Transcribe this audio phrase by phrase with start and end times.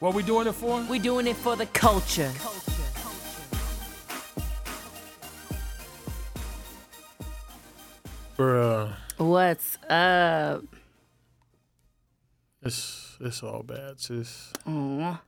[0.00, 0.80] What we doing it for?
[0.82, 2.30] We doing it for the culture.
[8.36, 10.62] Bruh, What's up?
[12.62, 14.52] it's it's all bad, sis.
[14.66, 15.20] Aw.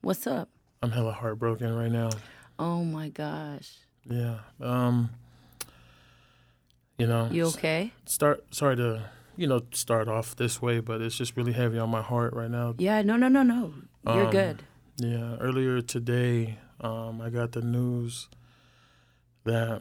[0.00, 0.48] What's up?
[0.82, 2.10] I'm hella heartbroken right now.
[2.58, 3.74] Oh my gosh.
[4.08, 4.38] Yeah.
[4.60, 5.10] Um.
[6.98, 7.28] You know.
[7.30, 7.92] You okay?
[8.06, 8.44] Start.
[8.52, 9.04] Sorry to
[9.38, 12.50] you know start off this way, but it's just really heavy on my heart right
[12.50, 12.74] now.
[12.78, 13.72] Yeah, no, no, no, no.
[14.04, 14.62] You're Um, good.
[14.98, 15.36] Yeah.
[15.36, 18.28] Earlier today, um, I got the news
[19.44, 19.80] that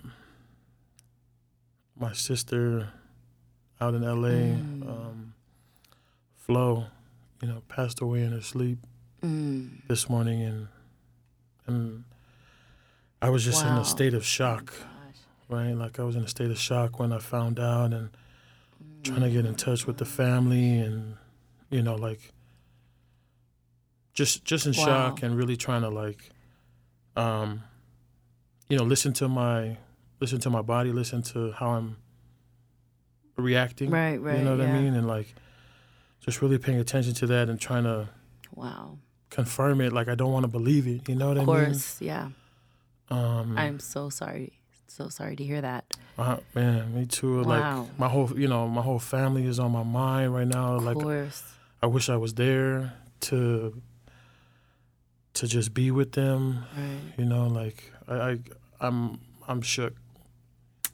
[1.99, 2.89] my sister
[3.81, 4.31] out in L.A.
[4.55, 4.87] Mm.
[4.87, 5.33] Um,
[6.35, 6.85] Flo,
[7.41, 8.79] you know, passed away in her sleep.
[9.23, 9.81] Mm.
[9.87, 10.67] this morning and
[11.65, 12.03] and
[13.19, 14.85] I was just in a state of shock, Gosh.
[15.49, 15.71] right?
[15.73, 18.11] Like I was in a state of shock when I found out and
[19.03, 21.15] trying to get in touch with the family and
[21.69, 22.33] you know like
[24.13, 26.29] just just in shock and really trying to like
[27.15, 27.63] um
[28.69, 29.77] you know listen to my
[30.19, 31.97] listen to my body, listen to how I'm
[33.35, 33.91] reacting.
[33.91, 34.39] Right, right.
[34.39, 34.73] You know what yeah.
[34.75, 34.95] I mean?
[34.95, 35.33] And like
[36.19, 38.09] just really paying attention to that and trying to
[38.55, 38.97] Wow.
[39.29, 41.07] confirm it like I don't want to believe it.
[41.07, 41.59] You know what Of I mean?
[41.65, 42.29] Of course, yeah.
[43.09, 44.56] Um, I'm so sorry.
[44.87, 45.85] So sorry to hear that.
[46.17, 47.43] uh, man, me too.
[47.43, 47.81] Wow.
[47.83, 50.75] Like my whole, you know, my whole family is on my mind right now.
[50.75, 51.43] Of Like course.
[51.81, 53.81] I wish I was there to
[55.35, 56.65] to just be with them.
[56.75, 56.97] Right.
[57.17, 58.39] You know, like I, I
[58.79, 59.93] I'm I'm shook.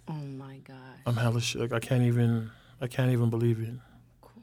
[0.08, 0.76] Oh my gosh.
[1.06, 1.72] I'm hella shook.
[1.72, 3.70] I can't even I can't even believe it.
[3.70, 4.36] of course.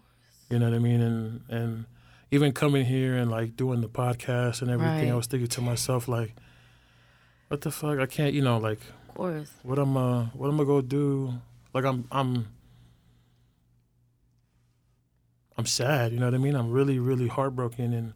[0.49, 1.01] You know what I mean?
[1.03, 1.85] And and
[2.31, 6.07] even coming here and like doing the podcast and everything, I was thinking to myself
[6.09, 6.35] like,
[7.49, 7.99] what the fuck?
[7.99, 8.33] I can't.
[8.33, 8.81] You know, like
[9.21, 9.51] course.
[9.63, 11.35] what I'm uh what I'm gonna go do
[11.75, 12.47] like I'm I'm
[15.59, 16.55] I'm sad, you know what I mean?
[16.55, 18.15] I'm really, really heartbroken and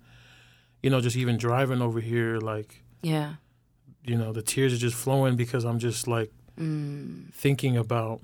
[0.82, 3.34] you know, just even driving over here, like, Yeah.
[4.04, 7.32] you know, the tears are just flowing because I'm just like Mm.
[7.34, 8.20] thinking about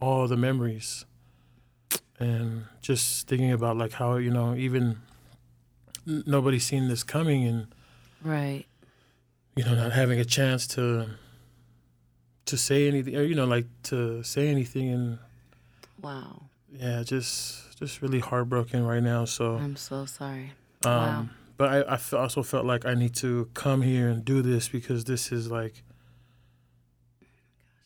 [0.00, 1.04] all the memories
[2.18, 4.98] and just thinking about like how, you know, even
[6.06, 7.66] nobody's seen this coming and
[8.24, 8.64] Right.
[9.54, 11.10] you know, not having a chance to
[12.52, 15.18] to say anything or you know, like to say anything and
[16.02, 16.42] Wow.
[16.70, 19.24] yeah, just just really heartbroken right now.
[19.24, 20.52] So, I'm so sorry.
[20.84, 21.26] um, wow.
[21.56, 25.04] but I, I also felt like I need to come here and do this because
[25.04, 25.82] this is like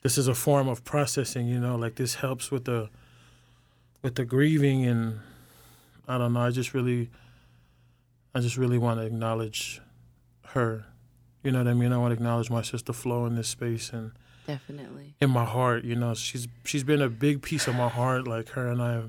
[0.03, 1.47] this is a form of processing.
[1.47, 2.91] You know, like this helps with the
[4.03, 5.21] with the grieving and
[6.09, 6.41] I don't know.
[6.41, 7.11] I just really
[8.35, 9.81] I just really want to acknowledge
[10.57, 10.87] her.
[11.45, 11.93] You know what I mean?
[11.93, 14.11] I want to acknowledge my sister Flo in this space and
[14.47, 15.15] Definitely.
[15.21, 15.85] in my heart.
[15.85, 18.27] You know, she's she's been a big piece of my heart.
[18.29, 19.03] Like her and I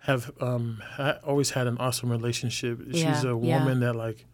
[0.00, 2.80] have um ha- always had an awesome relationship.
[2.92, 3.58] she's Yeah, a yeah.
[3.58, 4.24] woman that like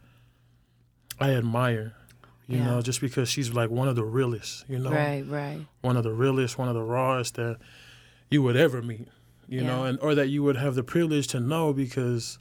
[1.21, 1.95] I admire.
[2.49, 2.65] You Yeah.
[2.67, 4.65] know, just because she's like one of the realest.
[4.69, 5.65] You know, Right, right.
[5.81, 7.59] one of the realest, one of the rawest that
[8.31, 9.09] you would ever meet.
[9.49, 12.39] You know, and or that you would have the privilege to know because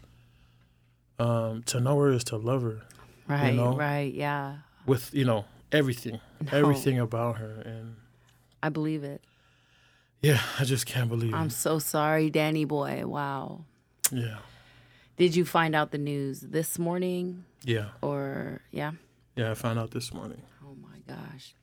[1.19, 2.81] um to know her is to love her
[3.27, 3.75] Right, know?
[3.75, 4.13] right.
[4.13, 4.57] Yeah.
[4.85, 6.19] with you know everything,
[6.51, 6.57] No.
[6.57, 7.95] everything about her and.
[8.63, 9.23] I believe it.
[10.21, 11.51] Yeah, I just can't believe I'm it.
[11.51, 13.07] so sorry, Danny boy.
[13.07, 13.65] Wow.
[14.11, 14.37] Yeah,
[15.17, 18.91] Did you find out the news this morning yeah, or yeah?
[19.35, 19.49] yeah.
[19.51, 20.41] I found out this morning.
[20.63, 21.55] Oh my gosh.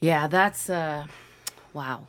[0.00, 1.06] Yeah, that's uh
[1.72, 2.06] wow.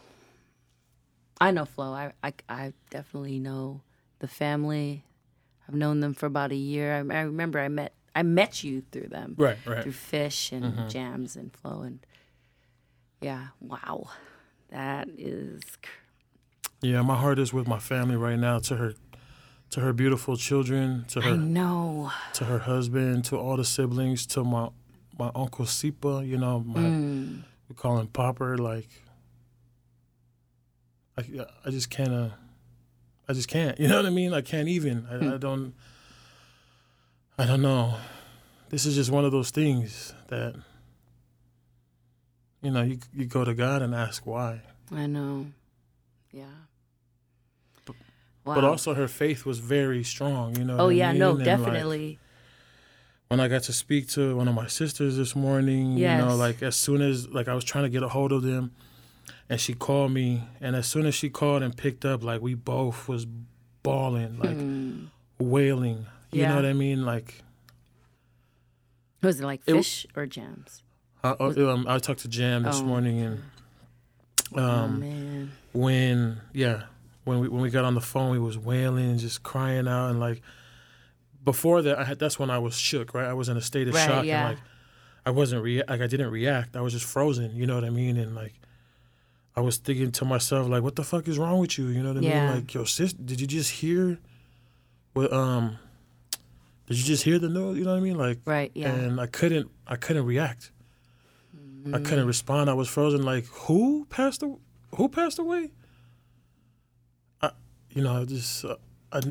[1.40, 1.94] I know Flo.
[1.94, 3.82] I I, I definitely know
[4.20, 5.04] the family.
[5.68, 6.94] I've known them for about a year.
[6.94, 9.36] I, I remember I met I met you through them.
[9.38, 9.84] Right, right.
[9.84, 10.88] Through Fish and Mm-hmm.
[10.90, 12.00] Jams and Flo and
[13.22, 14.10] yeah, wow.
[14.70, 15.90] That is cr-
[16.82, 18.60] Yeah, my heart is with my family right now.
[18.60, 18.94] To her,
[19.72, 22.12] to her beautiful children, to her I know.
[22.34, 24.70] to her husband, to all the siblings, to my
[25.18, 26.24] my uncle Sipa.
[26.26, 28.58] You know, my Mm, we call him Popper.
[28.58, 28.90] Like,
[31.18, 31.24] I
[31.66, 32.14] I just can't.
[32.14, 32.30] Uh,
[33.30, 33.80] I just can't.
[33.80, 34.34] You know what I mean?
[34.34, 35.06] I can't even.
[35.10, 35.74] I, I don't.
[37.38, 37.96] I don't know.
[38.70, 40.56] This is just one of those things that.
[42.62, 44.62] You know, you you go to God and ask why.
[44.92, 45.46] I know.
[46.32, 46.46] Yeah.
[48.44, 48.56] Wow.
[48.56, 50.78] But also her faith was very strong, you know.
[50.78, 51.20] Oh what I yeah, mean?
[51.20, 52.18] no, And, like, definitely.
[53.28, 56.64] when I got to speak to one of my sisters this morning, you know, like
[56.64, 58.72] as soon as like I was trying to get a hold of them
[59.50, 62.54] and she called me and as soon as she called and picked up, like we
[62.56, 63.26] both was
[63.84, 65.08] bawling, like Mm.
[65.40, 66.06] wailing.
[66.38, 66.50] You Yeah.
[66.50, 67.04] know what I mean?
[67.06, 67.44] Like
[69.22, 70.84] Was it like It fish or jams?
[71.24, 72.84] I, I- um, I talked to Jam this Oh.
[72.84, 73.44] morning and
[74.56, 75.52] oh um man.
[75.74, 76.84] when yeah,
[77.24, 80.10] when we when we got on the phone we was wailing and just crying out
[80.12, 80.42] and like
[81.44, 83.14] before that, I had that's when I was shook.
[83.14, 84.48] Right, I was in a state of Right, shock yeah.
[84.50, 84.64] and like
[85.26, 86.76] I wasn't rea- like I didn't react.
[86.76, 87.56] I was just frozen.
[87.56, 88.18] You know what I mean?
[88.18, 88.54] And like
[89.56, 91.88] I was thinking to myself like, what the fuck is wrong with you?
[91.88, 92.46] You know what I Yeah.
[92.46, 92.56] mean?
[92.58, 94.20] Like, yo, sis, did you just hear?
[95.14, 95.80] What um,
[96.88, 97.78] did you just hear the news?
[97.78, 98.18] You know what I mean?
[98.18, 98.72] Like, Right.
[98.74, 98.92] Yeah.
[98.94, 100.72] and I couldn't I couldn't react.
[101.86, 102.06] I Mm.
[102.06, 102.70] couldn't respond.
[102.70, 103.24] I was frozen.
[103.24, 104.58] Like who passed away?
[104.96, 105.72] Who passed away?
[107.42, 107.52] I,
[107.92, 108.76] you know, I just uh,
[109.12, 109.22] I,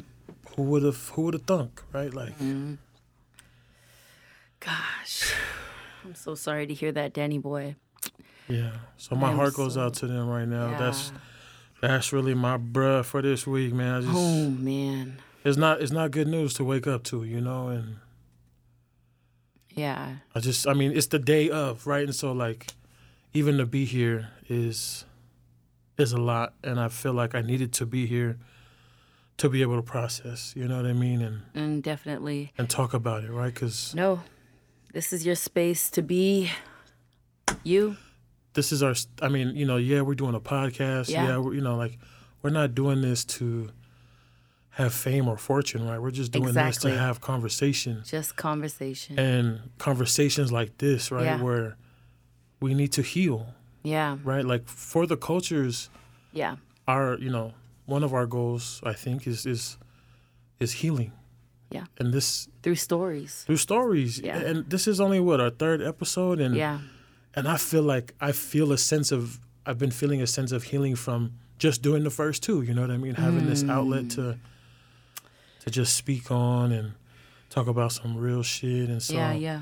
[0.55, 2.13] who would have who would have thunk right?
[2.15, 2.79] Like Mm.
[4.61, 5.33] Gosh,
[6.05, 7.77] I'm so sorry to hear that, Danny boy.
[8.49, 8.73] yeah.
[8.97, 10.79] So my I'm heart goes so- out to them right now.
[10.79, 11.19] That's Yeah.
[11.83, 13.95] that's really my bruh for this week, man.
[13.95, 15.19] I just Oh man.
[15.47, 17.97] It's not it's not good news to wake up to, you know, and
[19.71, 20.17] Yeah.
[20.35, 22.67] I just I mean it's the day of right, and so like
[23.35, 25.05] even to be here is
[25.99, 28.39] is a lot, and I feel like I needed to be here
[29.39, 32.53] to be able to process, you know what I mean, and And definitely.
[32.59, 33.53] and talk about it, right?
[33.53, 34.23] Because No.
[34.93, 36.51] This is your space to be
[37.63, 37.97] you.
[38.55, 41.27] this is our, I mean, you know, yeah, we're doing a podcast, Yeah.
[41.29, 41.99] yeah, we're, you know, like
[42.41, 43.69] we're not doing this to
[44.81, 46.01] have fame or fortune, right?
[46.05, 49.19] We're just doing this to have conversation Just conversation.
[49.19, 49.47] and
[49.79, 51.43] conversations like this, right, Yeah.
[51.43, 51.77] where
[52.61, 53.41] we need to heal,
[53.83, 54.19] yeah.
[54.33, 54.45] right?
[54.53, 55.91] Like for the cultures.
[56.33, 56.57] Yeah.
[56.87, 57.49] our you know
[57.87, 59.79] one of our goals i think is is
[60.61, 61.13] is healing
[61.77, 61.87] Yeah.
[61.99, 63.33] and this Through stories.
[63.47, 64.49] through stories Yeah.
[64.49, 66.79] and this is only what our third episode and Yeah.
[67.37, 70.61] and i feel like i feel a sense of i've been feeling a sense of
[70.71, 71.21] healing from
[71.59, 74.15] just doing the first two you know what i mean having this outlet mm.
[74.17, 74.23] to
[75.67, 76.93] to just speak on and
[77.51, 79.33] talk about some real shit and so yeah.
[79.33, 79.61] Yeah.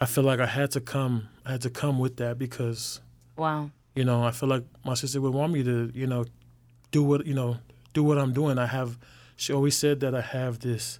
[0.00, 3.00] i feel like i had to come i had to come with that because
[3.36, 3.70] Wow.
[3.94, 6.24] you know i feel like my sister would want me to you know
[6.90, 7.58] do what you know
[7.92, 8.98] do what i'm doing i have
[9.36, 10.98] she always said that i have this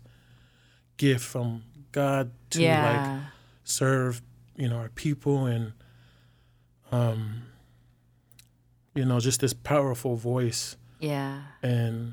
[0.99, 3.15] gift from god to yeah.
[3.15, 3.23] like
[3.65, 4.23] serve
[4.57, 5.73] you know our people and
[6.93, 7.43] um
[8.95, 11.43] you know just this powerful voice yeah.
[11.63, 12.13] and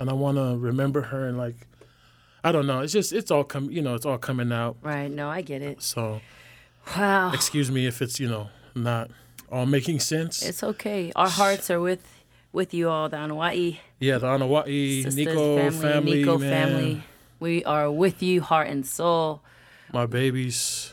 [0.00, 1.68] and i want to remember her and like
[2.42, 5.10] i don't know it's just it's all come you know it's all coming out Right.
[5.10, 5.80] No, I get it.
[5.82, 6.20] so
[6.96, 7.30] Wow.
[7.32, 9.10] excuse me if it's you know not
[9.52, 11.12] all making sense It's okay.
[11.14, 12.02] Our hearts are with
[12.52, 16.50] with you all, the Anawa'i Yeah, the Anawa'i, sisters, Nico family, family, Nico man.
[16.50, 17.04] family.
[17.38, 19.42] We are with you, heart and soul.
[19.92, 20.92] My babies.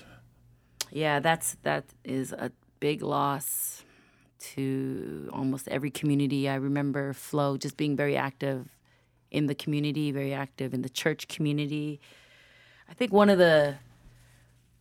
[0.91, 3.83] Yeah, that's that is a big loss
[4.55, 6.47] to almost every community.
[6.49, 8.69] I remember Flo just being very active
[9.31, 11.99] in the community, very active in the church community.
[12.89, 13.75] I think one of the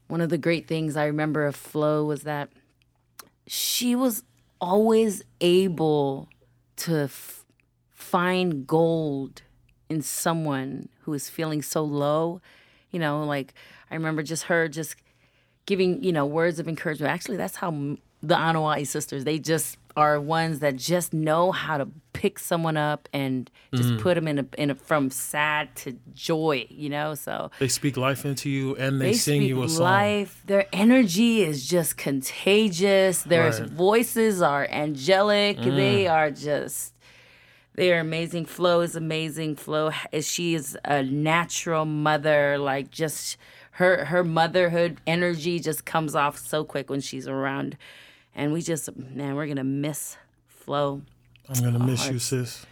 [0.09, 2.51] one of the great things I remember of Flo was that
[3.47, 4.23] she was
[4.61, 6.29] always able
[6.77, 7.45] to f-
[7.91, 9.43] find gold
[9.89, 12.41] in someone who is feeling so low.
[12.91, 13.55] You know, like
[13.91, 14.97] I remember just her just
[15.67, 17.13] giving, you know, words of encouragement.
[17.13, 17.71] Actually, that's how
[18.23, 23.09] the Anawai sisters, they just are ones that just know how to pick someone up
[23.13, 27.15] and just put them in a, in a from sad to joy, you know?
[27.15, 29.85] So They speak life into you and they, they sing you a song.
[29.85, 30.43] life.
[30.47, 33.23] Their energy is just contagious.
[33.23, 33.69] Their Right.
[33.71, 35.59] voices are angelic.
[35.59, 35.77] Mm.
[35.77, 36.93] They are just
[37.75, 38.47] they are amazing.
[38.47, 39.57] Flo is amazing.
[39.57, 42.57] Flo is she is a natural mother.
[42.59, 43.37] Like just
[43.73, 47.77] her her motherhood energy just comes off so quick when she's around.
[48.37, 50.17] And we just man, we're gonna miss
[50.47, 51.03] Flo
[51.49, 52.67] I'm gonna miss you, sis.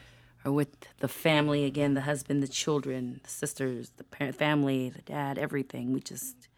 [0.45, 0.69] or with
[0.99, 5.93] the family again the husband the children the sisters the parent family the dad everything.
[5.93, 6.49] We just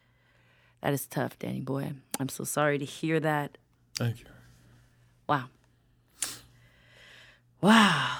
[0.82, 1.92] that is tough danny boy.
[2.18, 3.56] I'm so sorry to hear that.
[3.96, 4.26] Thank you.
[5.28, 5.44] wow.
[7.60, 8.18] Wow.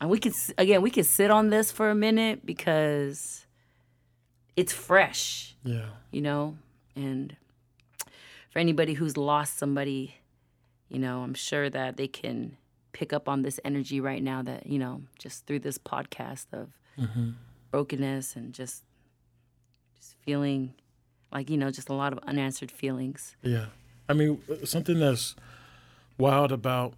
[0.00, 3.46] And we could again we could sit on this for a minute because
[4.56, 5.54] it's fresh.
[5.64, 5.86] Yeah.
[6.10, 6.56] you know?
[6.96, 7.36] And
[8.50, 10.16] for anybody who's lost somebody
[10.88, 12.56] you know i'm sure that they can
[12.92, 16.68] pick up on this energy right now that you know just through this podcast of
[16.98, 17.30] mm-hmm.
[17.70, 18.84] brokenness and just
[19.96, 20.74] just feeling
[21.32, 23.66] like you know just a lot of unanswered feelings Yeah.
[24.10, 25.36] I mean, uh, something that's
[26.18, 26.94] wild about,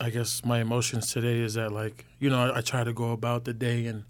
[0.00, 3.12] I guess, my emotions today is that, like, you know, I, I try to go
[3.12, 4.02] about the day and,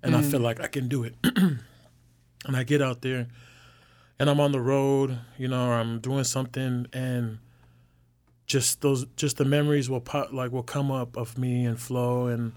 [0.00, 0.30] and I mm-hmm.
[0.30, 1.16] feel like I can do it.
[1.24, 1.58] and
[2.54, 3.26] I get out there
[4.18, 7.38] and I'm on the road, you know, or I'm doing something and
[8.46, 12.26] just those, just the memories will pop, like, will come up of me and Flo
[12.26, 12.52] and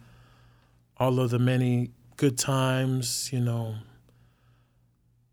[0.97, 3.75] all of the many good times, you know,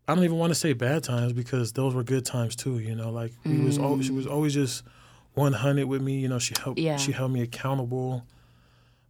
[0.07, 2.79] I don't even want to say bad times because those were good times too.
[2.79, 4.83] You know, like we was always she was always just
[5.33, 6.19] one hundred with me.
[6.19, 6.95] You know, she helped Yeah.
[6.95, 8.25] she held me accountable.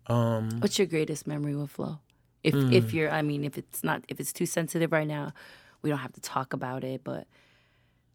[0.08, 2.00] Um, what's your greatest memory with flo
[2.44, 5.34] If if you're, I mean, if it's not, if it's too sensitive right now,
[5.88, 7.02] we don't have to talk about it.
[7.04, 7.28] But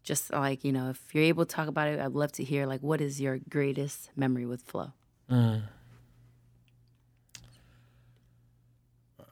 [0.03, 2.67] just like you know, if you're able to talk about it, I'd love to hear
[2.67, 4.93] like what is your greatest memory with Flo.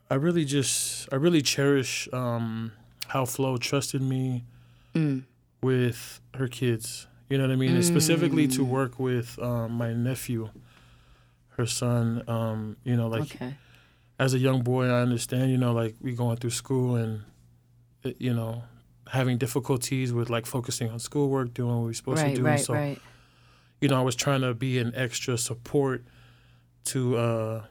[0.09, 2.71] I really just I really cherish um,
[3.07, 4.43] how Flo trusted me
[5.61, 7.07] with her kids.
[7.29, 7.75] You know what I mean?
[7.75, 10.49] And specifically to work with um, my nephew,
[11.49, 12.23] her son.
[12.27, 13.53] Um, you know, like Okay.
[14.19, 15.51] as a young boy, I understand.
[15.51, 17.21] You know, like we going through school and
[18.17, 18.63] you know
[19.07, 22.45] having difficulties with like focusing on schoolwork, doing what we're supposed Right, to do.
[22.45, 22.99] right, so right.
[23.81, 26.03] you know, I was trying to be an extra support
[26.85, 27.63] to uh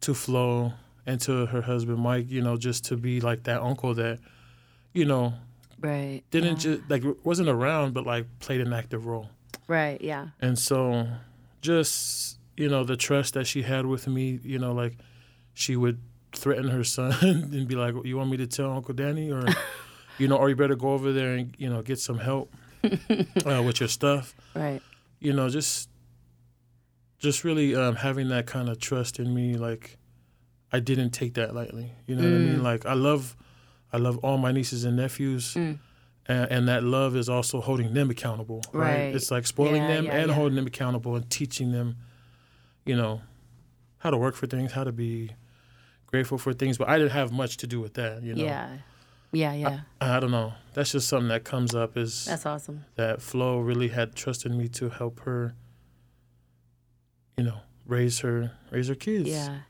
[0.00, 0.72] to Flo
[1.06, 4.18] and to her husband Mike, you know, just to be like that uncle that,
[4.92, 5.34] you know,
[5.80, 6.22] Right.
[6.30, 6.76] didn't yeah.
[6.76, 9.28] just like wasn't around but like played an active role.
[9.68, 10.00] Right.
[10.00, 10.28] Yeah.
[10.40, 11.06] And so
[11.60, 14.96] just, you know, the trust that she had with me, you know, like
[15.54, 16.00] she would
[16.32, 19.46] threaten her son and be like, You want me to tell Uncle Danny or
[20.18, 22.52] you know, or you better go over there and, you know, get some help
[23.46, 24.82] uh, with your stuff Right.
[25.20, 25.88] you know, just
[27.18, 29.96] just really um, having that kind of trust in me, like
[30.72, 31.92] I didn't take that lightly.
[32.06, 32.44] You know what I Mm.
[32.44, 32.62] mean?
[32.62, 33.36] Like I love,
[33.92, 35.78] I love all my nieces and nephews, Mm.
[36.26, 38.62] and, and that love is also holding them accountable.
[38.72, 39.04] Right?
[39.06, 39.14] Right.
[39.14, 40.34] It's like spoiling Yeah, them yeah, and yeah.
[40.34, 41.96] holding them accountable and teaching them,
[42.84, 43.22] you know,
[43.98, 45.30] how to work for things, how to be
[46.12, 46.78] grateful for things.
[46.78, 48.22] But I didn't have much to do with that.
[48.22, 48.76] You know, Yeah.
[49.32, 49.54] Yeah.
[49.54, 49.80] Yeah.
[50.00, 50.52] I don't know.
[50.74, 52.84] That's just something that comes up is That's awesome.
[52.96, 55.54] that Flo really had trusted me to help her,
[57.38, 59.28] you know, raise her raise her kids.
[59.30, 59.60] Yeah.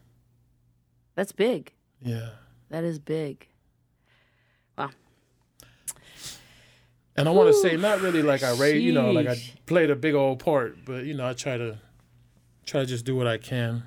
[1.15, 1.73] That's big.
[2.01, 2.31] Yeah.
[2.71, 3.47] That is big.
[4.77, 4.91] Wow.
[7.17, 9.91] And I want to say not really like I raised, you know, like I played
[9.91, 11.79] a big old part, but you know, I try to
[12.67, 13.85] try to just do what I can.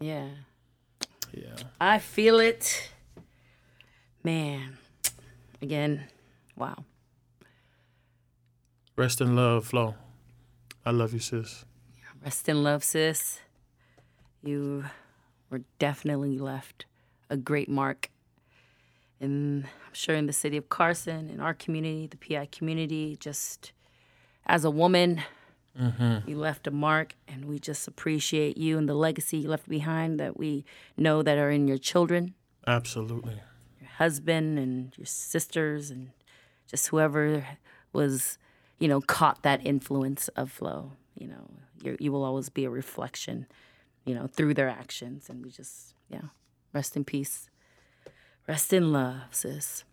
[0.00, 0.26] Yeah.
[1.32, 1.56] Yeah.
[1.80, 2.90] I feel it.
[4.22, 4.78] Man.
[5.62, 6.04] Again.
[6.56, 6.84] Wow.
[8.96, 9.94] Rest in love, Flo.
[10.84, 11.64] I love you, sis.
[12.22, 13.40] Rest in love, sis.
[14.42, 14.84] You
[15.50, 16.86] were definitely left
[17.28, 18.10] a great mark.
[19.20, 23.72] And I'm sure in the city of Carson, in our community, the PI community, just
[24.46, 25.22] as a woman,
[26.26, 30.20] you left a mark, and we just appreciate you and the legacy you left behind
[30.20, 30.64] that we
[30.96, 32.34] know that are in your children,
[32.66, 33.40] Absolutely.
[33.80, 36.10] your husband, and your sisters, and
[36.66, 37.46] just whoever
[37.92, 38.36] was,
[38.78, 40.92] you know, caught that influence of flow.
[41.18, 41.50] You know,
[41.82, 43.46] you you will always be a reflection,
[44.04, 46.28] you know, through their actions, and we just, yeah,
[46.72, 47.48] rest in peace,
[48.46, 49.84] rest in love, sis.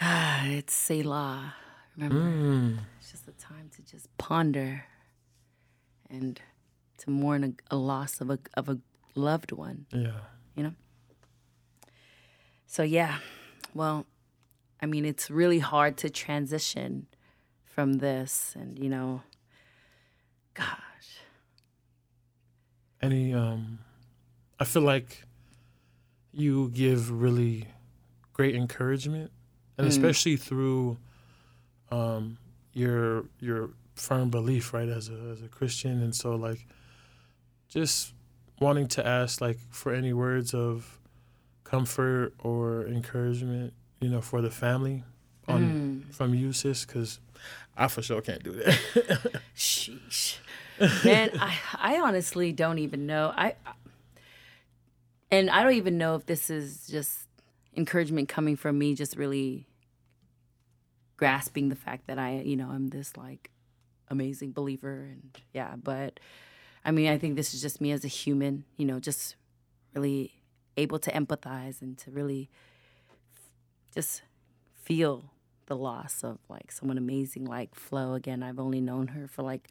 [0.00, 1.54] Ah, it's Selah.
[1.96, 2.78] Remember, Mm.
[2.98, 4.84] it's just a time to just ponder
[6.08, 6.40] and
[6.98, 8.78] to mourn a, a loss of a of a
[9.14, 10.12] loved one Yeah.
[10.54, 10.72] you know?
[12.66, 13.18] So, yeah,
[13.74, 14.06] well,
[14.80, 17.06] I mean, it's really hard to transition
[17.64, 19.22] from this, and, you know,
[20.54, 21.20] gosh,
[23.02, 23.78] Any um
[24.60, 25.24] I feel like
[26.32, 27.66] you give really
[28.32, 29.32] great encouragement
[29.76, 30.98] and especially through
[31.90, 32.38] um
[32.72, 36.66] your your firm belief right as a as a Christian and so like
[37.68, 38.14] just
[38.60, 40.98] wanting to ask like for any words of
[41.64, 45.04] comfort or encouragement you know for the family
[45.48, 46.14] on mm.
[46.14, 47.20] from you sis cuz
[47.76, 50.36] I for sure can't do that sheesh.
[51.04, 53.32] Man, I, I honestly don't even know.
[53.36, 53.54] I,
[55.30, 57.26] and I don't even know if this is just
[57.76, 59.66] encouragement coming from me, just really
[61.20, 63.50] grasping the fact that I, you know, I'm this like
[64.08, 65.74] amazing believer, and yeah.
[65.76, 66.18] But
[66.82, 69.36] I mean, I think this is just me as a human, you know, just
[69.94, 70.32] really
[70.78, 72.48] able to empathize and to really
[73.94, 74.22] just
[74.82, 75.30] feel
[75.66, 78.14] the loss of like someone amazing like Flo.
[78.14, 79.68] Again, I've only known her for like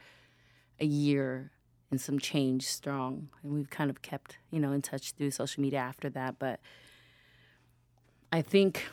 [0.79, 1.49] a year
[1.89, 5.63] and some change strong, and we've kind of kept you know in touch through social
[5.63, 6.37] media after that.
[6.37, 6.59] But
[8.31, 8.85] I think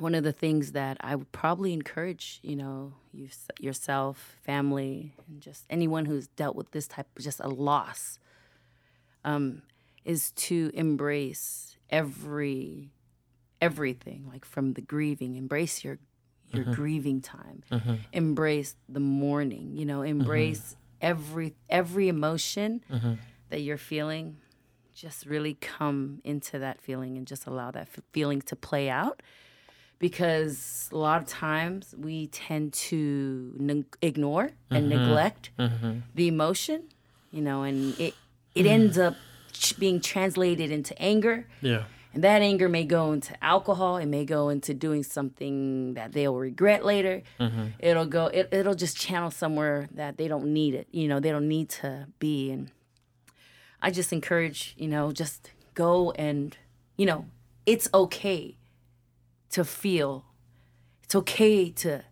[0.00, 3.28] one of the things that I would probably encourage you know you,
[3.58, 8.18] yourself, family, and just anyone who's dealt with this type of just a loss,
[9.24, 9.62] um,
[10.04, 12.90] is to embrace every
[13.60, 15.98] everything like from the grieving embrace your
[16.52, 16.72] your mm-hmm.
[16.72, 17.62] grieving time.
[17.70, 17.94] Mm-hmm.
[18.12, 20.20] Embrace the mourning you know mm-hmm.
[20.20, 22.82] embrace every every emotion
[23.50, 24.38] that you're feeling.
[24.94, 29.22] Just really come into that feeling and just allow that f- feeling to play out
[29.98, 35.02] because a lot of times we tend to neg- ignore and mm-hmm.
[35.02, 35.98] neglect mm-hmm.
[36.14, 36.84] the emotion
[37.30, 38.14] you know and it
[38.54, 39.14] it ends up
[39.52, 41.46] ch- being translated into anger.
[41.60, 41.84] Yeah.
[42.14, 43.98] And that anger may go into alcohol.
[43.98, 47.22] It may go into doing something that they'll regret later.
[47.38, 47.66] Mm-hmm.
[47.78, 48.26] It'll go.
[48.26, 50.88] It, it'll just channel somewhere that they don't need it.
[50.90, 52.50] You know, they don't need to be.
[52.50, 52.70] And
[53.82, 56.56] I just encourage, you know, just go and,
[56.96, 57.26] you know,
[57.66, 58.56] it's okay
[59.50, 60.24] to feel.
[61.02, 62.04] It's okay to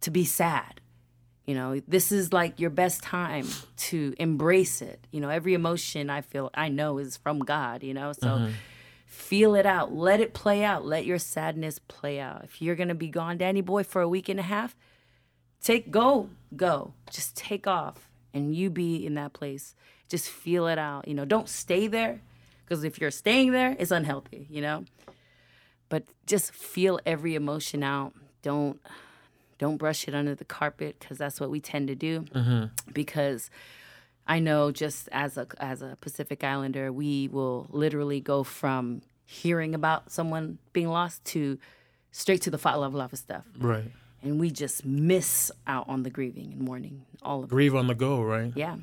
[0.00, 0.80] to be sad.
[1.46, 3.46] You know, this is like your best time
[3.76, 5.06] to embrace it.
[5.10, 8.12] You know, every emotion I feel I know is from God, you know.
[8.12, 8.52] So mm-hmm.
[9.06, 9.92] feel it out.
[9.92, 10.86] Let it play out.
[10.86, 12.44] Let your sadness play out.
[12.44, 14.74] If you're going to be gone Danny boy for a week and a half,
[15.62, 16.94] take go, go.
[17.10, 19.74] Just take off and you be in that place.
[20.08, 21.06] Just feel it out.
[21.06, 22.22] You know, don't stay there
[22.64, 24.84] because if you're staying there, it's unhealthy, you know?
[25.94, 28.14] But just feel every emotion out.
[28.42, 28.80] Don't
[29.58, 32.22] don't brush it under the carpet because that's what we tend to do.
[32.34, 32.92] Mm-hmm.
[32.92, 33.48] Because
[34.26, 39.72] I know just as a as a Pacific Islander, we will literally go from hearing
[39.72, 41.58] about someone being lost to
[42.10, 43.92] straight to the fa'alavelave stuff, Right.
[44.20, 47.50] and we just miss out on the grieving and mourning, all of it.
[47.50, 48.52] Grieve on the go, right?
[48.56, 48.78] Yeah,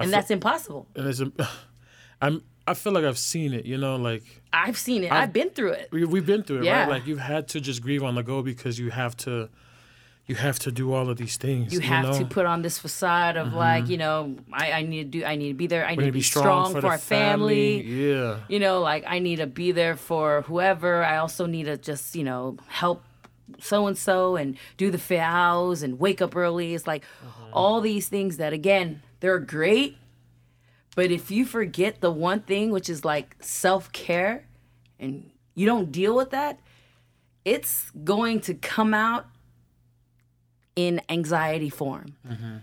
[0.00, 0.86] and that's impossible.
[0.96, 1.20] And it's
[2.22, 5.12] I'm I feel like I've seen it, you know, like I've seen it.
[5.12, 5.88] I've been through it.
[5.92, 6.80] we we've been through it, Yeah.
[6.80, 6.88] right?
[6.88, 9.48] Like you've had to just grieve on the go because you have to
[10.26, 11.74] you have to do all of these things.
[11.74, 12.10] You have know?
[12.12, 12.22] Mm-hmm.
[12.22, 15.36] to put on this facade of like, you know, I, I need to do, I
[15.36, 15.84] need to be there.
[15.84, 17.82] I need We to be strong, for, the our family.
[17.82, 18.38] Yeah.
[18.48, 21.04] You know, like I need to be there for whoever.
[21.04, 23.04] I also need to just, you know, help
[23.60, 26.74] so and so and do the fouls and wake up early.
[26.74, 27.04] It's like
[27.52, 29.98] all these things that again, they're great.
[30.94, 34.46] But if you forget the one thing, which is like self care,
[34.98, 36.60] and you don't deal with that,
[37.44, 39.26] it's going to come out
[40.76, 42.16] in anxiety form.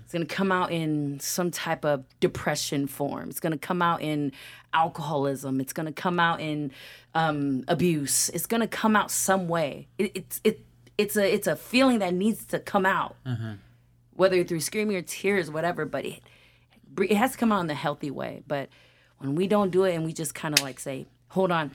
[0.04, 3.30] It's going to come out in some type of depression form.
[3.30, 4.34] It's going to come out in
[4.74, 5.62] alcoholism.
[5.62, 6.72] It's going to come out in
[7.13, 8.30] um, abuse.
[8.30, 9.88] It's going to come out some way.
[9.98, 10.65] It, it's it
[10.98, 13.15] it's a it's a feeling that needs to come out,
[14.13, 15.86] whether through screaming or tears, whatever.
[15.86, 16.22] But it
[16.99, 18.43] it has to come out in a healthy way.
[18.47, 18.69] But
[19.17, 21.71] when we don't do it and we just kind of like say, "Hold on,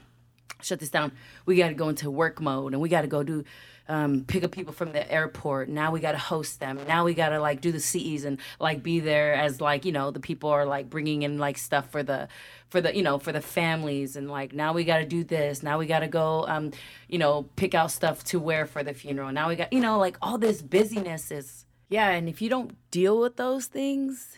[0.62, 1.12] shut this down.
[1.44, 3.44] We got to go into work mode and we got to go do
[3.88, 5.68] um, pick up people from the airport.
[5.68, 6.80] Now we got to host them.
[6.88, 9.92] Now we got to like do the CEs and like be there as like you
[9.92, 12.28] know the people are like bringing in like stuff for the
[12.68, 15.62] for the you know for the families and like now we got to do this.
[15.62, 16.72] Now we got to go um,
[17.08, 19.30] you know pick out stuff to wear for the funeral.
[19.30, 22.10] Now we got you know like all this busyness is yeah.
[22.10, 24.36] And if you don't deal with those things,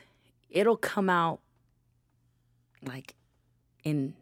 [0.51, 1.41] it'll come out
[2.85, 3.15] like
[3.85, 4.15] in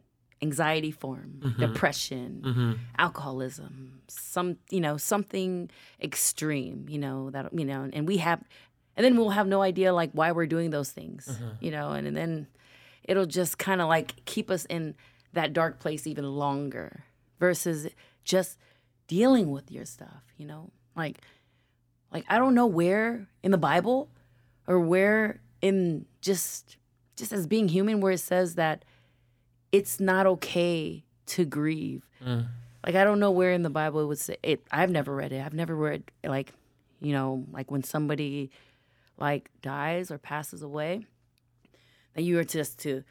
[0.43, 1.61] anxiety form, mm-hmm.
[1.61, 2.73] depression, mm-hmm.
[2.99, 8.43] alcoholism, some you know something extreme, you know that you know, and we have,
[8.97, 11.65] and then we'll have no idea like why we're doing those things, mm-hmm.
[11.65, 12.47] you know, and, and then
[13.05, 14.95] it'll just kind of like keep us in
[15.33, 17.05] that dark place even longer
[17.39, 17.89] versus
[18.25, 18.59] just
[19.07, 21.21] dealing with your stuff, you know, like
[22.13, 24.11] like I don't know where in the Bible
[24.67, 26.77] or where in just
[27.17, 28.85] just as being human where it says that
[29.73, 32.09] it's not okay to grieve.
[32.25, 32.47] Mm.
[32.85, 34.63] Like I don't know where in the Bible it would say it.
[34.71, 35.45] I've never read it.
[35.45, 36.53] I've never read like,
[37.01, 38.51] you know, like when somebody
[39.19, 41.07] like dies or passes away,
[42.15, 43.03] that you are just to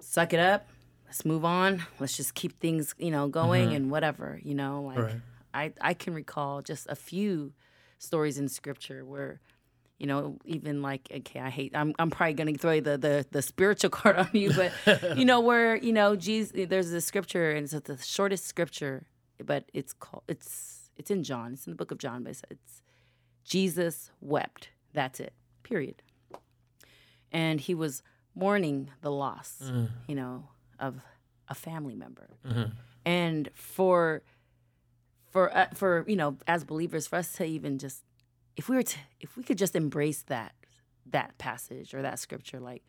[0.00, 0.68] suck it up.
[1.06, 1.84] Let's move on.
[2.00, 3.76] Let's just keep things, you know, going mm-hmm.
[3.76, 4.82] and whatever, you know.
[4.82, 5.20] Like Right.
[5.54, 7.52] I I can recall just a few
[7.98, 9.40] stories in scripture where
[10.02, 11.70] you know, even like okay, I hate.
[11.76, 15.38] I'm I'm probably gonna throw the the the spiritual card on you, but you know
[15.38, 16.66] where you know Jesus.
[16.68, 19.06] There's a scripture, and it's the shortest scripture,
[19.44, 21.52] but it's called it's it's in John.
[21.52, 22.82] It's in the book of John, but it's, it's
[23.44, 24.70] Jesus wept.
[24.92, 25.34] That's it.
[25.62, 26.02] Period.
[27.30, 28.02] And he was
[28.34, 29.62] mourning the loss,
[30.08, 30.48] you know,
[30.80, 31.00] of
[31.46, 32.28] a family member,
[33.06, 34.22] and for
[35.30, 38.02] for uh, for you know as believers for us to even just
[38.56, 40.54] if we were to if we could just embrace that
[41.06, 42.82] that passage or that scripture like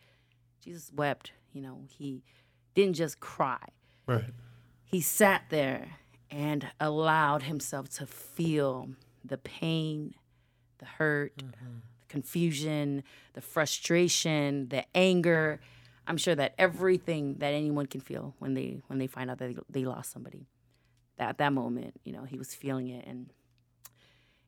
[0.61, 2.23] jesus wept you know he
[2.75, 3.59] didn't just cry.
[4.05, 4.25] Right.
[4.83, 5.87] he sat there
[6.29, 8.89] and allowed himself to feel
[9.23, 10.15] the pain
[10.79, 11.51] the hurt mm-hmm.
[11.51, 15.61] the confusion the frustration the anger.
[16.05, 19.55] I'm sure that everything that anyone can feel when they when they find out that
[19.55, 20.47] they, they lost somebody.
[21.17, 23.31] That at that moment you know he was feeling it and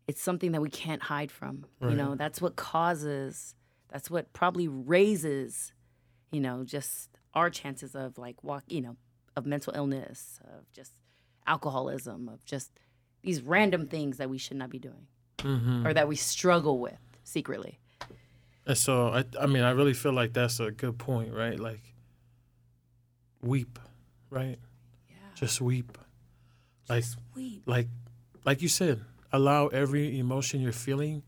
[0.07, 3.55] it's something that we can't hide from you know that's what causes
[3.91, 5.73] that's what probably raises
[6.31, 8.95] you know just our chances of like walk you know
[9.35, 10.93] of mental illness of just
[11.47, 12.71] alcoholism of just
[13.21, 15.07] these random things that we should not be doing
[15.39, 15.85] mm-hmm.
[15.85, 17.79] or that we struggle with secretly
[18.65, 21.59] And so I I mean I really feel like that's a good point, right?
[21.59, 21.81] Like
[23.41, 23.79] weep,
[24.29, 24.57] right?
[25.07, 25.15] Yeah.
[25.35, 25.97] Just weep.
[26.89, 27.61] Like Sweet.
[27.65, 27.87] like
[28.43, 31.23] like you said, allow every emotion you're feeling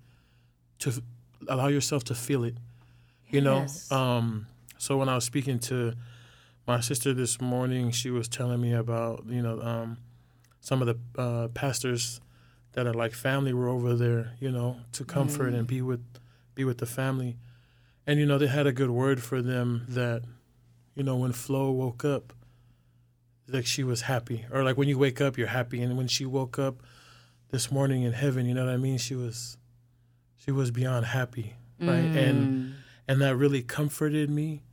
[0.80, 1.00] to f-
[1.48, 2.56] allow yourself to feel it.
[3.30, 3.92] You Yes.
[3.92, 5.94] know, um so when I was speaking to
[6.68, 9.98] my sister this morning, she was telling me about, you know, um
[10.60, 12.20] some of the uh, pastors
[12.74, 16.04] that are like family were over there, you know, to comfort and be with
[16.56, 17.38] be with the family.
[18.06, 20.24] And you know, they had a good word for them that
[20.96, 22.34] you know, when Flo woke up,
[23.48, 24.46] like she was happy.
[24.52, 25.82] Or like when you wake up, you're happy.
[25.82, 26.82] And when she woke up
[27.50, 28.98] this morning in heaven, you know what I mean?
[28.98, 29.58] She was
[30.38, 31.56] she was beyond happy.
[31.80, 31.98] Right.
[32.06, 32.74] And Mm.
[33.08, 34.64] and that really comforted me.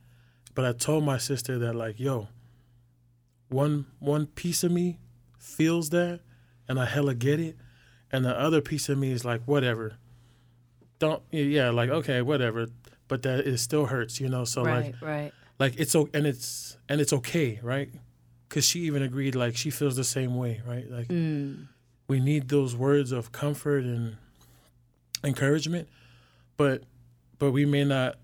[0.53, 2.29] But I told my sister that like, yo,
[3.49, 4.99] one one piece of me
[5.37, 6.21] feels that
[6.67, 7.57] and I hella get it.
[8.11, 9.97] And the other piece of me is like, whatever.
[10.99, 12.67] Don't yeah, like, okay, whatever.
[13.07, 14.45] But that it still hurts, you know.
[14.45, 15.31] So like right, right.
[15.59, 17.89] like it's o- and it's and it's okay, right?
[18.47, 20.89] Because she even agreed, like she feels the same way, right?
[20.89, 21.67] Like Mm.
[22.07, 24.17] We need those words of comfort and
[25.23, 25.87] encouragement,
[26.57, 26.83] but
[27.39, 28.15] but we may not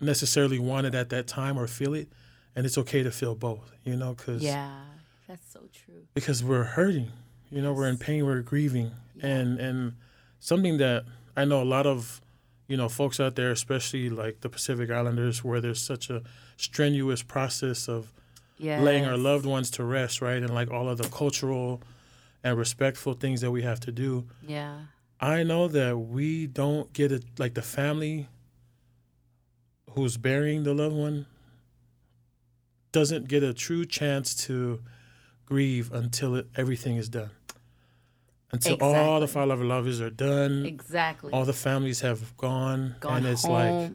[0.00, 2.08] necessarily want it at that time or feel it,
[2.54, 4.80] and it's okay to feel both, you know, because Yeah.
[5.28, 6.06] That's so true.
[6.14, 7.10] because we're hurting,
[7.50, 9.94] you know, we're in pain, we're grieving, and and
[10.40, 11.04] something that
[11.36, 12.20] I know a lot of
[12.68, 16.22] you know folks out there, especially like the Pacific Islanders, where there's such a
[16.56, 18.12] strenuous process of
[18.58, 18.80] Yeah.
[18.80, 20.42] laying our loved ones to rest, right?
[20.42, 21.82] And like all of the cultural
[22.46, 24.24] and respectful things that we have to do.
[24.46, 24.78] Yeah.
[25.18, 28.28] I know that we don't get it like the family
[29.90, 31.26] who's burying the loved one
[32.92, 34.80] doesn't get a true chance to
[35.44, 37.30] grieve until it, everything is done.
[38.52, 39.26] Until all the Exactly.
[39.48, 41.32] father lovers are done, Exactly.
[41.32, 43.90] all the families have gone, Gone and it's like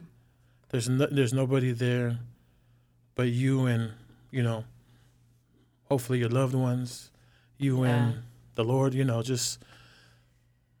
[0.68, 2.18] there's no, there's nobody there
[3.14, 3.92] but you and
[4.30, 4.64] you know
[5.84, 7.10] hopefully your loved ones
[7.58, 7.90] you Yeah.
[8.08, 8.22] and
[8.54, 9.58] the lord you know just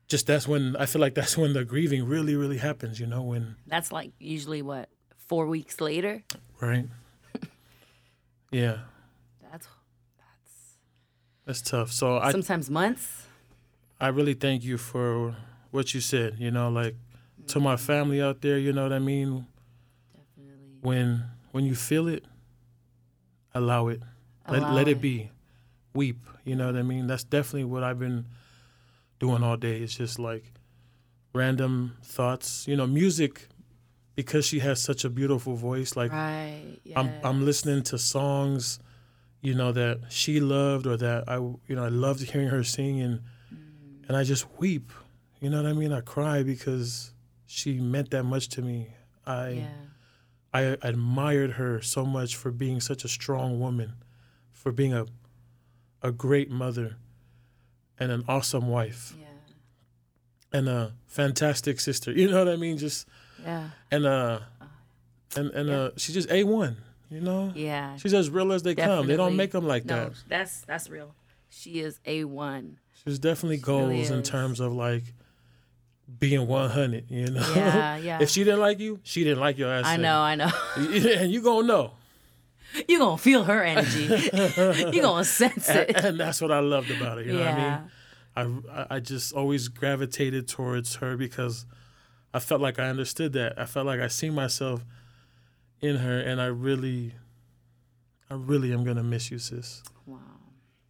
[0.08, 3.22] just that's when i feel like that's when the grieving really really happens you know
[3.22, 6.22] when That's like usually what four weeks later.
[6.60, 6.86] right
[8.50, 8.78] yeah
[9.50, 9.66] That's
[10.18, 10.52] that's
[11.46, 13.26] that's tough so i sometimes months.
[14.00, 15.34] i really thank you for
[15.70, 16.96] what you said you know like
[17.48, 17.84] to my mm-hmm.
[17.84, 19.46] family out there you know what i mean
[20.14, 20.78] Definitely.
[20.82, 22.24] when when you feel it
[23.54, 24.00] allow it
[24.48, 25.00] let, Allow let it it.
[25.00, 25.30] be
[25.94, 28.24] weep you know what i mean that's definitely what i've been
[29.18, 30.44] doing all day it's just like
[31.34, 33.48] random thoughts you know music
[34.14, 36.78] because she has such a beautiful voice like Right.
[36.84, 37.00] Yeah.
[37.00, 38.78] i'm i'm listening to songs
[39.40, 43.00] you know that she loved or that i you know i loved hearing her sing
[43.00, 43.20] and
[43.52, 44.08] Mm.
[44.08, 44.92] and i just weep
[45.40, 47.12] you know what i mean i cry because
[47.46, 48.88] she meant that much to me
[49.26, 49.68] i Yeah.
[50.54, 53.94] I admired her so much for being such a strong woman,
[54.52, 55.06] for being a
[56.02, 56.96] a great mother
[57.98, 59.26] and an awesome wife Yeah.
[60.58, 62.12] and a fantastic sister.
[62.12, 62.78] You know what I mean?
[62.78, 63.06] Just
[63.44, 63.70] Yeah.
[63.90, 64.40] and uh
[65.36, 65.74] and and Yeah.
[65.76, 66.76] uh she's just A1,
[67.10, 67.52] you know?
[67.54, 67.96] Yeah.
[67.96, 69.06] She's as real as they come.
[69.06, 70.12] They don't make them like No, that.
[70.28, 71.14] that's that's real.
[71.50, 72.78] She is a one.
[73.04, 75.04] She's definitely She really goals in terms of like
[76.18, 77.52] being 100, you know?
[77.54, 78.18] Yeah, yeah.
[78.22, 79.86] if she didn't like you, she didn't like your ass.
[79.86, 80.50] I know, I know.
[80.76, 81.92] and you going to know.
[82.88, 84.04] You gonna feel her energy.
[84.92, 85.96] you're gonna sense it.
[86.04, 87.26] and that's what I loved about it.
[87.26, 87.80] You know yeah.
[88.34, 88.62] what I mean?
[88.90, 91.66] I I just always gravitated towards her because
[92.34, 93.58] I felt like I understood that.
[93.58, 94.84] I felt like I see myself
[95.80, 97.14] in her, and I really,
[98.30, 99.82] I really am gonna miss you, sis.
[100.06, 100.18] Wow.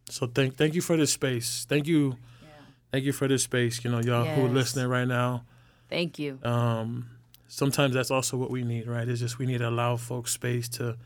[0.09, 1.65] So thank thank you for this space.
[1.67, 2.47] Thank you, Yeah.
[2.91, 3.83] thank you for this space.
[3.83, 5.43] You know, y'all who are listening right now.
[5.89, 6.39] Thank you.
[6.43, 7.09] Um,
[7.47, 9.07] sometimes that's also what we need, right?
[9.07, 10.97] It's just we need to allow folks space to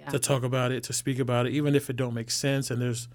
[0.00, 0.08] Yeah.
[0.10, 2.80] to talk about it, to speak about it, even if it don't make sense and
[2.82, 3.08] there's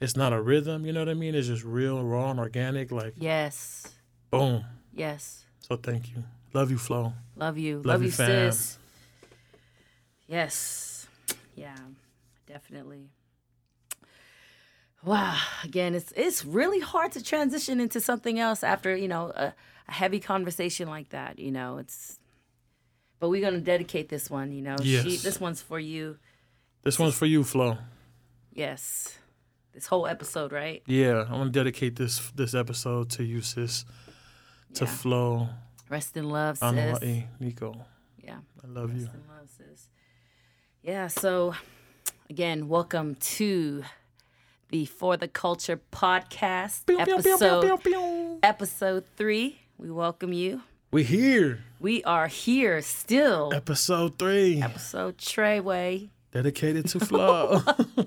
[0.00, 1.34] it's not a rhythm, you know what I mean?
[1.34, 3.86] It's just real, raw, and organic, like Yes.
[4.30, 4.64] boom.
[4.94, 5.44] Yes.
[5.60, 6.24] So thank you.
[6.54, 7.12] Love you, Flo.
[7.36, 7.76] Love you.
[7.78, 8.52] Love, Love you, you, fam.
[8.52, 8.78] sis.
[10.26, 11.06] Yes.
[11.54, 11.76] Yeah.
[12.46, 13.10] Definitely.
[15.04, 15.38] Wow.
[15.64, 19.54] Again, it's it's really hard to transition into something else after, you know, a,
[19.88, 21.38] a heavy conversation like that.
[21.38, 22.18] You know, it's
[23.20, 24.76] but we're gonna dedicate this one, you know.
[24.82, 25.22] She Yes.
[25.22, 26.18] this one's for you.
[26.82, 27.78] This one's for you, Flo.
[28.52, 29.18] Yes.
[29.72, 30.82] This whole episode, right?
[30.86, 33.84] Yeah, I want to dedicate this this episode to you, sis.
[34.74, 34.90] To Yeah.
[34.90, 35.48] Flo,
[35.88, 36.68] Rest in love, sis.
[36.68, 37.86] Anua'i, Nico.
[38.22, 38.38] Yeah.
[38.62, 39.04] I love you.
[39.04, 39.88] Rest in love, sis.
[40.82, 41.54] Yeah, so
[42.30, 43.84] again, welcome to
[44.70, 49.60] the For the Culture podcast, episode episode three.
[49.78, 50.62] We welcome you.
[50.90, 51.60] We here.
[51.80, 53.52] We are here still.
[53.54, 54.62] Episode three.
[54.62, 56.08] Episode Treyway.
[56.32, 57.60] Dedicated to Flo.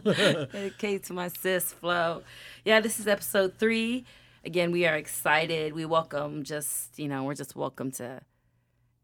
[0.04, 2.24] Dedicated to my sis, Flo.
[2.66, 4.06] Yeah, this is episode three.
[4.44, 5.74] Again, we are excited.
[5.74, 8.22] We welcome just, you know, we're just welcome to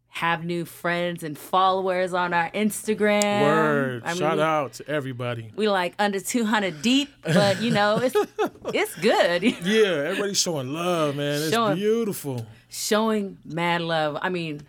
[0.09, 3.41] have new friends and followers on our Instagram.
[3.43, 4.01] Word.
[4.03, 5.51] I mean, Shout out to everybody.
[5.55, 8.15] We like under 200 deep, but you know, it's
[8.73, 9.43] it's good.
[9.43, 11.41] Yeah, everybody's showing love, man.
[11.43, 12.47] It's Showing- beautiful.
[12.69, 14.17] Showing mad love.
[14.21, 14.62] I mean,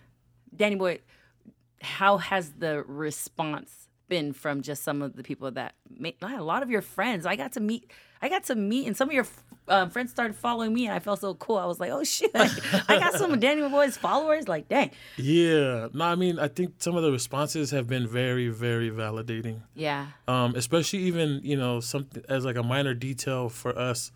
[0.55, 1.01] Danny Boy,
[1.81, 6.63] how has the response been from just some of the people that made a lot
[6.63, 7.27] of your friends?
[7.27, 7.91] I got to meet.
[8.21, 9.27] I got to meet, and some of your
[9.69, 11.57] um, friends started following me, and I felt so cool.
[11.57, 12.33] I was like, "Oh shit!
[12.35, 15.87] I got some of Danny Boy's followers." Like, dang, Yeah.
[15.93, 19.61] No, I mean, I think some of the responses have been very, very validating.
[19.75, 24.11] yeah, Um, especially even, you know, something as like a minor detail for us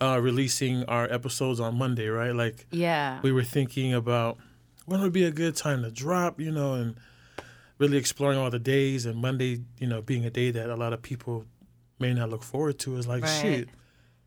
[0.00, 2.34] uh releasing our episodes on Monday, right?
[2.34, 4.38] Like yeah, we were thinking about
[4.86, 6.96] when would be a good time to drop, you know, and
[7.78, 10.92] really exploring all the days and Monday, you know, being a day that a lot
[10.92, 11.44] of people
[11.98, 13.40] may not look forward to is like Right.
[13.42, 13.68] shit.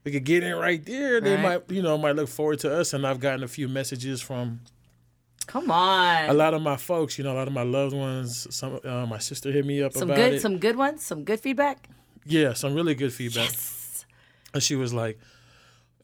[0.03, 1.19] We could get in right there.
[1.21, 1.41] They Right.
[1.67, 2.93] might, you know, might look forward to us.
[2.93, 4.61] And I've gotten a few messages from
[5.47, 6.29] come on.
[6.29, 8.47] a lot of my folks, you know, a lot of my loved ones.
[8.55, 10.41] Some, uh, my sister hit me up some about good, it.
[10.41, 11.87] some good ones, some good feedback.
[12.25, 13.49] yeah, some really good feedback.
[13.49, 14.05] Yes.
[14.53, 15.17] And she was like,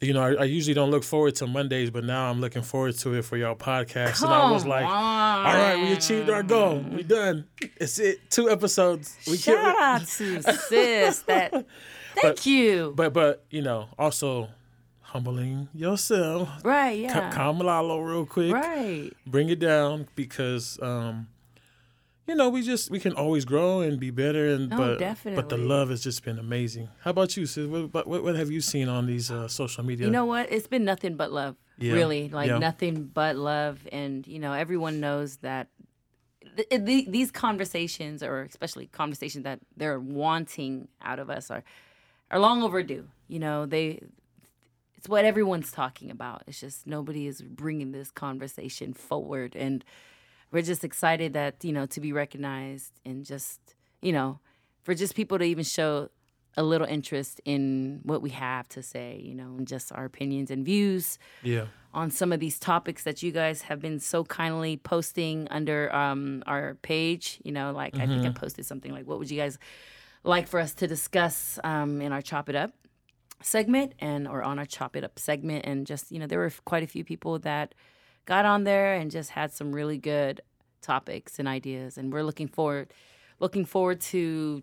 [0.02, 2.96] you know, I, I usually don't look forward to Mondays, but now I'm looking forward
[3.00, 4.22] to it for y'all podcast.
[4.24, 4.92] and I was like, on.
[4.92, 6.80] all right, we achieved our goal.
[6.80, 7.46] We done.
[7.78, 8.30] It's it.
[8.30, 9.16] Two episodes.
[9.28, 9.82] We Shout killed it.
[9.82, 11.20] out to sis.
[11.24, 11.66] That thank
[12.22, 12.94] But- you.
[12.96, 14.50] But but you know, also
[15.02, 16.50] humbling yourself.
[16.64, 17.32] right, yeah.
[17.32, 18.54] Calm Lalo real quick.
[18.54, 19.12] Right.
[19.26, 21.28] Bring it down because um
[22.28, 25.50] you know, we just we can always grow and be better and Oh, but but
[25.50, 26.90] the love has just been amazing.
[27.02, 27.68] How about you, sis?
[27.68, 30.06] What what, what have you seen on these uh, social media?
[30.06, 30.52] You know what?
[30.52, 31.56] It's been nothing but love.
[31.80, 31.94] Yeah.
[31.94, 32.58] Really, like Yeah.
[32.58, 35.68] nothing but love, and you know, everyone knows that
[36.58, 41.64] th- th- these conversations, or especially conversations that they're wanting out of us, are
[42.32, 43.08] are long overdue.
[43.28, 44.02] You know, they
[44.98, 46.42] it's what everyone's talking about.
[46.48, 49.86] It's just nobody is bringing this conversation forward, and
[50.52, 54.40] we're just excited that you know to be recognized and just you know
[54.84, 56.10] for just people to even show
[56.58, 60.50] a little interest in what we have to say, you know, and just our opinions
[60.50, 61.66] and views yeah.
[61.94, 66.44] on some of these topics that you guys have been so kindly posting under um,
[66.48, 67.40] our page.
[67.44, 69.60] You know, like I think I posted something like, "What would you guys
[70.24, 72.72] like for us to discuss um, in our Chop It Up
[73.44, 76.52] segment and or on our Chop It Up segment?" And just you know, there were
[76.66, 77.76] quite a few people that
[78.28, 80.42] got on there and just had some really good
[80.82, 82.94] topics and ideas, and we're looking forward
[83.40, 84.62] looking forward to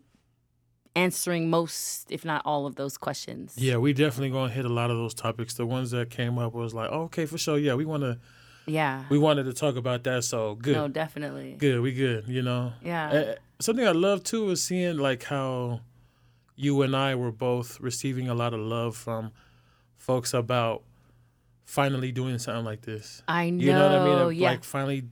[0.97, 3.55] answering most, if not all, of those questions.
[3.57, 5.55] Yeah, we definitely gonna hit a lot of those topics.
[5.55, 7.59] The ones that came up was like, oh, okay, for sure.
[7.59, 8.19] Yeah, we wanna
[8.67, 9.05] Yeah.
[9.11, 10.25] we wanted to talk about that.
[10.25, 11.57] So good, No, definitely.
[11.59, 12.29] good, we good.
[12.29, 12.73] You know.
[12.83, 13.11] Yeah.
[13.11, 15.81] Uh, something I love too is seeing like how
[16.57, 19.33] you and I were both receiving a lot of love from
[19.97, 20.83] folks about
[21.65, 23.23] finally doing something like this.
[23.29, 23.65] I know.
[23.65, 24.41] You know what I mean?
[24.41, 24.51] Yeah.
[24.51, 25.05] Like finally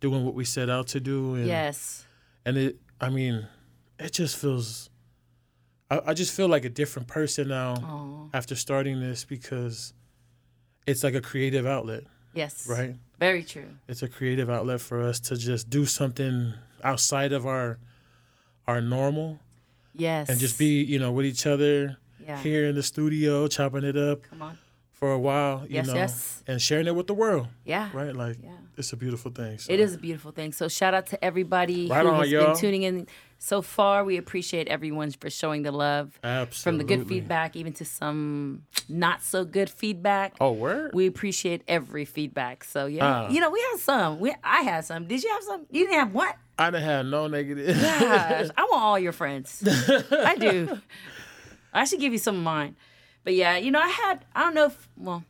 [0.00, 1.34] doing what we set out to do.
[1.34, 2.04] And, yes.
[2.44, 3.46] And it, I mean,
[3.98, 4.90] it just feels.
[5.90, 8.30] I, I just feel like a different person now Oh.
[8.34, 9.92] after starting this because
[10.86, 12.66] it's like a creative outlet, Yes.
[12.68, 12.96] right?
[13.20, 13.68] Very true.
[13.86, 17.78] It's a creative outlet for us to just do something outside of our
[18.66, 19.38] our normal
[19.94, 20.28] Yes.
[20.28, 22.38] and just be, you know, with each other yeah.
[22.42, 24.58] here in the studio, chopping it up Come on.
[25.02, 26.44] For a while, you Yes, know, yes.
[26.46, 27.90] and sharing it with the world, Yeah.
[27.92, 28.14] right?
[28.14, 28.50] Like Yeah.
[28.76, 29.58] it's a beautiful thing.
[29.58, 29.72] so.
[29.72, 30.52] It is a beautiful thing.
[30.52, 32.46] So shout out to everybody Right who on, has y'all.
[32.52, 33.08] been tuning in
[33.40, 34.04] so far.
[34.04, 36.20] We appreciate everyone for showing the love.
[36.22, 36.62] Absolutely.
[36.62, 40.36] From the good feedback even to some not so good feedback.
[40.40, 40.92] Oh, word.
[40.94, 42.62] We appreciate every feedback.
[42.62, 43.28] So yeah, Ah.
[43.28, 44.20] you know, we had some.
[44.20, 45.08] We I had some.
[45.08, 45.66] Did you have some?
[45.72, 46.36] You didn't have what?
[46.60, 47.74] I didn't have no negative.
[47.76, 49.64] Gosh, I want all your friends.
[50.12, 50.78] I do.
[51.74, 52.76] I should give you some of mine.
[53.24, 55.24] But yeah, you know, I had I don't know if well,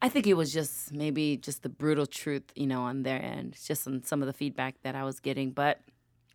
[0.00, 3.56] I think it was just maybe just the brutal truth, you know, on their end.
[3.64, 5.50] Just on some of the feedback that I was getting.
[5.50, 5.80] But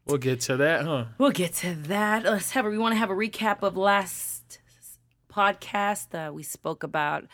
[0.06, 1.06] we'll get to that, huh?
[1.18, 2.24] we'll get to that.
[2.24, 4.60] Let's have a we want to have a recap of last
[5.32, 6.14] podcast.
[6.14, 7.26] Uh, we spoke about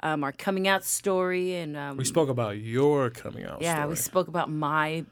[0.00, 3.62] um, our coming out story and um, We spoke about your coming out.
[3.62, 5.04] yeah, we spoke about my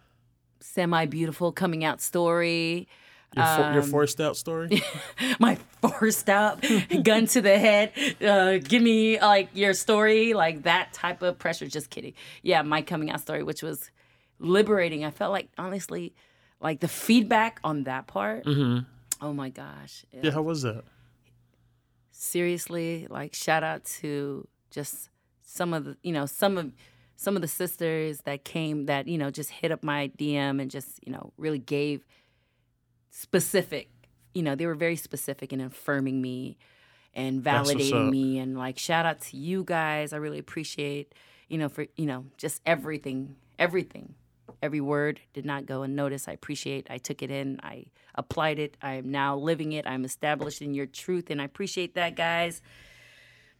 [0.60, 2.88] semi beautiful coming out story.
[3.36, 4.82] Your, for, your um, forced out story.
[5.38, 6.64] my forced out
[7.04, 11.66] gun to the head uh, give me like your story like that type of pressure
[11.66, 12.12] just kidding
[12.42, 13.90] yeah my coming out story which was
[14.38, 16.12] liberating i felt like honestly
[16.60, 18.80] like the feedback on that part mm-hmm.
[19.24, 20.84] oh my gosh Yeah, how was that?
[22.10, 25.08] seriously like shout out to just
[25.42, 26.72] some of the you know some of
[27.16, 30.70] some of the sisters that came that you know just hit up my dm and
[30.70, 32.04] just you know really gave
[33.10, 33.88] specific.
[34.34, 36.56] You know, they were very specific in affirming me
[37.14, 40.12] and validating me and like shout out to you guys.
[40.12, 41.14] I really appreciate,
[41.48, 44.14] you know, for you know, just everything, everything.
[44.62, 46.28] Every word did not go unnoticed.
[46.28, 46.86] I appreciate.
[46.90, 47.60] I took it in.
[47.62, 48.76] I applied it.
[48.82, 49.86] I am now living it.
[49.86, 52.60] I'm established in your truth, and I appreciate that, guys.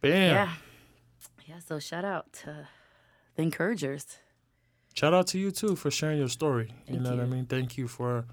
[0.01, 0.35] Bam.
[0.35, 0.51] Yeah,
[1.47, 1.59] yeah.
[1.59, 2.67] So shout out to
[3.35, 4.19] the encouragers,
[4.93, 6.67] Shout out to you too for sharing your story.
[6.85, 7.45] you Thank know what I mean?
[7.45, 8.25] Thank you for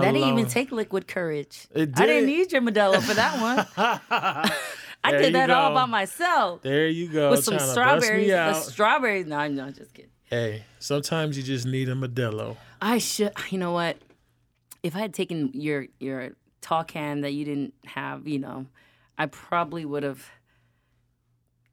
[0.00, 1.66] and that didn't even take liquid courage.
[1.74, 3.66] It I didn't need your Modelo for that one.
[5.06, 7.30] I There did that all by myself There you go.
[7.30, 8.28] with some strawberries.
[8.28, 9.26] The strawberries.
[9.26, 10.10] No, no, just kidding.
[10.24, 12.56] hey, sometimes you just need a Modelo.
[12.80, 13.32] I should.
[13.50, 13.98] You know what?
[14.82, 16.30] If I had taken your your
[16.60, 18.66] tall can that you didn't have, you know,
[19.18, 20.26] I probably would have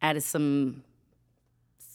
[0.01, 0.84] added some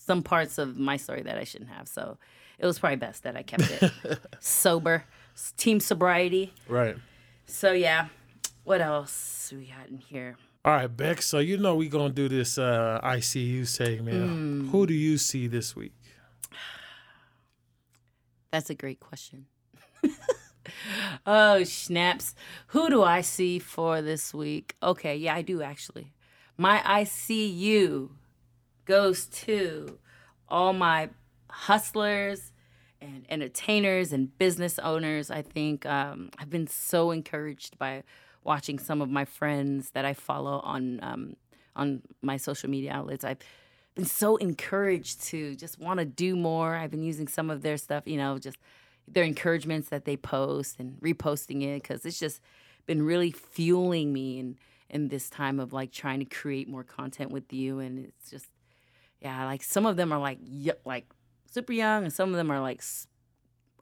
[0.07, 1.89] some parts of my story that I shouldn't have.
[1.89, 2.17] So
[2.59, 3.93] it was probably best that I kept it
[4.41, 5.05] sober,
[5.57, 6.53] team sobriety.
[6.69, 6.97] Right.
[7.47, 8.09] So yeah,
[8.65, 10.37] what else we got in here?
[10.65, 11.23] All right, Beck.
[11.23, 14.67] So you know we're gonna do this uh, ICU segment.
[14.67, 14.71] Mm.
[14.71, 15.93] Who do you see this week?
[18.51, 19.47] That's a great question.
[21.27, 22.35] oh, snaps.
[22.69, 24.75] Who do I see for this week?
[24.83, 26.13] Okay, yeah, I do actually.
[26.57, 28.09] My ICU
[28.87, 29.99] goes to
[30.49, 31.11] all my
[31.51, 32.53] hustlers
[33.07, 35.31] and entertainers and business owners.
[35.31, 38.03] I think um, I've been so encouraged by
[38.45, 41.37] watching some of my friends that I follow on um,
[41.75, 43.25] on my social media outlets.
[43.25, 43.39] I've
[43.95, 46.75] been so encouraged to just want to do more.
[46.75, 48.59] I've been using some of their stuff, you know, just
[49.09, 52.41] their encouragements that they post and reposting it because it's just
[52.87, 54.57] been really fueling me in
[54.89, 58.47] in this time of like trying to create more content with you and it's just
[59.21, 60.39] yeah like some of them are like
[60.85, 61.07] like
[61.51, 62.83] super young and some of them are like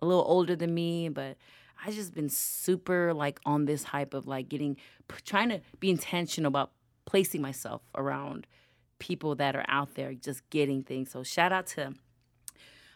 [0.02, 1.36] a little older than me but
[1.84, 4.76] i just been super like on this hype of like getting
[5.24, 6.72] trying to be intentional about
[7.04, 8.46] placing myself around
[8.98, 11.94] people that are out there just getting things so shout out to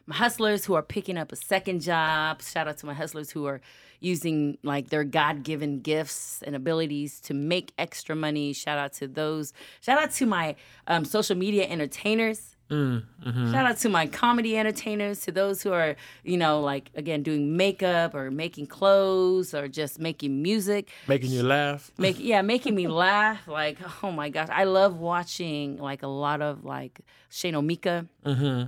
[0.09, 2.41] my hustlers who are picking up a second job.
[2.41, 3.61] Shout out to my hustlers who are
[4.01, 8.55] using like their God given gifts and abilities to make extra money.
[8.55, 9.53] Shout out to those.
[9.83, 12.57] Shout out to my um, social media entertainers.
[12.71, 13.53] Mm, mhm.
[13.53, 17.57] Shout out to my comedy entertainers, to those who are, you know, like again, doing
[17.57, 20.91] makeup or making clothes or just making music.
[21.07, 21.91] Making you laugh.
[21.97, 23.49] make yeah making me laugh.
[23.49, 24.49] Like oh my gosh.
[24.53, 27.01] I love watching like a lot of like
[27.31, 28.65] shane omika hmm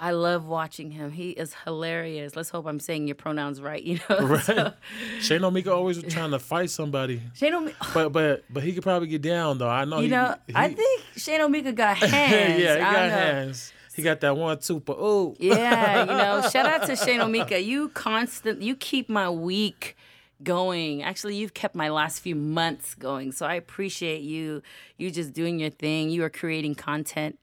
[0.00, 1.10] i love watching him.
[1.12, 2.36] He is hilarious.
[2.36, 4.18] Let's hope i'm saying your pronouns right you know?
[4.26, 4.42] Right.
[4.42, 4.72] So,
[5.20, 9.08] Shane Omika always trying to fight somebody, shane omika but but but he could probably
[9.08, 9.68] get down though.
[9.68, 9.96] I know.
[9.98, 13.72] you he, know he, i think shane omika got hands yeah, he got hands.
[13.94, 17.64] He got that one two, but oh, yeah you know shout out to shane omika
[17.64, 19.96] you constant you keep my week
[20.42, 21.02] going.
[21.02, 23.30] Actually you've kept my last few months going.
[23.32, 24.62] So i appreciate you
[24.98, 26.10] you just doing your thing.
[26.10, 27.38] You are creating content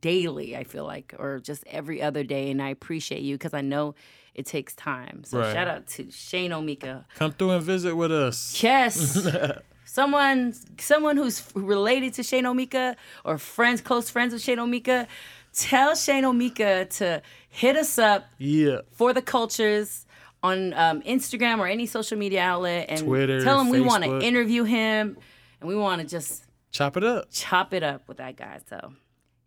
[0.00, 3.60] daily i feel like or just every other day and i appreciate you because i
[3.60, 3.94] know
[4.34, 5.52] it takes time so Right.
[5.54, 8.62] shout out to shane omika come through and visit with us.
[8.62, 9.26] yes
[9.84, 15.06] someone someone who's related to shane omika or friends close friends with shane omika
[15.54, 20.04] tell shane omika to hit us up Yeah, for the cultures
[20.42, 24.20] on um, Instagram or any social media outlet and Twitter, tell him we want to
[24.20, 25.16] interview him
[25.60, 27.28] and we want to just chop it up.
[27.32, 28.60] chop it up with that guy.
[28.68, 28.92] So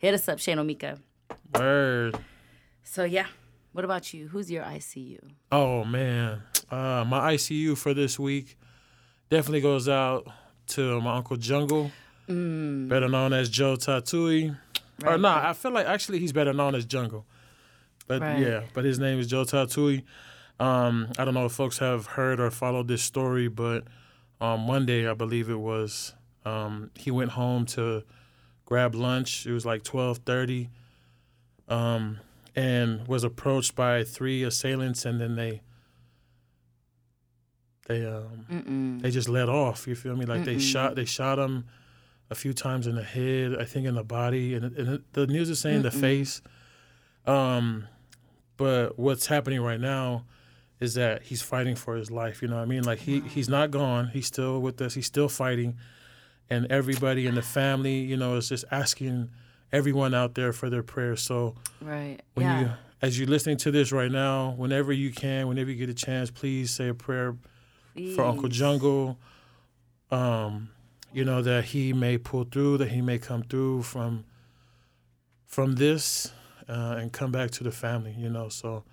[0.02, 1.00] hit us up, Shane Omika.
[1.56, 2.18] Word.
[2.84, 3.28] So yeah,
[3.74, 4.28] what about you?
[4.28, 5.20] Who's your ICU?
[5.52, 8.58] Oh man, uh, my ICU for this week
[9.30, 10.28] definitely goes out
[10.68, 11.92] to my uncle Jungle,
[12.28, 14.50] better known as Joe Tatui.
[14.52, 14.58] Or
[15.04, 15.06] Mm.
[15.08, 15.20] Right.
[15.20, 17.26] nah, I feel like actually he's better known as Jungle,
[18.08, 18.40] but Right.
[18.40, 20.04] yeah, but his name is Joe Tatui.
[20.60, 23.84] Um, I don't know if folks have heard or followed this story, but
[24.40, 26.14] on Monday, I believe it was,
[26.46, 28.04] um, he went home to
[28.72, 29.46] grab lunch.
[29.46, 30.70] It was like twelve thirty,
[31.68, 32.20] um,
[32.56, 35.62] and was approached by three assailants, and then they
[37.88, 39.02] they um Mm-mm.
[39.02, 39.88] they just let off.
[39.88, 40.26] You feel me?
[40.26, 41.66] Like they shot they shot him
[42.30, 45.50] a few times in the head, I think in the body, and, and the news
[45.50, 46.42] is saying the face.
[47.26, 47.90] Um,
[48.56, 50.24] but what's happening right now
[50.80, 52.42] is that he's fighting for his life.
[52.42, 52.84] You know what I mean?
[52.84, 54.12] Like he he's not gone.
[54.14, 54.94] He's still with us.
[54.94, 55.76] He's still fighting,
[56.52, 59.30] and everybody in the family, you know, is just asking
[59.72, 61.22] everyone out there for their prayers.
[61.22, 62.20] So Right.
[62.34, 62.60] when yeah.
[62.60, 62.72] you
[63.02, 66.30] as you're listening to this right now, whenever you can, whenever you get a chance,
[66.30, 67.36] please say a prayer
[68.16, 69.18] for Uncle Jungle.
[70.12, 70.70] Um,
[71.14, 74.26] you know that he may pull through, that he may come through from
[75.48, 76.32] from this
[76.70, 78.14] uh, and come back to the family.
[78.18, 78.84] You know, so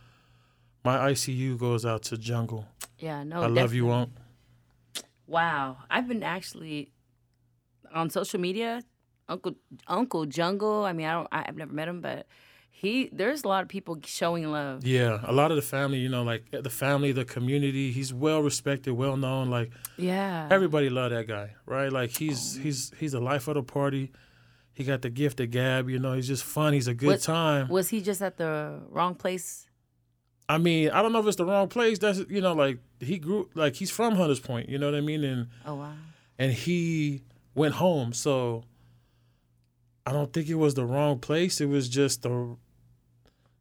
[0.85, 2.67] my ICU goes out to Jungle.
[2.99, 3.43] Yeah, no.
[3.43, 4.13] I love you won't.
[5.27, 6.93] Wow, I've been actually
[7.95, 8.83] on social media.
[9.29, 9.55] Uncle
[9.87, 10.85] Uncle Jungle.
[10.85, 11.29] I mean, I don't.
[11.33, 12.27] I- I've never met him, but
[12.71, 13.11] he.
[13.13, 14.87] There's a lot of people showing love.
[14.87, 17.93] Yeah, a lot of the family, you know, like the family, the community.
[17.93, 19.51] He's well respected, well known.
[19.51, 20.49] Like Yeah.
[20.51, 21.93] everybody love that guy, right?
[21.93, 24.13] Like he's he's he's the life of the party.
[24.73, 25.91] He got the gift of gab.
[25.91, 26.73] You know, he's just fun.
[26.73, 27.69] He's a good What- time.
[27.69, 29.67] Was he just at the wrong place?
[30.49, 31.99] I mean, I don't know if it's the wrong place.
[31.99, 34.71] That's you know, like he grew like he's from Hunters Point.
[34.71, 35.23] You know what I mean?
[35.23, 35.93] And Oh wow.
[36.39, 37.25] and he
[37.59, 38.13] went home.
[38.13, 38.65] So
[40.07, 41.61] I don't think it was the wrong place.
[41.61, 42.57] It was just the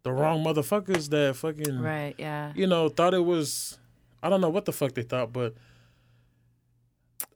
[0.03, 2.15] the wrong motherfuckers that fucking Right.
[2.17, 2.53] Yeah.
[2.55, 3.77] you know thought it was.
[4.23, 5.53] I don't know what the fuck they thought, but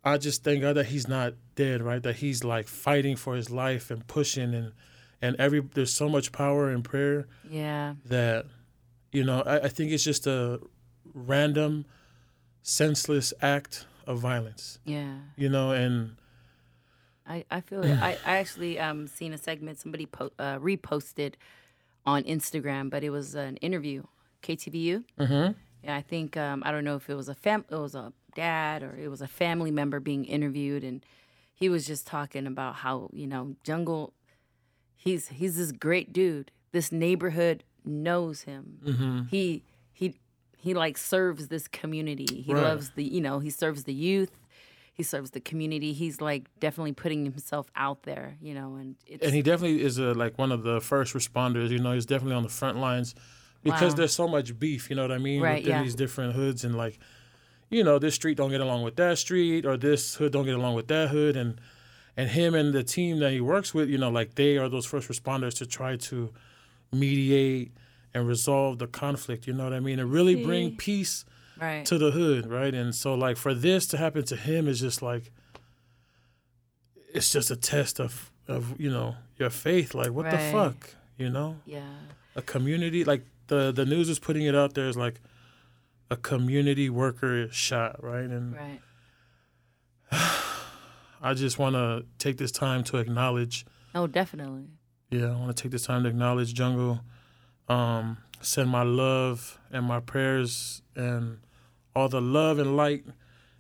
[0.04, 2.02] I just thank God that he's not dead, right?
[2.02, 4.72] That he's like fighting for his life and pushing and
[5.22, 7.96] and every there's so much power in prayer Yeah.
[8.06, 8.46] that
[9.12, 10.60] you know I, I think it's just a
[11.14, 11.86] random
[12.64, 15.14] senseless act of violence Yeah.
[15.36, 16.16] you know and
[17.32, 17.98] I, I feel it.
[18.02, 21.34] I, I actually um seen a segment somebody po- uh, reposted
[22.06, 24.04] on Instagram, but it was an interview,
[24.44, 25.04] KTVU.
[25.20, 25.56] Mhm.
[25.84, 28.12] Yeah, I think um, I don't know if it was a fam, it was a
[28.36, 31.04] dad or it was a family member being interviewed, and
[31.54, 34.14] he was just talking about how you know Jungle,
[34.96, 36.52] he's he's this great dude.
[36.72, 38.80] This neighborhood knows him.
[38.84, 39.30] mhm.
[39.30, 39.64] He
[39.94, 40.16] he
[40.58, 42.42] he like serves this community.
[42.46, 42.64] He Right.
[42.64, 44.32] loves the you know he serves the youth.
[45.02, 45.94] He serves the community.
[45.94, 49.98] He's like definitely putting himself out there, you know, and it's and he definitely is
[49.98, 53.16] a, like one of the first responders you know he's definitely on the front lines
[53.64, 53.98] because Wow.
[53.98, 55.84] there's so much beef you know what i mean Right, within yeah.
[55.84, 56.96] these different hoods and like
[57.70, 60.56] you know this street don't get along with that street or this hood don't get
[60.56, 61.60] along with that hood and
[62.18, 64.86] and him and the team that he works with you know like they are those
[64.94, 66.18] first responders to try to
[66.92, 67.72] mediate
[68.14, 71.24] and resolve the conflict you know what i mean and really bring peace
[71.62, 71.86] right.
[71.86, 72.74] to the hood, right?
[72.74, 75.32] And so like for this to happen to him is just like
[77.14, 79.94] it's just a test of of you know your faith.
[79.94, 81.58] Like what the fuck, you know?
[81.66, 81.84] yeah.
[82.36, 85.22] A community like the the news is putting it out there as like
[86.10, 88.26] a community worker shot, right?
[88.26, 88.80] And Right.
[91.24, 93.66] I just want to take this time to acknowledge.
[93.94, 94.68] Oh, definitely.
[95.12, 97.02] Yeah, I want to take this time to acknowledge Jungle.
[97.70, 101.40] Um, send my love and my prayers and
[101.96, 103.06] all the love and light,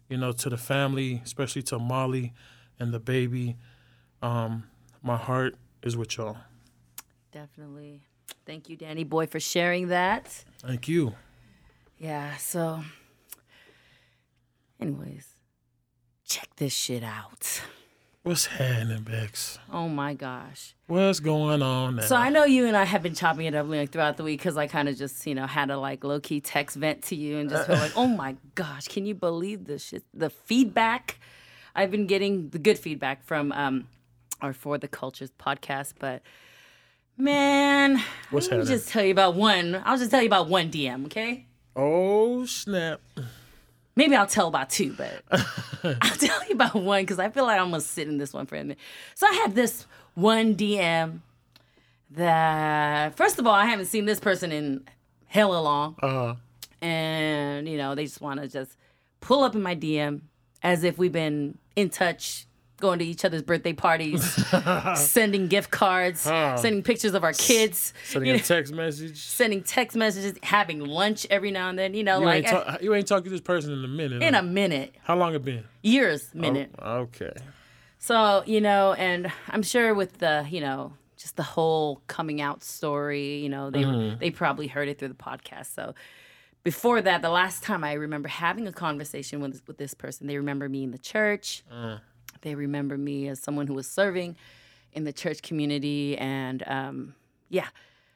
[0.09, 2.34] you know, to the family, especially to Molly
[2.79, 3.57] and the baby.
[4.21, 4.63] Um,
[5.01, 6.38] my heart is with y'all.
[7.32, 8.03] Definitely.
[8.45, 10.27] Thank you, Danny Boy, for sharing that.
[10.61, 11.13] Thank you.
[11.97, 12.84] Yeah, so
[14.79, 15.27] anyways,
[16.25, 17.61] check this shit out.
[18.24, 19.57] What's happening, Bex?
[19.72, 20.76] Oh my gosh.
[20.86, 22.03] What's going on now?
[22.03, 24.39] So I know you and I have been chopping it up like throughout the week
[24.39, 27.15] because I kind of just you know had a like low key text vent to
[27.15, 31.19] you and just feel like oh my gosh can you believe this shit the feedback
[31.76, 33.88] I've been getting the good feedback from um
[34.39, 36.22] our for the cultures podcast but
[37.17, 38.78] man What's let me happening?
[38.78, 43.01] just tell you about one I'll just tell you about one DM okay oh snap!
[44.02, 45.22] Maybe I'll tell about two but
[45.84, 48.47] I'll tell you about one because I feel like I'm gonna sit in this one
[48.47, 48.80] for a minute.
[49.14, 49.86] So I had this
[50.16, 51.20] one DM
[52.12, 54.84] that first of all I haven't seen this person in
[55.28, 55.95] hella long.
[56.02, 56.36] Uh,
[56.82, 58.76] and you know they just want to just
[59.20, 60.22] pull up in my DM
[60.64, 62.47] as if we've been in touch
[62.82, 64.23] going to each other's birthday parties
[64.95, 66.57] sending gift cards Huh.
[66.57, 69.17] sending pictures of our kids sending a know, text message.
[69.21, 72.82] sending text messages having lunch every now and then you know You like ain't, talk,
[72.82, 74.21] you ain't talked to this person in a minute.
[74.21, 74.39] in huh?
[74.41, 75.63] a minute How long it been?
[75.82, 77.32] years oh, minute Oh, okay.
[78.03, 82.63] So, you know, and I'm sure with the, you know, just the whole coming out
[82.63, 84.17] story, you know, they mm-hmm.
[84.19, 85.75] they probably heard it through the podcast.
[85.75, 85.93] So,
[86.63, 90.38] before that, the last time I remember having a conversation with with this person, they
[90.38, 91.63] remember me in the church.
[91.71, 91.99] Uh.
[92.42, 94.36] They remember me as someone who was serving
[94.94, 97.16] in the church community, and um,
[97.50, 97.68] yeah,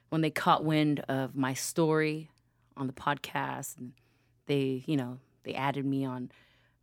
[0.10, 2.30] when they caught wind of my story
[2.76, 3.94] on the podcast, and
[4.48, 6.32] they, you know, they added me on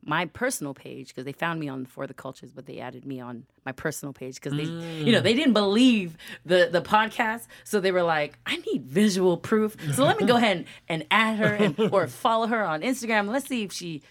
[0.05, 3.20] my personal page because they found me on for the cultures but they added me
[3.20, 7.47] on my personal page because they you know they didn't believe the the podcast.
[7.64, 9.76] So they were like i need visual proof.
[9.95, 13.28] So let me go ahead and, and add her and, or follow her on instagram.
[13.28, 14.03] Let's see if she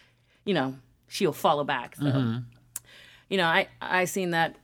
[0.46, 0.76] you know
[1.10, 1.98] she'll follow back.
[1.98, 2.06] So
[3.32, 4.56] you know i i seen that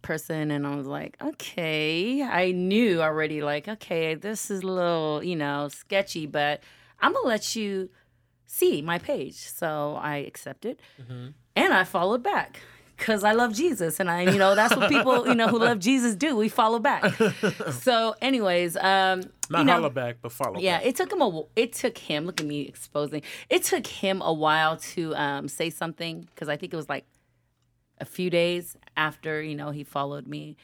[0.00, 5.22] person and i was like okay i knew already like okay this is a little
[5.22, 6.60] you know sketchy but
[7.00, 7.88] i'm gonna let you
[8.52, 9.36] see my page.
[9.36, 10.80] So I accepted
[11.56, 12.60] and I followed back
[12.96, 13.98] because I love Jesus.
[13.98, 16.36] And I, you know, that's what people, you know, who love Jesus do.
[16.36, 17.14] We follow back.
[17.80, 20.86] so, anyways, um, Not you know, holla back, but follow yeah, back.
[20.86, 21.42] it took him a.
[21.56, 22.26] It took him.
[22.26, 23.22] Look at me exposing.
[23.48, 27.06] It took him a while to um, say something because I think it was like
[28.02, 30.56] a few days after you know he followed me,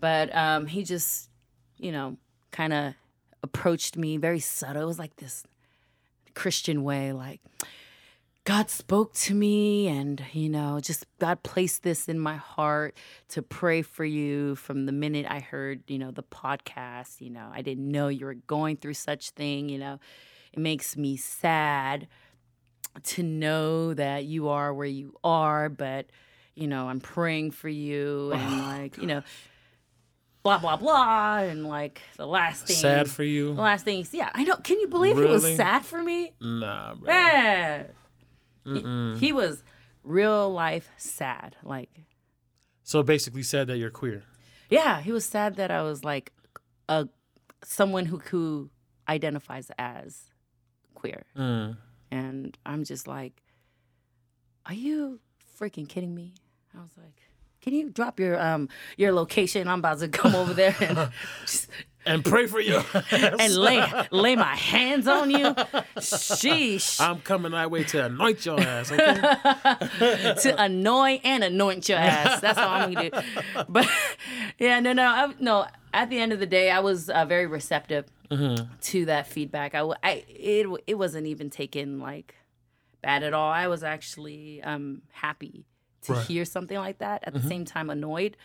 [0.00, 1.30] but um, he just
[1.78, 2.18] you know
[2.50, 2.94] kind of
[3.42, 4.82] approached me very subtle.
[4.82, 5.44] It was like this
[6.34, 7.40] Christian way, like
[8.44, 12.94] God spoke to me, and you know, just God placed this in my heart
[13.30, 17.20] to pray for you from the minute I heard, you know, the podcast.
[17.22, 19.70] You know, I didn't know you were going through such thing.
[19.70, 19.98] You know,
[20.52, 22.06] it makes me sad
[23.02, 26.06] to know that you are where you are, but
[26.54, 29.22] you know, I'm praying for you, and like, you know,
[30.42, 33.54] blah blah blah, and like the last thing, Sad for you?
[33.54, 34.56] the last thing, yeah, I know.
[34.56, 36.32] Can you believe it was sad for me?
[36.40, 37.06] Nah, bro.
[37.12, 37.86] Man,
[38.64, 39.62] he, he was
[40.02, 41.56] real life sad.
[41.62, 41.90] Like,
[42.82, 44.22] So basically said that you're queer.
[44.70, 46.32] yeah, he was sad that I was like
[46.88, 47.08] a
[47.64, 48.70] someone who who
[49.08, 50.30] identifies as
[50.94, 51.76] queer, Mm.
[52.10, 53.42] and I'm just like,
[54.66, 55.20] are you
[55.58, 56.34] freaking kidding me?
[56.76, 57.20] I was like.
[57.62, 58.68] Can you drop your um
[58.98, 59.68] your location?
[59.68, 61.08] I'm about to come over there and
[61.46, 61.68] just,
[62.04, 62.82] And pray for you.
[63.10, 65.54] and lay lay my hands on you.
[65.96, 67.00] Sheesh.
[67.00, 69.14] I'm coming that way to anoint your ass, okay?
[70.42, 72.40] to annoy and anoint your ass.
[72.42, 73.20] That's all I'm gonna do.
[73.68, 73.88] But
[74.58, 75.66] yeah, no, no, I, no.
[75.94, 79.74] At the end of the day, I was uh, very receptive to that feedback.
[79.74, 82.34] I, I- it, it wasn't even taken like
[83.00, 83.50] bad at all.
[83.50, 85.64] I was actually um, happy
[86.04, 86.26] to Right.
[86.26, 87.22] hear something like that.
[87.26, 88.36] At the same time, annoyed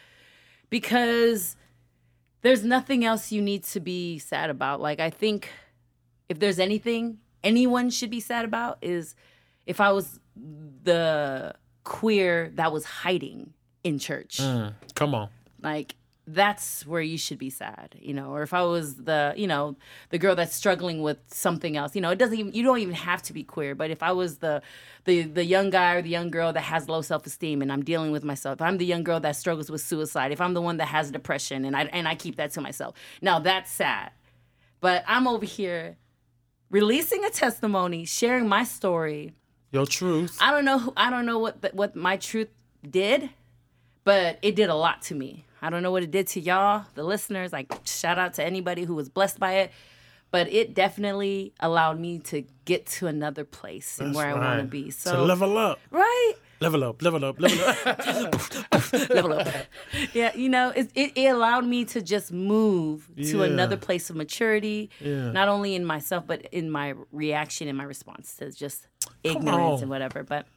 [0.70, 1.55] because
[2.41, 4.82] there's nothing else you need to be sad about.
[4.82, 5.49] Like I think
[6.28, 9.16] if there's anything anyone should be sad about is
[9.66, 10.20] if I was
[10.84, 13.53] the queer that was hiding
[13.84, 14.38] in church.
[14.38, 14.74] Mm.
[14.95, 15.30] Come on.
[15.62, 15.95] Like
[16.32, 18.32] that's where you should be sad, you know.
[18.32, 19.75] Or if I was the, you know,
[20.09, 22.93] the girl that's struggling with something else, you know, it doesn't even you don't even
[22.93, 23.73] have to be queer.
[23.73, 24.61] But if I was the
[25.05, 27.84] the the young guy or the young girl that has low self esteem and I'm
[27.84, 30.61] dealing with myself, if I'm the young girl that struggles with suicide, if I'm the
[30.61, 34.11] one that has depression and I and I keep that to myself, now that's sad.
[34.82, 35.97] But I'm over here
[36.69, 39.34] releasing a testimony, sharing my story.
[39.71, 40.38] Your truth.
[40.41, 40.80] I don't know.
[40.80, 42.49] who- I don't know what the, what my truth
[42.88, 43.30] did,
[44.03, 45.45] but it did a lot to me.
[45.62, 47.51] I don't know what it did to y'all, the listeners.
[47.53, 49.72] Like shout out to anybody who was blessed by it,
[50.32, 54.43] but it definitely allowed me to get to another place and That's where I want
[54.57, 54.70] to right.
[54.70, 54.86] be.
[54.86, 55.80] To So level up.
[55.91, 56.34] right.
[56.62, 57.88] Level up, level up, level up.
[59.10, 59.47] level up.
[60.14, 64.18] Yeah, you know, it, it, it allowed me to just move to another place of
[64.18, 65.32] maturity, Yeah.
[65.32, 68.88] not only in myself, but in my reaction and my response to just
[69.24, 69.82] ignorance on.
[69.84, 70.24] and whatever.
[70.24, 70.47] But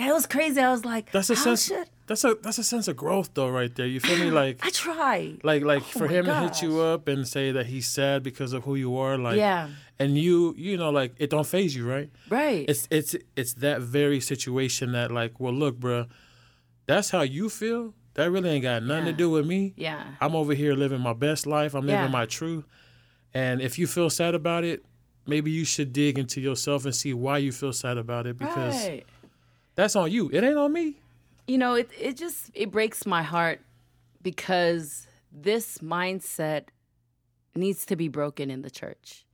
[0.00, 0.60] yeah, it was crazy.
[0.60, 3.30] I was like, That's a how sense should that's a that's a sense of growth
[3.34, 3.86] though right there.
[3.86, 4.30] You feel me?
[4.42, 5.34] Like I try?
[5.44, 8.22] like like for Oh my him to hit you up and say that he's sad
[8.24, 9.68] because of who you are, like Yeah.
[9.98, 12.10] and you you know, like it don't faze you, right?
[12.28, 12.64] Right.
[12.68, 16.08] It's it's it's that very situation that like, well look, bruh,
[16.86, 17.94] that's how you feel.
[18.14, 19.72] That really ain't got nothing to do with me.
[19.76, 20.02] yeah.
[20.20, 21.74] I'm over here living my best life.
[21.74, 22.20] I'm living Yeah.
[22.20, 22.64] my truth.
[23.32, 24.84] And if you feel sad about it,
[25.26, 28.74] maybe you should dig into yourself and see why you feel sad about it because
[28.88, 29.06] Right.
[29.74, 30.30] That's on you.
[30.32, 30.96] It ain't on me.
[31.50, 33.60] you know it, it just it breaks my heart
[34.22, 36.66] because this mindset
[37.54, 39.26] needs to be broken in the church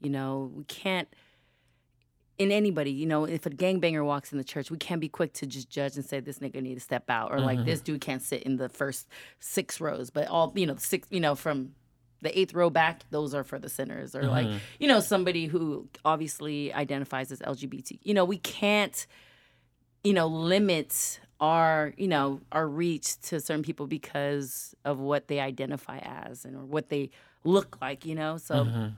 [0.00, 1.08] you know we can't
[2.38, 5.32] in anybody you know if a gangbanger walks in the church we can't be quick
[5.32, 7.68] to just judge and say this nigga need to step out or like mm-hmm.
[7.68, 9.06] this dude can't sit in the first
[9.38, 11.72] six rows but all you know six you know from
[12.22, 14.58] the eighth row back those are for the sinners or like mm-hmm.
[14.80, 19.06] you know somebody who obviously identifies as lgbt you know we can't
[20.04, 25.40] you know limits our you know our reach to certain people because of what they
[25.40, 27.10] identify as and or what they
[27.44, 28.36] look like you know?
[28.36, 28.88] So mm-hmm.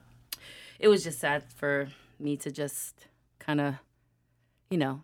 [0.79, 1.89] it was just sad for
[2.21, 3.07] me to just
[3.39, 3.75] kind of
[4.71, 5.03] you know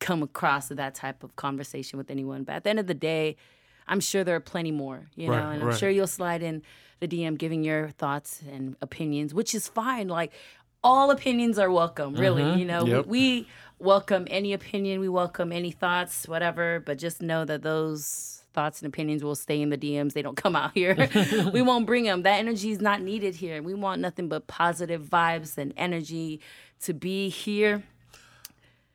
[0.00, 2.44] come across that type of conversation with anyone.
[2.44, 3.36] But at the end of the day
[3.86, 5.34] i'm sure there are plenty more you know?
[5.34, 5.78] Right, and i'm right.
[5.78, 6.62] sure you'll slide in
[7.00, 10.08] the dm giving your thoughts and opinions which is fine.
[10.08, 10.32] Like
[10.84, 12.58] all opinions are welcome really mm-hmm.
[12.58, 13.06] you know Yep.
[13.06, 18.80] we welcome any opinion we welcome any thoughts whatever but just know that those thoughts
[18.82, 20.94] and opinions will stay in the dms they don't come out here
[21.52, 25.02] we won't bring them that energy is not needed here we want nothing but positive
[25.02, 26.40] vibes and energy
[26.80, 27.82] to be here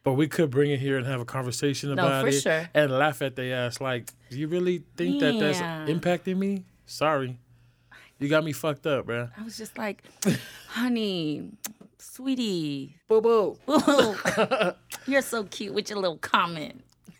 [0.04, 2.70] But we could bring it here and have a conversation about for it sure.
[2.74, 3.82] and laugh at their ass.
[3.82, 5.60] Like, do you really think that that's
[5.92, 6.64] impacting me?
[6.86, 7.38] Sorry.
[8.20, 9.30] You got me fucked up, bro.
[9.38, 10.04] i was just like
[10.68, 11.50] honey
[11.98, 13.58] sweetie Boo boo.
[13.70, 14.16] Ooh,
[15.08, 16.84] you're so cute with your little comment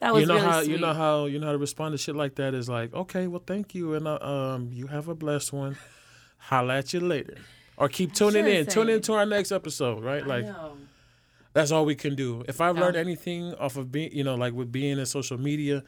[0.00, 0.70] that was You know really how sweet.
[0.72, 3.26] you know how you know how to respond to shit like that is like, okay,
[3.26, 5.76] well, thank you, and uh, um, you have a blessed one.
[6.38, 7.36] holla at you later.
[7.76, 8.66] Or keep tuning in.
[8.66, 8.94] Tune it.
[8.94, 10.26] in to our next episode, right?
[10.26, 10.46] Like
[11.52, 12.42] that's all we can do.
[12.48, 12.82] If I've Yeah.
[12.82, 15.82] learned anything off of being, you know, like with being in social media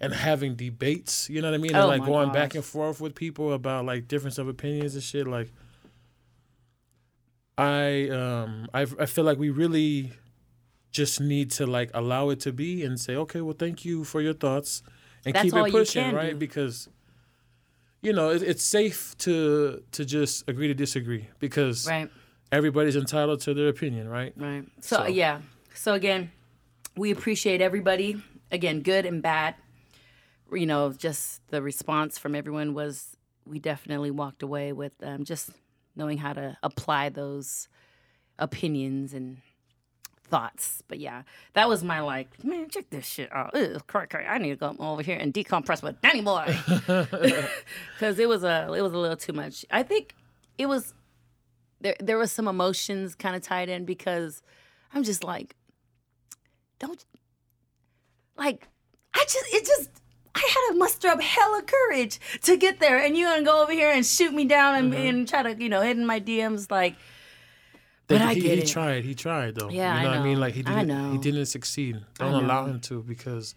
[0.00, 1.74] and having debates, you know what I mean?
[1.74, 4.94] And Oh like my going back and forth with people about like difference of opinions
[4.94, 5.50] and shit, like
[7.56, 10.12] I um I I feel like we really
[10.92, 14.20] just need to like allow it to be and say, okay, well, thank you for
[14.20, 14.82] your thoughts,
[15.24, 16.30] and That's keep it pushing, right?
[16.32, 16.36] do.
[16.36, 16.88] Because
[18.00, 22.08] you know it, it's safe to to just agree to disagree because Right.
[22.52, 24.32] everybody's entitled to their opinion, right?
[24.36, 24.64] Right.
[24.80, 25.40] So, So- yeah.
[25.74, 26.30] So again,
[26.96, 28.22] we appreciate everybody.
[28.50, 29.54] Again, good and bad.
[30.52, 35.50] You know, just the response from everyone was we definitely walked away with um, just
[35.96, 37.68] knowing how to apply those
[38.38, 39.38] opinions and
[40.28, 40.82] thoughts.
[40.88, 41.22] But yeah,
[41.54, 43.54] that was my like, man, check this shit out.
[43.54, 44.26] Ugh, crack, crack.
[44.28, 46.56] I need to go over here and decompress with Danny Boy
[47.94, 49.64] because it was a it was a little too much.
[49.70, 50.14] I think
[50.56, 50.94] it was
[51.80, 51.96] there.
[52.00, 54.42] There was some emotions kind of tied in because
[54.94, 55.56] I'm just like,
[56.78, 57.04] don't
[58.36, 58.68] like.
[59.14, 59.90] I just it just.
[60.38, 63.72] I had to muster up hella courage to get there, and you gonna go over
[63.72, 65.02] here and shoot me down and, mm-hmm.
[65.02, 66.96] and try to, you know, hit in my DMs like.
[68.06, 68.68] But I he, get he it.
[68.68, 69.04] tried.
[69.04, 69.68] He tried though.
[69.68, 70.40] Yeah, you I know, what I mean.
[70.40, 70.88] Like he didn't.
[70.88, 71.18] He know.
[71.18, 72.00] didn't succeed.
[72.14, 73.54] Don't allow him to because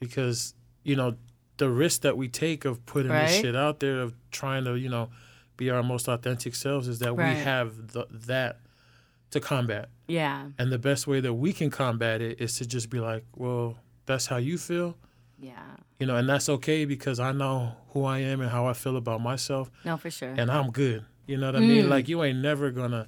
[0.00, 1.14] because you know
[1.58, 4.88] the risk that we take of putting this shit out there of trying to you
[4.88, 5.10] know
[5.56, 7.36] be our most authentic selves is that Right.
[7.36, 8.60] we have the, that
[9.30, 9.90] to combat.
[10.08, 13.24] Yeah, And the best way that we can combat it is to just be like,
[13.36, 14.96] well, that's how you feel,
[15.40, 15.58] yeah,
[15.98, 18.96] you know, and that's okay because I know who I am and how I feel
[18.96, 20.34] about myself, no, for sure.
[20.36, 21.04] and I'm good.
[21.26, 21.68] You know what I Mm.
[21.68, 21.88] mean?
[21.88, 23.06] Like you ain't never gonna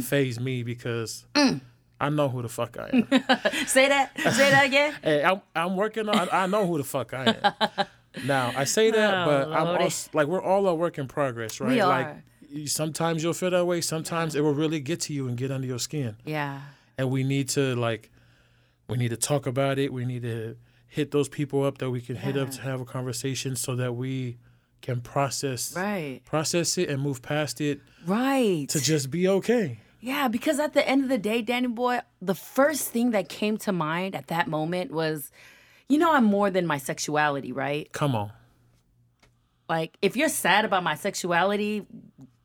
[0.00, 1.60] faze me because Mm.
[2.00, 3.06] I know who the fuck I am.
[3.66, 4.12] Say that.
[4.18, 4.94] Say that again.
[5.02, 6.28] hey, I'm I'm working on.
[6.32, 7.86] I know who the fuck I am.
[8.26, 11.60] Now I say that, Oh, but I'm also like we're all a work in progress,
[11.60, 11.70] right?
[11.70, 12.22] We Like are.
[12.50, 13.80] you- sometimes you'll feel that way.
[13.80, 16.16] Sometimes it will really get to you and get under your skin.
[16.26, 16.60] Yeah.
[16.98, 18.10] and we need to like
[18.86, 20.56] we need to talk about it we need to
[20.92, 23.94] hit those people up that we can hit up to have a conversation so that
[23.94, 24.36] we
[24.82, 26.20] can process Right.
[26.26, 28.68] process it and move past it Right.
[28.68, 32.34] to just be okay Yeah, because at the end of the day, Danny Boy, the
[32.34, 35.30] first thing that came to mind at that moment was,
[35.88, 37.90] you know, I'm more than my sexuality, right?
[37.92, 38.32] come on
[39.68, 41.86] Like, if you're sad about my sexuality,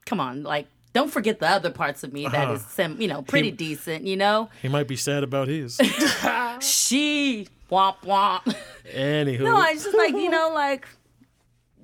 [0.05, 2.53] come on, like, don't forget the other parts of me that Uh-huh.
[2.53, 4.49] is, sim- you know, pretty decent, you know?
[4.61, 5.77] he might be sad about his
[6.61, 8.55] She, womp womp.
[8.93, 10.87] anywho no, I just like, you know, like,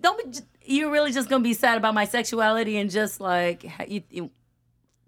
[0.01, 4.01] don't be, you're really just gonna be sad about my sexuality and just like, you,
[4.09, 4.31] you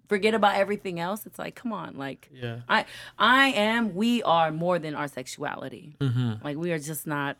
[0.08, 1.26] forget about everything else.
[1.26, 2.84] It's like, come on, like, yeah I
[3.18, 5.96] I am we are more than our sexuality.
[6.00, 6.44] Mm-hmm.
[6.44, 7.36] Like we are just not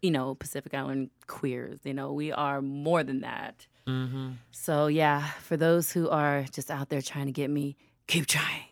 [0.00, 3.66] you know Pacific Island queers, you know, we are more than that.
[3.86, 4.30] Mm-hmm.
[4.50, 7.76] So yeah, for those who are just out there trying to get me,
[8.06, 8.64] keep trying.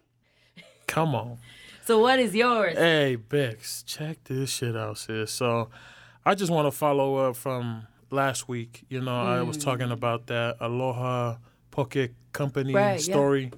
[0.86, 1.38] come on
[1.86, 2.76] So what is yours?
[2.76, 5.70] hey Bex check this shit out sis so
[6.24, 9.64] I just want to follow up from last week you know I was Mm.
[9.64, 11.36] talking about that Aloha
[11.70, 13.12] Poke Company Right, yeah.
[13.14, 13.52] story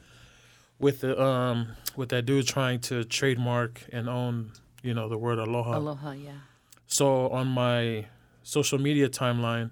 [0.79, 5.39] with the um with that dude trying to trademark and own you know the word
[5.39, 5.77] aloha.
[5.79, 6.33] Aloha, yeah.
[6.87, 8.07] So on my
[8.43, 9.71] social media timeline,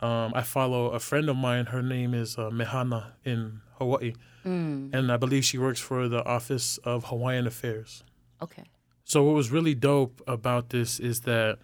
[0.00, 1.66] um, I follow a friend of mine.
[1.66, 6.24] Her name is uh, Mehana in Hawaii, Mm, and I believe she works for the
[6.24, 8.04] Office of Hawaiian Affairs.
[8.42, 8.64] okay.
[9.04, 11.58] So what was really dope about this is that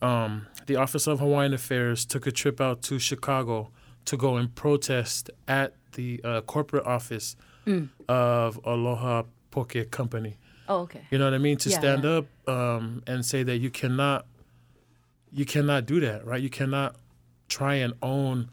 [0.00, 3.70] um, the Office of Hawaiian Affairs took a trip out to Chicago
[4.06, 7.90] to go and protest at the uh, corporate office Mm.
[8.08, 10.36] of Aloha Poke Company.
[10.68, 11.02] Oh, okay.
[11.12, 11.56] You know what I mean?
[11.58, 12.10] To Yeah, stand yeah.
[12.18, 14.26] up um, and say that you cannot,
[15.32, 16.42] you cannot do that, right?
[16.42, 16.96] You cannot
[17.52, 18.48] try and own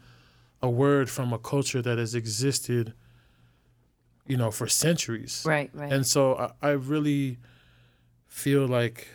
[0.62, 2.92] a word from a culture that has existed,
[4.26, 5.42] you know, for centuries.
[5.46, 5.92] Right, right.
[5.92, 7.38] And so I, I really
[8.28, 9.08] feel like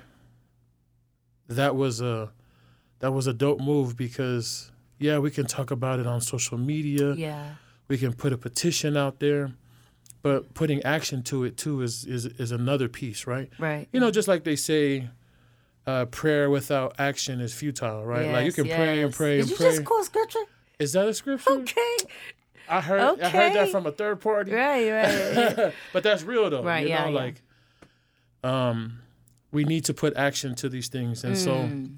[1.48, 2.32] that was a
[3.00, 7.14] that was a dope move because yeah, we can talk about it on social media.
[7.14, 7.56] yeah.
[7.88, 9.52] We can put a petition out there,
[10.24, 13.50] but putting action to it too is is is another piece, right?
[13.60, 13.88] Right.
[13.94, 15.10] You know, just like they say,
[15.88, 18.28] uh, prayer without action is futile, right?
[18.32, 19.18] like you Yes, can pray and yes.
[19.18, 19.70] pray Did and you pray.
[19.72, 20.40] just quote scripture?
[20.80, 21.52] Is that a scripture?
[21.52, 21.98] Okay.
[22.68, 23.24] I heard okay.
[23.26, 24.52] I heard that from a third party.
[24.52, 25.74] Right, right.
[25.94, 26.64] but that's real though.
[26.64, 27.16] Right, You yeah, know, yeah.
[27.26, 27.42] like
[28.44, 29.00] um
[29.52, 31.24] we need to put action to these things.
[31.24, 31.98] And so Mm.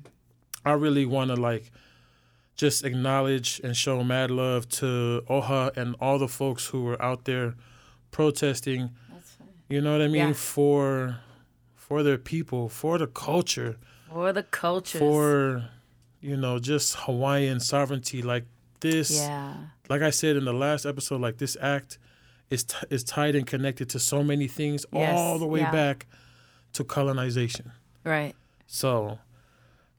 [0.66, 1.72] I really wanna like
[2.56, 7.26] just acknowledge and show mad love to Oha and all the folks who were out
[7.26, 7.56] there
[8.12, 9.48] protesting, That's fine.
[9.70, 10.34] you know what I mean, Yeah.
[10.34, 11.18] for
[11.88, 13.78] for their people, for the culture,
[14.12, 15.70] For the culture, for
[16.22, 18.22] you know, just Hawaiian sovereignty.
[18.22, 18.46] Like
[18.80, 19.54] this Yeah.
[19.90, 21.98] like I said in the last episode, like this act
[22.50, 25.72] is t- is tied and connected to so many things Yes, all the way yeah.
[25.72, 26.06] back
[26.74, 27.72] to colonization.
[28.04, 28.36] Right.
[28.68, 29.20] So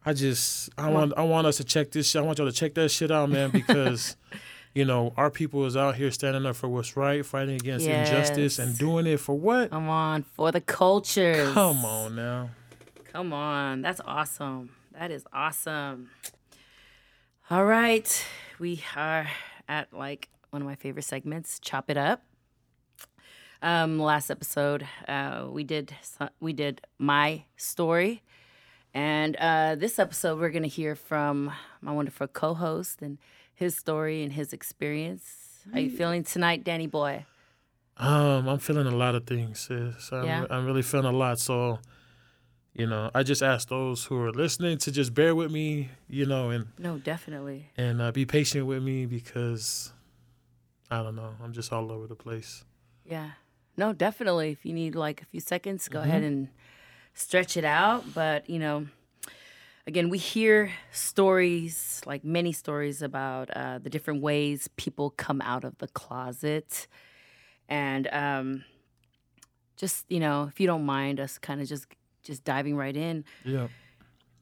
[0.05, 2.21] I just I want I want us to check this shit.
[2.23, 4.17] I want y'all to check that shit out, man, because
[4.79, 8.61] you know, our people is out here standing up for what's right, fighting against injustice
[8.61, 9.71] and doing it for what?
[9.71, 11.51] Come on for the culture.
[11.53, 12.51] Come on now.
[13.13, 13.83] Come on.
[13.83, 14.71] That's awesome.
[14.93, 16.11] That is awesome.
[17.51, 18.25] All right.
[18.61, 19.27] We are
[19.69, 22.23] at like one of my favorite segments, Chop It Up.
[23.61, 25.93] Um, last episode, uh, we did
[26.39, 28.23] we did my story,
[28.95, 31.51] and uh, this episode we're gonna hear from
[31.81, 33.19] my wonderful co-host and
[33.59, 35.25] his story and his experience.
[35.73, 37.27] How you feeling tonight, Danny boy?
[37.97, 40.11] Um, I'm feeling a lot of things, sis.
[40.13, 40.47] I'm, Yeah?
[40.49, 41.41] I'm really feeling a lot.
[41.41, 41.81] So,
[42.73, 46.25] you know, I just ask those who are listening to just bear with me, you
[46.25, 47.71] know, and No, definitely.
[47.77, 49.93] and uh, be patient with me because
[50.91, 52.65] I don't know, I'm just all over the place.
[53.05, 53.31] Yeah.
[53.77, 54.53] No, definitely.
[54.53, 56.49] If you need like a few seconds, go ahead and
[57.15, 58.05] stretch it out.
[58.15, 58.87] But, you know,
[59.89, 65.65] again, we hear stories, like many stories about uh, the different ways people come out
[65.65, 66.87] of the closet.
[67.71, 68.65] And um,
[69.77, 71.87] just, you know, if you don't mind us kind of just
[72.23, 73.69] just diving right in, Yeah.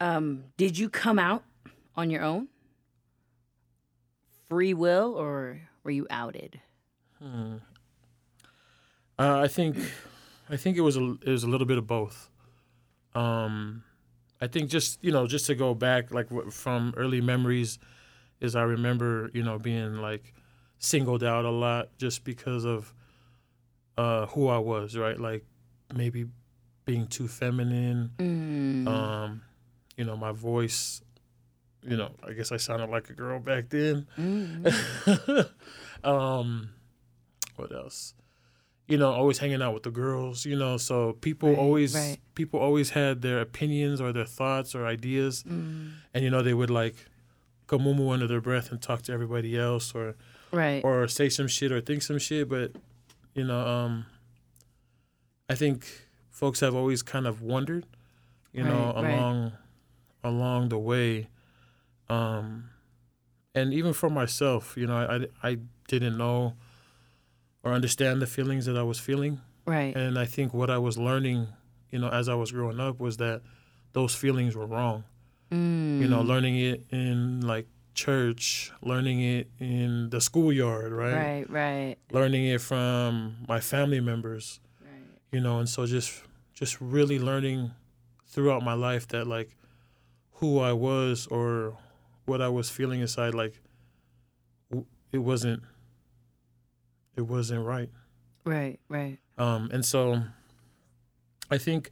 [0.00, 1.44] um, did you come out
[1.94, 2.48] on your own?
[4.48, 6.60] Free will or were you outed?
[7.22, 7.58] Uh,
[9.18, 9.76] I think,
[10.50, 12.28] I think it was a it was a little bit of both.
[13.14, 13.84] Um,
[14.40, 17.78] I think just you know just to go back like from early memories,
[18.40, 20.34] is I remember you know being like
[20.78, 22.92] singled out a lot just because of
[23.96, 25.18] uh, who I was, right?
[25.18, 25.44] Like
[25.94, 26.26] maybe
[26.84, 28.10] being too feminine.
[28.18, 28.88] Mm.
[28.88, 29.42] Um,
[29.96, 31.02] you know, my voice.
[31.82, 34.08] You know, I guess I sounded like a girl back then.
[34.18, 35.48] Mm.
[36.04, 36.70] um,
[37.54, 38.14] what else?
[38.88, 40.44] You know, always hanging out with the girls.
[40.46, 42.18] You know, so people Right, always right.
[42.34, 45.90] people always had their opinions or their thoughts or ideas, Mm.
[46.14, 46.94] and you know they would like
[47.66, 50.14] kamumu under their breath and talk to everybody else or
[50.52, 50.84] Right.
[50.84, 52.48] or say some shit or think some shit.
[52.48, 52.72] But
[53.34, 54.06] you know, um,
[55.50, 55.86] I think
[56.30, 57.86] folks have always kind of wondered,
[58.52, 59.14] you know, Right, right.
[59.18, 59.52] along
[60.22, 61.28] along the way.
[62.08, 62.70] Um,
[63.54, 65.58] and even for myself, you know, I, I
[65.88, 66.54] didn't know
[67.66, 69.40] or understand the feelings that I was feeling.
[69.66, 69.94] Right.
[69.96, 71.48] And I think what I was learning,
[71.90, 73.42] you know, as I was growing up was that
[73.92, 75.02] those feelings were wrong.
[75.50, 76.00] Mm.
[76.00, 81.14] You know, learning it in like church, learning it in the schoolyard, right?
[81.14, 85.00] Right, right, Learning it from my family members, right.
[85.32, 86.22] you know, and so just
[86.54, 87.72] just really learning
[88.26, 89.56] throughout my life that like
[90.34, 91.76] who I was or
[92.26, 93.60] what I was feeling inside like
[94.70, 95.62] w- it wasn't
[97.16, 97.90] it wasn't right.
[98.44, 99.18] Right, right.
[99.38, 100.22] Um, and so
[101.50, 101.90] I think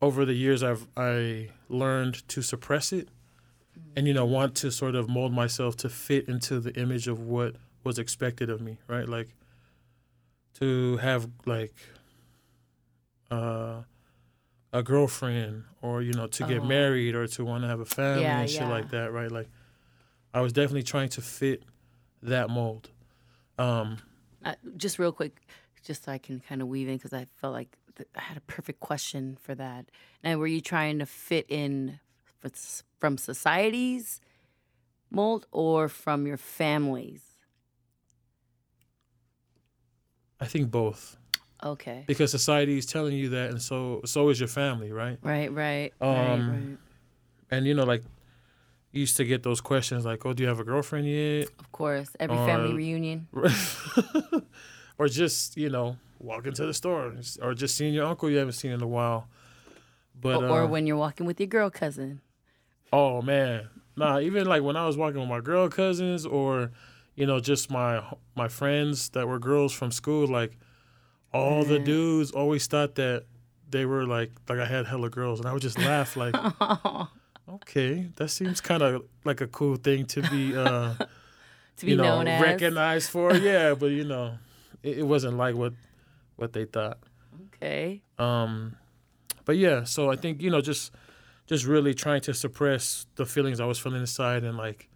[0.00, 3.08] over the years I've I learned to suppress it
[3.96, 7.20] and you know want to sort of mold myself to fit into the image of
[7.20, 9.08] what was expected of me, right?
[9.08, 9.34] Like
[10.54, 11.74] to have like
[13.30, 13.82] uh
[14.72, 16.66] a girlfriend or you know to get Oh.
[16.66, 18.68] married or to want to have a family Yeah, and shit yeah.
[18.70, 19.30] like that, right?
[19.30, 19.48] Like
[20.32, 21.62] I was definitely trying to fit
[22.22, 22.90] that mold.
[23.58, 23.98] Um
[24.44, 25.40] Uh, just real quick,
[25.84, 28.36] just so I can kind of weave in, because I felt like th- I had
[28.36, 29.86] a perfect question for that.
[30.24, 32.00] Now, were you trying to fit in
[32.44, 34.20] f- from society's
[35.10, 37.22] mold or from your family's?
[40.40, 41.16] I think both.
[41.62, 42.04] Okay.
[42.06, 45.92] because society is telling you that and so so is your family right Right, right,
[46.00, 46.78] Um, right, right.
[47.50, 48.02] and you know like
[48.92, 52.10] used to get those questions like oh do you have a girlfriend yet Of course,
[52.18, 53.28] every family reunion.
[54.98, 58.52] or just you know walking to the store or just seeing your uncle you haven't
[58.52, 59.28] seen in a while
[60.20, 62.20] but or, or uh, when you're walking with your girl cousin.
[62.92, 66.70] oh man nah even like when i was walking with my girl cousins or
[67.14, 68.02] you know just my
[68.36, 70.58] my friends that were girls from school like
[71.32, 73.24] all the dudes always thought that
[73.70, 76.34] they were like like i had hella girls and i would just laugh like
[77.62, 80.94] Okay, that seems kind of like a cool thing to be, uh,
[81.76, 82.42] to be you know, known as.
[82.42, 83.34] recognized for.
[83.36, 84.34] Yeah, but you know,
[84.82, 85.74] it, it wasn't like what
[86.36, 86.98] what they thought.
[87.54, 88.02] Okay.
[88.18, 88.76] Um,
[89.44, 90.92] but yeah, so I think you know, just
[91.46, 94.88] just really trying to suppress the feelings I was feeling inside and like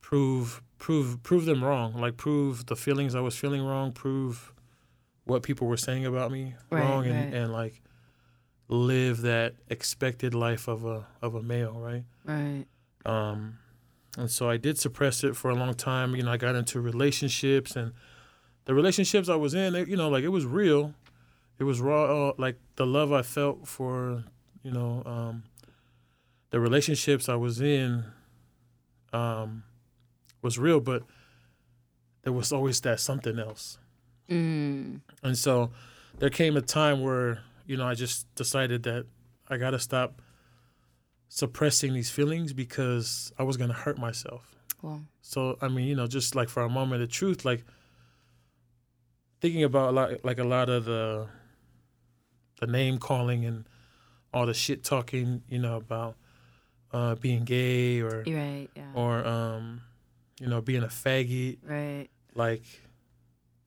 [0.00, 4.52] prove prove prove them wrong, like prove the feelings I was feeling wrong, prove
[5.24, 7.81] what people were saying about me Right, wrong, and, and like
[8.72, 12.04] live that expected life of a of a male, right?
[12.24, 12.64] Right.
[13.04, 13.58] Um,
[14.16, 16.16] and so I did suppress it for a long time.
[16.16, 17.92] You know, I got into relationships, and
[18.64, 20.94] the relationships I was in, it, you know, like it was real,
[21.58, 22.28] it was raw.
[22.28, 24.24] Uh, like the love I felt for,
[24.62, 25.44] you know, um,
[26.50, 28.04] the relationships I was in,
[29.12, 29.64] um,
[30.42, 31.02] was real, but
[32.22, 33.78] there was always that something else.
[34.30, 35.00] Mm.
[35.22, 35.72] And so
[36.18, 39.06] there came a time where, you know, I just decided that
[39.48, 40.22] I got to stop
[41.28, 44.54] suppressing these feelings because I was going to hurt myself.
[45.20, 47.64] So, I mean, you know, just like for a moment of truth, like
[49.40, 51.28] thinking about a lot, like a lot of the,
[52.60, 53.64] the name calling and
[54.34, 56.16] all the shit talking, you know, about
[56.92, 58.68] uh, being gay or, right.
[58.74, 58.82] Yeah.
[58.94, 59.82] or, um,
[60.40, 62.08] you know, being a faggot right.
[62.34, 62.64] like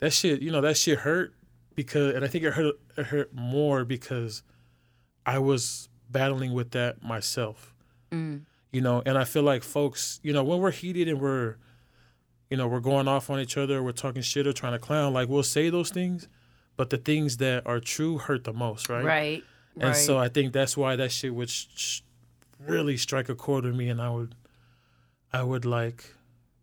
[0.00, 1.32] that shit you know that shit hurt
[1.76, 4.42] because and i think it hurt it hurt more because
[5.24, 7.72] i was battling with that myself
[8.12, 8.42] Mm.
[8.72, 11.56] you know and i feel like folks you know when we're heated and we're
[12.50, 15.12] you know we're going off on each other we're talking shit or trying to clown
[15.12, 16.28] like we'll say those things
[16.76, 19.44] but the things that are true hurt the most right Right.
[19.74, 19.96] and right.
[19.96, 22.00] so i think that's why that shit would sh-
[22.64, 24.34] really strike a chord with me and i would
[25.32, 26.14] i would like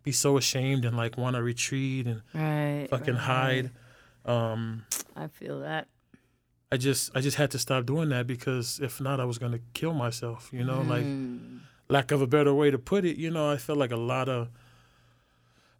[0.03, 2.87] be so ashamed and like want to retreat and right.
[2.89, 3.21] fucking right.
[3.23, 3.71] hide.
[4.25, 4.85] Um,
[5.15, 5.87] I feel that.
[6.71, 9.59] I just I just had to stop doing that because if not, I was gonna
[9.73, 10.49] kill myself.
[10.51, 11.59] You know, like Mm.
[11.89, 13.17] lack of a better way to put it.
[13.17, 14.49] You know, I feel like a lot of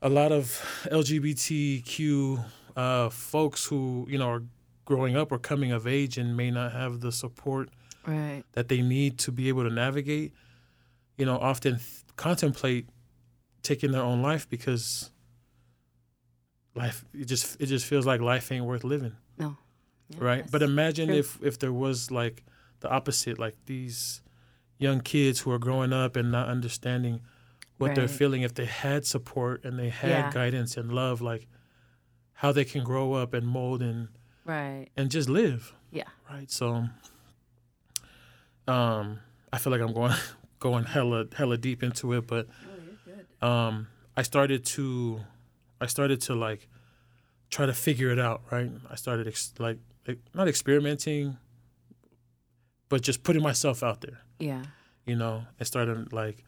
[0.02, 0.46] a lot of
[0.92, 2.44] LGBTQ
[2.76, 4.44] uh, folks who you know are
[4.86, 7.70] growing up or coming of age and may not have the support
[8.06, 8.44] Right.
[8.52, 10.34] that they need to be able to navigate.
[11.18, 12.88] You know, often th- contemplate
[13.62, 15.10] taking their own life because
[16.76, 19.14] life it just it just feels like life ain't worth living.
[20.18, 21.18] Right but imagine true.
[21.18, 22.44] if if there was like
[22.82, 24.22] the opposite like these
[24.78, 27.22] young kids who are growing up and not understanding
[27.78, 30.32] what they're feeling if they had support and they had Yeah.
[30.32, 31.48] guidance and love like
[32.34, 34.08] how they can grow up and mold and
[34.46, 34.88] Right.
[34.98, 36.08] and just live Yeah.
[36.30, 36.88] right so
[38.68, 39.20] um
[39.52, 40.14] i feel like i'm going
[40.60, 42.48] going hella hella deep into it but
[43.42, 45.20] Oh, um i started to
[45.82, 46.68] i started to like
[47.50, 49.78] try to figure it out right i started ex- like,
[50.34, 51.38] not experimenting
[52.90, 54.64] but just putting myself out there Yeah.
[55.06, 56.44] you know and started like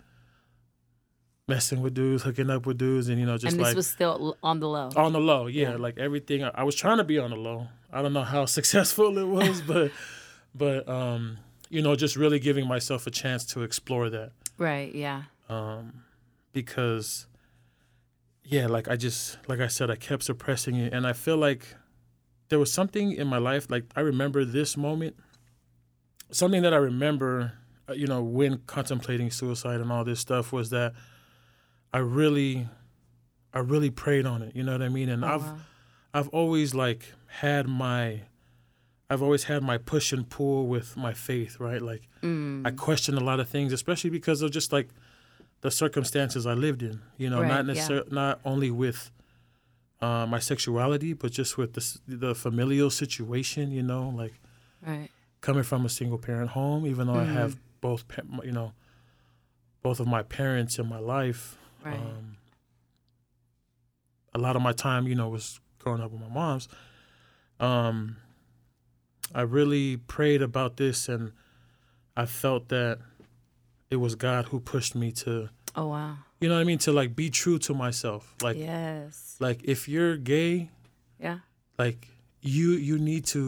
[1.48, 3.88] messing with dudes hooking up with dudes and you know just and this like was
[3.88, 4.90] still on the low.
[4.96, 5.76] on the low yeah, Yeah.
[5.78, 8.46] like everything I, I was trying to be on the low i don't know how
[8.60, 9.92] successful it was but
[10.56, 11.38] but um
[11.70, 14.94] you know just really giving myself a chance to explore that Right.
[14.96, 15.24] Yeah.
[15.50, 16.04] um,
[16.54, 17.28] because
[18.44, 21.76] yeah like i just like i said i kept suppressing it and i feel like
[22.50, 25.16] there was something in my life like i remember this moment
[26.32, 27.54] something that i remember
[27.90, 30.94] uh, you know when contemplating suicide and all this stuff was that
[31.94, 32.68] i really
[33.54, 35.58] i really prayed on it you know what i mean and Oh, i've wow.
[36.14, 38.22] I've always like had my
[39.10, 41.82] I've always had my push and pull with my faith, right?
[41.82, 42.66] Like Mm.
[42.66, 44.88] I question a lot of things, especially because of just like
[45.62, 47.02] the circumstances I lived in.
[47.18, 47.74] You know, Right, not yeah.
[47.74, 49.12] necessarily not only with
[50.06, 51.84] uh, my sexuality, but just with the
[52.26, 53.72] the familial situation.
[53.72, 54.36] You know, like
[54.86, 55.10] Right.
[55.42, 57.34] coming from a single parent home, even though I Mm.
[57.40, 57.52] have
[57.82, 58.02] both,
[58.44, 58.70] you know,
[59.82, 61.58] both of my parents in my life.
[61.84, 62.00] Right.
[62.00, 62.38] Um,
[64.34, 66.68] a lot of my time, you know, was growing up with my mom's.
[67.60, 68.18] Um,
[69.34, 71.32] I really prayed about this, and
[72.18, 73.00] I felt that
[73.96, 76.18] it was God who pushed me to, oh wow.
[76.40, 78.36] you know what I mean, to like be true to myself.
[78.42, 79.38] Like, yes.
[79.40, 80.70] like if you're gay,
[81.20, 81.40] Yeah.
[81.80, 82.00] like
[82.42, 83.42] you you need to,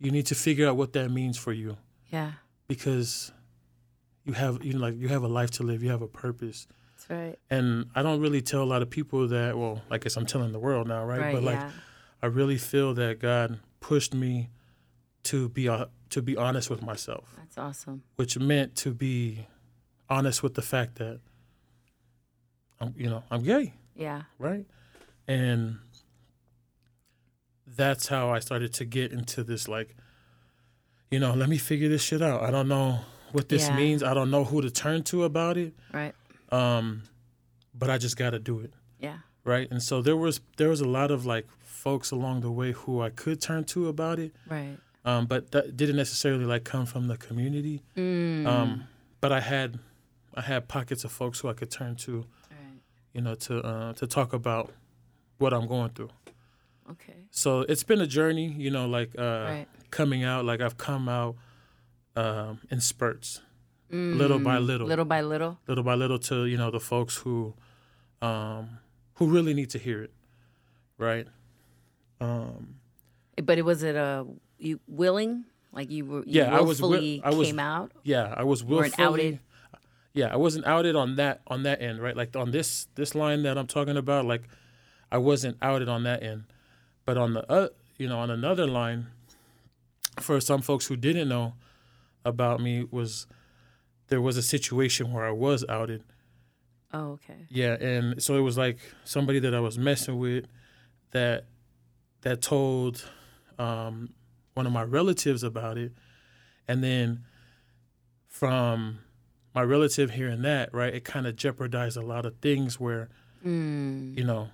[0.00, 1.76] you need to figure out what that means for you
[2.10, 2.32] Yeah.
[2.66, 3.32] because
[4.24, 6.66] you have you know, like you have a life to live, you have a purpose.
[6.96, 7.38] That's right.
[7.50, 9.56] and I don't really tell a lot of people that.
[9.60, 11.20] Well, I guess I'm telling the world now, right?
[11.20, 11.34] Right.
[11.34, 11.70] but like, yeah.
[12.22, 14.48] I really feel that God pushed me
[15.24, 18.02] to be uh, to be honest with myself, That's awesome.
[18.16, 19.46] which meant to be
[20.08, 21.20] honest with the fact that
[22.80, 24.22] I'm, you know, I'm gay, Yeah.
[24.38, 24.66] right?
[25.26, 25.78] And
[27.66, 29.96] that's how I started to get into this, like,
[31.10, 32.42] you know, let me figure this shit out.
[32.42, 33.00] I don't know
[33.32, 33.76] what this Yeah.
[33.76, 34.02] means.
[34.02, 35.74] I don't know who to turn to about it.
[35.92, 36.14] Right.
[36.50, 37.04] Um,
[37.74, 38.72] but I just got to do it.
[39.00, 39.18] Yeah.
[39.46, 42.72] right and so there was there was a lot of like folks along the way
[42.72, 44.78] who i could turn to about it Right.
[45.04, 48.46] Um, but that didn't necessarily like come from the community Mm.
[48.46, 48.84] um,
[49.20, 49.78] but i had
[50.34, 52.12] i had pockets of folks who i could turn to
[52.50, 52.80] right.
[53.12, 54.72] you know to uh, to talk about
[55.38, 56.10] what i'm going through
[56.90, 57.16] Okay.
[57.30, 59.66] so it's been a journey you know like uh, right.
[59.90, 61.36] coming out like i've come out
[62.16, 63.40] um, in spurts
[63.90, 65.58] little by Mm, little, Little by little.
[65.68, 67.54] little by little to you know the folks who
[68.22, 68.78] um
[69.14, 70.12] who really need to hear it
[70.98, 71.26] right
[72.20, 72.76] um
[73.42, 74.26] But it was it a
[74.64, 75.44] you willing?
[75.72, 77.92] Like you were you Yeah, I was wi- I was- came out?
[78.04, 79.38] yeah i was willfully outed?
[80.12, 83.42] yeah i wasn't outed on that on that end right like on this this line
[83.42, 84.42] that i'm talking about like
[85.10, 86.44] i wasn't outed on that end
[87.04, 89.08] but on the uh, you know on another line
[90.20, 91.54] for some folks who didn't know
[92.24, 93.26] about me was
[94.08, 96.02] there was a situation where i was outed
[96.96, 97.46] Oh, okay.
[97.48, 100.44] Yeah, and so it was like somebody that I was messing with
[101.10, 101.46] that
[102.20, 103.04] that told
[103.58, 104.10] um,
[104.54, 105.92] one of my relatives about it,
[106.68, 107.24] and then
[108.28, 108.98] from
[109.54, 113.08] my relative hearing that, right, it kind of jeopardized a lot of things where
[113.44, 114.16] Mm.
[114.16, 114.48] you know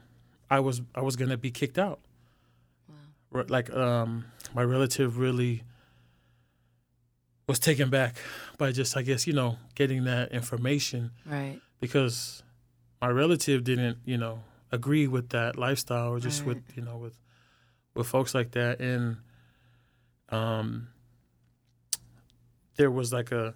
[0.51, 2.01] I was I was gonna be kicked out.
[3.33, 3.45] Wow.
[3.49, 5.63] Like um, my relative really
[7.47, 8.17] was taken back
[8.59, 11.61] by just I guess you know getting that information Right.
[11.81, 12.43] because
[13.01, 14.43] my relative didn't, you know,
[14.73, 17.19] agree with that lifestyle or just with, you know, with
[17.95, 19.19] with folks like that and
[20.31, 20.89] um
[22.77, 23.55] there was like a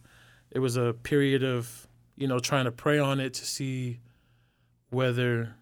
[0.51, 4.01] it was a period of, you know, trying to pray on it to see
[4.91, 5.55] whether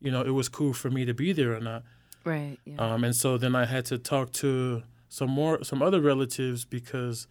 [0.00, 1.84] you know, it was cool for me to be there or not.
[2.24, 2.58] Right.
[2.64, 2.74] Yeah.
[2.78, 7.28] Um, and so then I had to talk to some more, some other relatives because,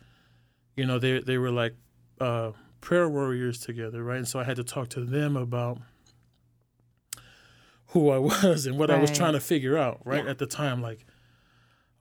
[0.77, 1.75] you know, they they were like
[2.21, 4.17] uh, prayer warriors together, right?
[4.19, 5.79] And so I had to talk to them about
[7.87, 10.31] who I was and what I was trying to figure out, right Yeah.
[10.31, 10.81] at the time.
[10.81, 11.05] Like,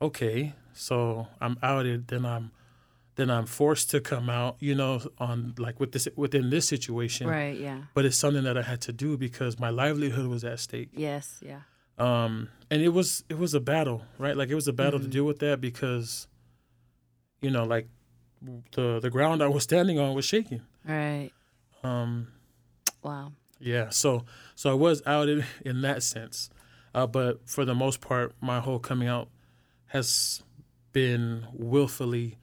[0.01, 2.51] okay, so I'm outed, then I'm
[3.15, 7.27] then I'm forced to come out, you know, on like with this within this situation.
[7.27, 7.57] right.
[7.57, 7.81] Yeah.
[7.93, 11.43] But it's something that I had to do because my livelihood was at stake Yes.
[11.45, 11.61] Yeah.
[11.97, 15.09] um and it was it was a battle right like it was a battle Mm-hmm.
[15.09, 16.27] to deal with that because
[17.41, 17.87] you know like
[18.71, 21.31] the the ground i was standing on was shaking Right.
[21.83, 22.27] um
[23.03, 23.33] Wow.
[23.59, 24.23] yeah so
[24.55, 26.49] so i was outed in that sense
[26.95, 29.27] uh but for the most part my whole coming out
[29.87, 30.41] has
[30.93, 32.37] been willfully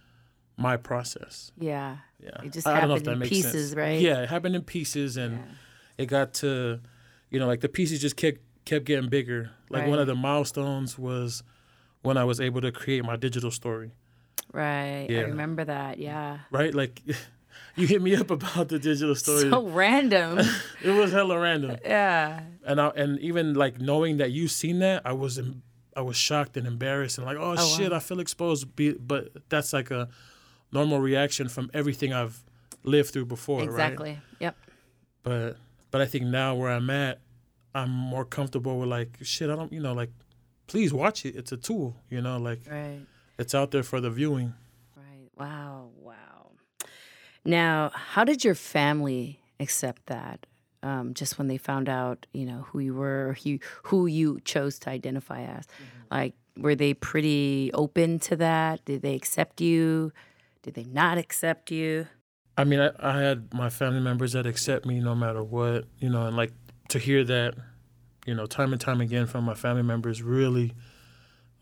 [0.56, 1.98] my process Yeah.
[2.22, 3.74] yeah It just I don't know if happened that in makes pieces, sense.
[3.76, 4.00] right?
[4.00, 6.02] yeah it happened in pieces and Yeah.
[6.02, 6.80] it got to
[7.30, 10.98] you know like the pieces just kept kept getting bigger like one of the milestones
[10.98, 11.42] was
[12.02, 13.92] when i was able to create my digital story
[14.52, 15.06] Right.
[15.10, 15.20] I Yeah.
[15.22, 15.98] remember that.
[15.98, 16.38] Yeah.
[16.50, 17.02] right like
[17.76, 20.38] you hit me up about the digital story So random.
[20.82, 22.40] it was hella random yeah.
[22.66, 25.62] and i and even like knowing that you seen that i was em-
[25.98, 27.76] i was shocked and embarrassed and like oh, oh wow.
[27.76, 30.08] shit i feel exposed be, but that's like a
[30.72, 32.36] normal reaction from everything i've
[32.84, 34.18] lived through before right Exactly.
[34.40, 34.56] Yep.
[35.22, 35.56] but
[35.90, 37.18] but I think now where I'm at,
[37.74, 39.48] I'm more comfortable with like shit.
[39.48, 40.10] I don't, you know, like
[40.66, 41.34] please watch it.
[41.34, 43.00] It's a tool, you know, like Right.
[43.38, 44.52] it's out there for the viewing.
[44.94, 45.28] Right.
[45.38, 45.88] Wow.
[45.96, 46.50] Wow.
[47.44, 50.46] Now, how did your family accept that?
[50.82, 54.38] Um, just when they found out, you know, who you were, or who, who you
[54.44, 55.66] chose to identify as,
[56.10, 58.84] like, were they pretty open to that?
[58.84, 60.12] Did they accept you?
[60.62, 62.06] Did they not accept you?
[62.56, 66.08] I mean, I, I had my family members that accept me no matter what, you
[66.08, 66.52] know, and like
[66.88, 67.54] to hear that,
[68.26, 70.74] you know, time and time again from my family members really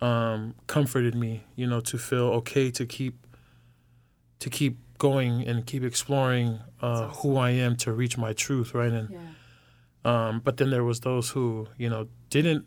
[0.01, 3.27] um, comforted me, you know, to feel okay to keep
[4.39, 8.93] to keep going and keep exploring uh, who I am to reach my truth, right?
[8.93, 9.19] And Yeah.
[10.07, 12.65] Um, but then there was those who you know didn't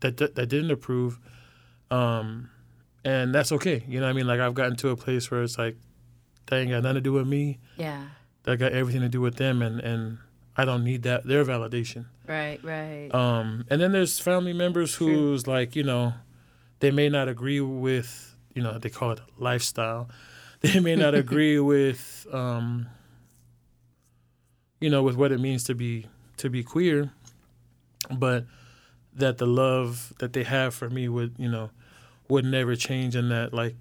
[0.00, 1.18] that that, that didn't approve,
[1.90, 2.48] um,
[3.04, 3.82] and that's okay.
[3.88, 5.76] You know, what I mean, like I've gotten to a place where it's like
[6.46, 7.58] that ain't got nothing to do with me.
[7.76, 8.04] Yeah.
[8.44, 10.18] That got everything to do with them, and and
[10.56, 12.06] I don't need that their validation.
[12.28, 12.62] Right.
[12.62, 13.08] Right.
[13.12, 15.08] Um, and then there's family members True.
[15.08, 16.14] who's like you know,
[16.78, 20.08] they may not agree with you know they call it lifestyle.
[20.72, 22.86] They may not agree with um,
[24.80, 26.06] you know, with what it means to be
[26.38, 27.10] to be queer,
[28.10, 28.44] but
[29.14, 31.70] that the love that they have for me would you know
[32.28, 33.76] would never change, and that like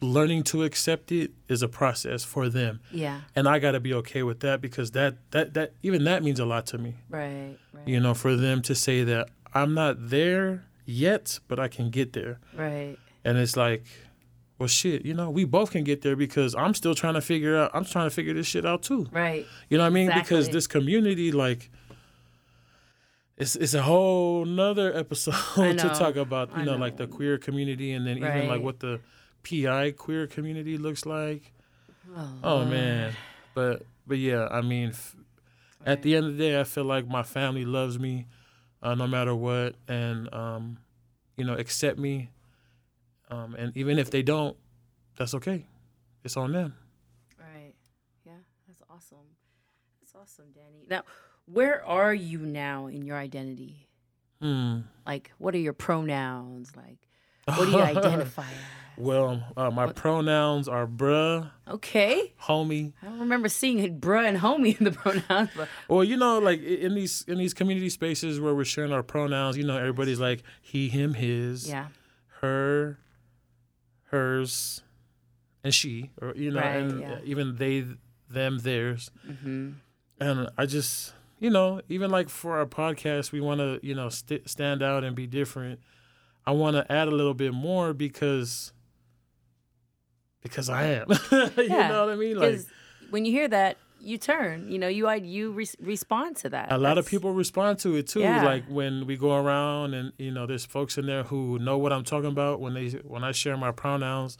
[0.00, 3.22] learning to accept it is a process for them, yeah.
[3.34, 6.38] and I got to be okay with that because that that that even that means
[6.38, 7.56] a lot to me Right.
[7.72, 7.88] Right.
[7.88, 12.12] you know, for them to say that I'm not there yet, but I can get
[12.12, 12.38] there.
[12.54, 12.96] Right.
[13.24, 13.84] And it's like,
[14.58, 17.56] well, shit, you know, we both can get there because I'm still trying to figure
[17.58, 19.06] out, I'm trying to figure this shit out too.
[19.12, 19.46] Right.
[19.68, 20.10] You know what I mean?
[20.14, 21.70] Because this community, like,
[23.36, 25.34] it's, it's a whole nother episode
[25.78, 26.78] to talk about, you know, know.
[26.78, 29.00] like the queer community and then even like what the
[29.48, 31.52] PI queer community looks like.
[32.16, 33.12] Oh, Oh man,
[33.54, 35.16] but but yeah, I mean, f-
[35.84, 38.26] at the end of the day, I feel like my family loves me,
[38.82, 40.78] uh, no matter what, and um,
[41.36, 42.30] you know, accept me.
[43.30, 44.56] Um, and even if they don't,
[45.18, 45.66] that's okay.
[46.24, 46.74] It's on them.
[47.38, 47.74] Right.
[48.24, 48.32] Yeah.
[48.66, 49.18] That's awesome.
[50.00, 50.86] That's awesome, Danny.
[50.88, 51.02] Now,
[51.46, 53.88] where are you now in your identity?
[54.40, 54.80] Hmm.
[55.06, 56.76] Like, what are your pronouns?
[56.76, 56.98] Like,
[57.46, 58.48] what do you identify as?
[58.98, 62.32] Well, uh, my pronouns are bruh, Okay.
[62.42, 62.94] homie.
[63.02, 66.62] I don't remember seeing bruh and homie in the pronouns, but Well, you know, like
[66.62, 70.42] in these in these community spaces where we're sharing our pronouns, you know, everybody's like
[70.62, 71.88] he, him, his, yeah.
[72.40, 72.98] her,
[74.10, 74.82] hers,
[75.64, 77.18] and she, or you know, Right, and yeah.
[77.24, 77.84] even they,
[78.30, 79.10] them, theirs.
[79.28, 79.70] Mm-hmm.
[80.20, 84.08] And I just, you know, even like for our podcast, we want to, you know,
[84.08, 85.80] st- stand out and be different.
[86.46, 88.72] I want to add a little bit more because
[90.42, 91.06] because I am.
[91.32, 92.38] you Yeah, know what I mean?
[92.38, 92.60] Like
[93.10, 94.70] when you hear that, you turn.
[94.70, 96.70] You know, you you re- respond to that.
[96.72, 98.20] a lot of people respond to it too.
[98.20, 98.44] Yeah.
[98.44, 101.92] Like when we go around and you know, there's folks in there who know what
[101.92, 104.36] I'm talking about when they when I share my pronouns.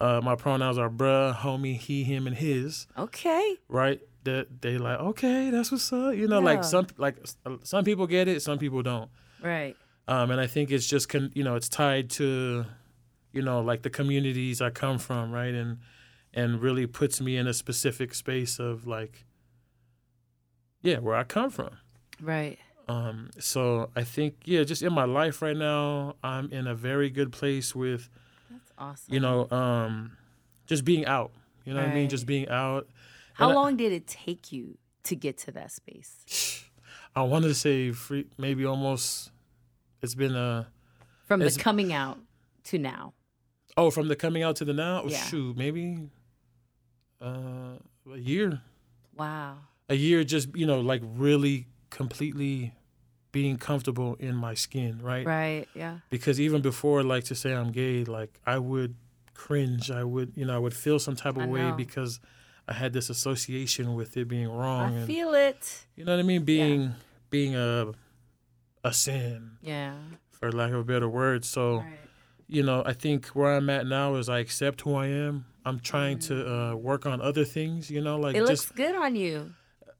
[0.00, 2.86] Uh, my pronouns are bruh, homie, he, him, and his.
[2.98, 3.56] Okay.
[3.68, 4.00] Right?
[4.24, 6.14] That they like, okay, that's what's up.
[6.16, 6.44] You know, Yeah.
[6.44, 7.16] like some like
[7.62, 9.08] some people get it, some people don't.
[9.42, 9.76] Right.
[10.08, 12.64] Um, and I think it's just con- you know it's tied to,
[13.32, 15.54] you know, like the communities I come from, right?
[15.54, 15.78] And
[16.34, 19.24] and really puts me in a specific space of like,
[20.82, 21.70] yeah, where I come from.
[22.20, 22.58] Right.
[22.88, 27.08] Um, so I think yeah, just in my life right now, I'm in a very
[27.08, 28.10] good place with
[28.50, 29.14] That's awesome.
[29.14, 30.16] you know, um,
[30.66, 31.32] just being out.
[31.64, 32.10] You know what I mean?
[32.10, 32.88] Just being out.
[33.34, 36.64] How and I- long did it take you to get to that space?
[37.16, 39.30] I wanted to say free, maybe almost.
[40.02, 40.66] It's been a
[41.26, 42.18] From the coming out
[42.64, 43.14] to now.
[43.78, 45.04] oh from the coming out to the now.
[45.06, 45.16] Yeah.
[45.24, 46.10] Shoot, maybe
[47.20, 47.78] uh,
[48.12, 48.60] a year.
[49.16, 49.58] Wow.
[49.88, 52.72] A year, just you know, like really completely
[53.32, 55.26] being comfortable in my skin, right?
[55.26, 55.66] Right.
[55.74, 55.98] Yeah.
[56.10, 58.94] Because even before, like to say I'm gay, like I would
[59.34, 59.90] cringe.
[59.90, 62.20] I would, you know, I would feel some type of way because
[62.68, 65.84] I had this association with it being wrong, I and feel it.
[65.96, 66.94] you know what I mean, being
[67.30, 67.92] being a
[68.84, 69.94] a sin, Yeah.
[70.30, 71.44] for lack of a better word.
[71.44, 71.78] So.
[71.78, 71.98] Right.
[72.46, 75.46] you know, I think where I'm at now is I accept who I am.
[75.64, 79.16] I'm trying to uh, work on other things, you know, like It looks good on
[79.16, 79.54] you.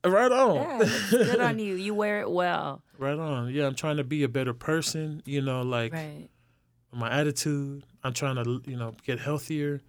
[0.04, 0.56] right on.
[0.56, 1.74] Yeah, it looks good on you.
[1.74, 2.82] You wear it well.
[2.98, 3.50] right on.
[3.52, 6.28] Yeah, I'm trying to be a better person, you know, like Right.
[6.92, 7.84] my attitude.
[8.02, 9.80] I'm trying to, you know, get healthier.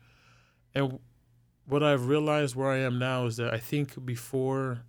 [0.73, 0.99] And
[1.67, 4.79] what I've realized where I am now is that I think before,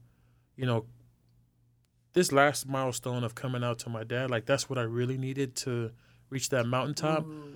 [0.57, 0.87] you know,
[2.13, 5.55] this last milestone of coming out to my dad, like that's what I really needed
[5.57, 5.91] to
[6.31, 7.27] reach that mountaintop.
[7.27, 7.53] Ooh.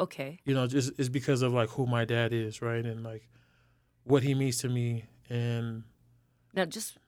[0.00, 0.40] Okay.
[0.44, 3.28] you know, just it's because of like who my dad is, right, and like
[4.04, 5.84] what he means to me, and
[6.54, 6.98] Now, just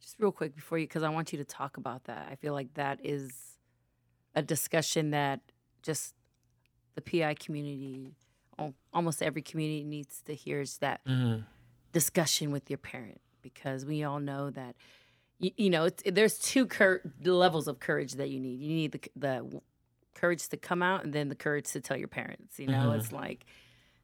[0.00, 2.28] just real quick before you, because I want you to talk about that.
[2.30, 3.58] I feel like that is
[4.34, 5.40] a discussion that
[5.82, 6.14] just
[6.94, 8.14] the PI community,
[8.92, 11.44] almost every community needs to hear is that mhm,
[11.92, 14.76] discussion with your parent because we all know that
[15.38, 18.60] you, you know it's, there's two cur- levels of courage that you need.
[18.60, 19.62] You need the the
[20.14, 22.58] courage to come out and then the courage to tell your parents.
[22.58, 22.98] You know, Mhm.
[22.98, 23.44] it's like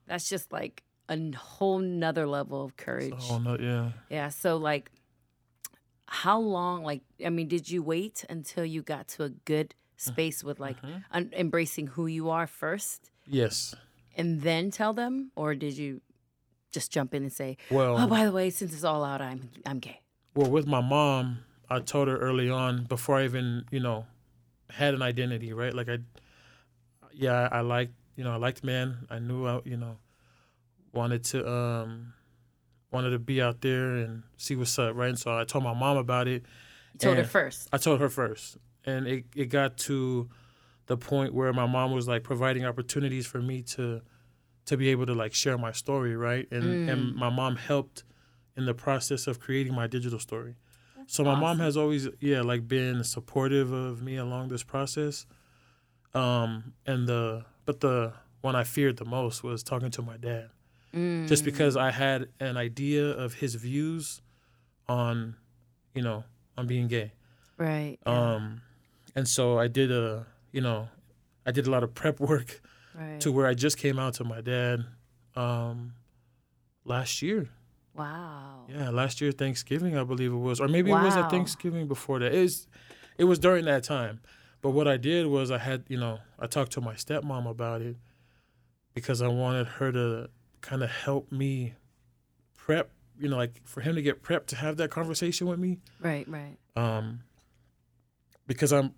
[0.06, 3.14] that's just like a whole nother level of courage.
[3.30, 4.28] oh no, yeah, Yeah.
[4.30, 4.90] So like,
[6.06, 6.82] how long?
[6.82, 10.80] Like, I mean, did you wait until you got to a good space with like
[10.80, 11.04] Mhm.
[11.10, 13.74] un- embracing who you are first, yes.
[14.16, 16.00] and then tell them, or did you
[16.72, 19.50] just jump in and say, Well, "Oh, by the way, since it's all out, I'm
[19.66, 20.00] I'm gay."
[20.34, 24.06] well, with my mom, I told her early on before I even, you know,
[24.70, 25.74] had an identity, right?
[25.74, 25.98] Like I,
[27.12, 29.06] yeah, I liked, you know, I liked men.
[29.10, 29.98] I knew I, you know,
[30.92, 32.12] wanted to, um,
[32.90, 35.10] wanted to be out there and see what's up, right?
[35.10, 36.44] And so I told my mom about it.
[36.94, 37.68] You told her first.
[37.72, 40.28] I told her first, and it, it got to
[40.86, 44.00] the point where my mom was like providing opportunities for me to
[44.66, 46.46] to be able to like share my story, right?
[46.50, 48.04] And and my mom helped
[48.56, 50.56] in the process of creating my digital story.
[51.08, 55.26] So my mom has always yeah like been supportive of me along this process.
[56.14, 60.50] Um and the but the one I feared the most was talking to my dad.
[61.26, 64.22] Just because I had an idea of his views
[64.88, 65.36] on
[65.94, 66.22] you know,
[66.56, 67.12] on being gay.
[67.56, 67.98] Right.
[68.06, 68.62] Um,
[69.16, 70.88] and so I did a, you know,
[71.44, 72.60] I did a lot of prep work
[72.94, 73.20] right.
[73.20, 74.84] to where I just came out to my dad,
[75.34, 75.94] um,
[76.84, 77.48] last year.
[77.98, 78.64] Wow.
[78.68, 81.24] Yeah, last year Thanksgiving, I believe it was, or maybe it was Wow.
[81.24, 82.34] at Thanksgiving before that.
[82.34, 82.66] It was,
[83.16, 84.20] it was during that time.
[84.60, 87.80] But what I did was I had, you know, I talked to my stepmom about
[87.80, 87.96] it
[88.94, 90.30] because I wanted her to
[90.60, 91.74] kind of help me
[92.56, 95.78] prep, you know, like for him to get prepped to have that conversation with me.
[96.00, 96.26] Right.
[96.28, 96.56] Right.
[96.76, 97.20] um,
[98.46, 98.94] because I'm,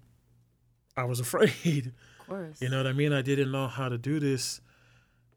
[0.96, 1.92] I was afraid.
[2.20, 2.60] Of course.
[2.62, 3.12] You know what I mean?
[3.12, 4.60] I didn't know how to do this,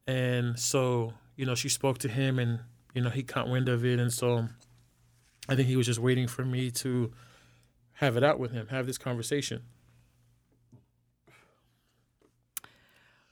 [0.08, 2.60] and so you know she spoke to him, and
[2.94, 4.48] you know he caught wind of it, and so
[5.50, 7.12] I think he was just waiting for me to
[7.94, 9.64] have it out with him, have this conversation.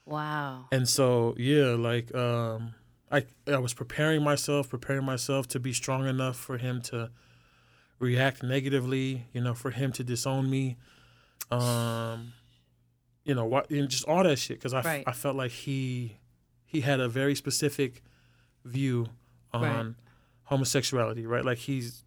[0.04, 0.66] Wow.
[0.72, 2.74] And so, yeah, like um
[3.10, 7.10] I I was preparing myself, preparing myself to be strong enough for him to
[7.98, 10.76] react negatively, you know, for him to disown me.
[11.50, 12.32] Um
[13.24, 15.04] you know, what and just all that shit cuz I, Right.
[15.06, 16.18] I felt like he
[16.66, 18.02] he had a very specific
[18.64, 19.06] view
[19.54, 19.94] on Right.
[20.44, 21.44] homosexuality, right?
[21.44, 22.04] Like he's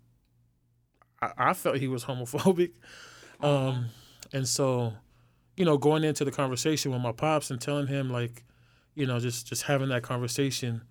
[1.22, 2.72] I, I felt he was homophobic.
[3.41, 3.88] Um
[4.34, 4.93] and so
[5.57, 8.43] you know, going into the conversation with my pops and telling him like,
[8.93, 10.81] you know, just just having that conversation.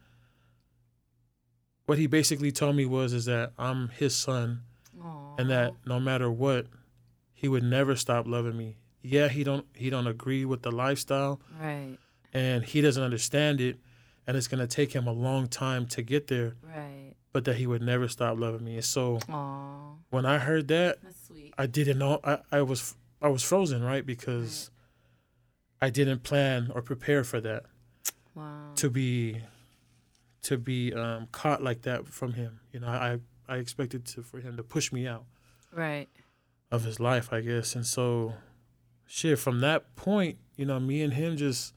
[1.87, 4.63] What he basically told me was is that I'm his son
[5.39, 6.67] and that no matter what,
[7.35, 8.77] he would never stop loving me.
[9.03, 11.99] Yeah, he don't he don't agree with the lifestyle Right.
[12.33, 13.77] and he doesn't understand it
[14.27, 17.15] and it's gonna take him a long time to get there, Right.
[17.33, 18.77] but that he would never stop loving me.
[18.77, 19.95] And so Aw.
[20.11, 21.55] when I heard that, That's sweet.
[21.59, 22.21] I didn't know.
[22.25, 24.05] I, I was I was frozen, right?
[24.05, 24.71] Because
[25.81, 27.65] I didn't plan or prepare for that
[28.35, 28.73] Wow.
[28.77, 29.41] to be
[30.43, 32.61] to be um, caught like that from him.
[32.73, 33.19] You know, I
[33.49, 35.25] I expected to for him to push me out
[35.73, 36.09] Right.
[36.71, 37.75] of his life, I guess.
[37.75, 38.35] And so,
[39.07, 39.39] shit.
[39.39, 41.75] From that point, you know, me and him just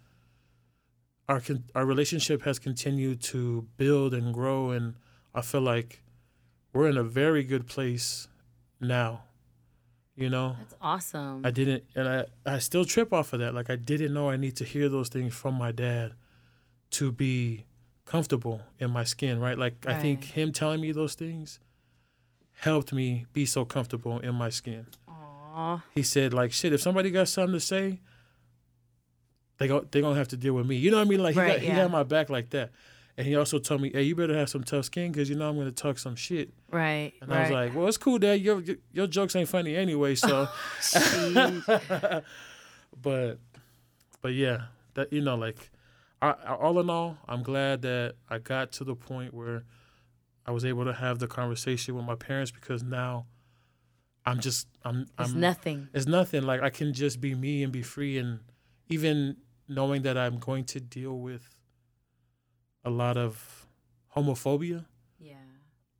[1.27, 1.41] our
[1.75, 4.95] our relationship has continued to build and grow, and
[5.33, 6.01] I feel like
[6.73, 8.27] we're in a very good place
[8.79, 9.23] now.
[10.15, 11.45] You know, That's awesome.
[11.45, 13.53] I didn't, and I, I still trip off of that.
[13.53, 16.13] Like I didn't know I need to hear those things from my dad
[16.91, 17.65] to be
[18.05, 19.57] comfortable in my skin, right?
[19.57, 21.59] Like I think him telling me those things
[22.53, 24.87] helped me be so comfortable in my skin.
[25.07, 25.83] Aw.
[25.93, 27.99] He said, like, shit, if somebody got something to say,
[29.57, 30.75] they go they gonna have to deal with me.
[30.77, 31.21] You know what I mean?
[31.23, 31.73] Like he, Right, got, he yeah.
[31.75, 32.71] had my back like that.
[33.19, 35.49] And he also told me, hey, you better have some tough skin because you know
[35.49, 36.51] I'm gonna talk some shit.
[36.71, 37.13] Right.
[37.19, 37.37] And right.
[37.37, 38.39] I was like, well, it's cool, Dad.
[38.41, 38.61] Your
[38.93, 40.47] your jokes ain't funny anyway, so.
[40.95, 42.21] Oh,
[43.01, 43.39] but
[44.21, 44.63] but yeah
[44.95, 45.69] that you know like
[46.21, 49.63] I, I- all in all i'm glad that i got to the point where
[50.45, 53.27] i was able to have the conversation with my parents because now
[54.25, 55.89] i'm just i'm It's i'm nothing.
[55.93, 58.39] it's nothing like i can just be me and be free and
[58.89, 59.37] even
[59.67, 61.59] knowing that i'm going to deal with
[62.83, 63.65] a lot of
[64.15, 64.85] homophobia
[65.19, 65.35] Yeah.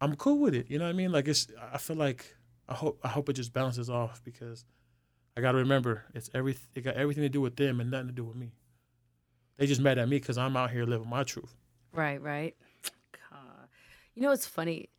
[0.02, 2.36] i'm cool with it you know what i mean like it's i feel like
[2.70, 4.66] i hope i hope it just bounces off because
[5.36, 8.14] i gotta remember it's every it got everything to do with them and nothing to
[8.14, 8.52] do with me
[9.58, 11.54] they just mad at me because i'm out here living my truth
[11.94, 12.56] Right, right.
[13.32, 13.68] God.
[14.14, 14.90] You know, it's funny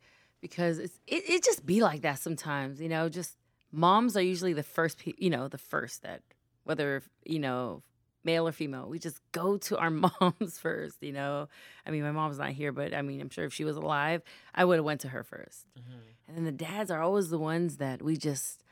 [0.41, 3.37] because it's it, it just be like that sometimes, you know, just
[3.71, 6.23] moms are usually the first pe- you know, the first that
[6.65, 7.83] whether, you know,
[8.23, 9.89] male or female, we just go to our
[10.21, 11.47] moms first, you know.
[11.85, 14.21] I mean, my mom's not here, but I mean, I'm sure if she was alive,
[14.53, 15.99] I would have went to her 1st mm-hmm.
[16.27, 18.63] And then the dads are always the ones that we just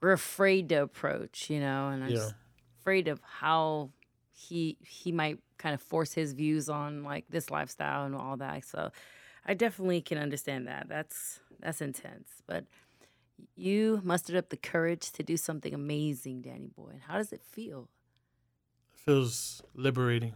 [0.00, 2.16] we're afraid to approach, you know, and I'm Yeah.
[2.16, 2.34] just
[2.80, 3.90] afraid of how
[4.32, 8.64] he he might kind of force his views on like this lifestyle and all that.
[8.64, 8.92] So
[9.44, 10.88] I definitely can understand that.
[10.88, 12.42] That's that's intense.
[12.46, 12.64] But
[13.56, 16.90] you mustered up the courage to do something amazing, Danny Boy.
[16.92, 17.88] And how does it feel?
[18.94, 20.34] it feels liberating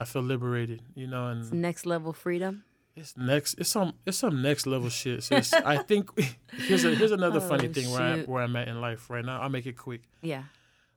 [0.00, 2.64] i feel liberated you know It's and next level freedom.
[2.96, 5.52] it's next it's some it's some next level shit sis.
[5.52, 6.08] i think
[6.56, 9.10] here's a here's another oh, funny Oh, thing where I, where i'm at in life
[9.10, 10.44] right now i'll make it quick Yeah.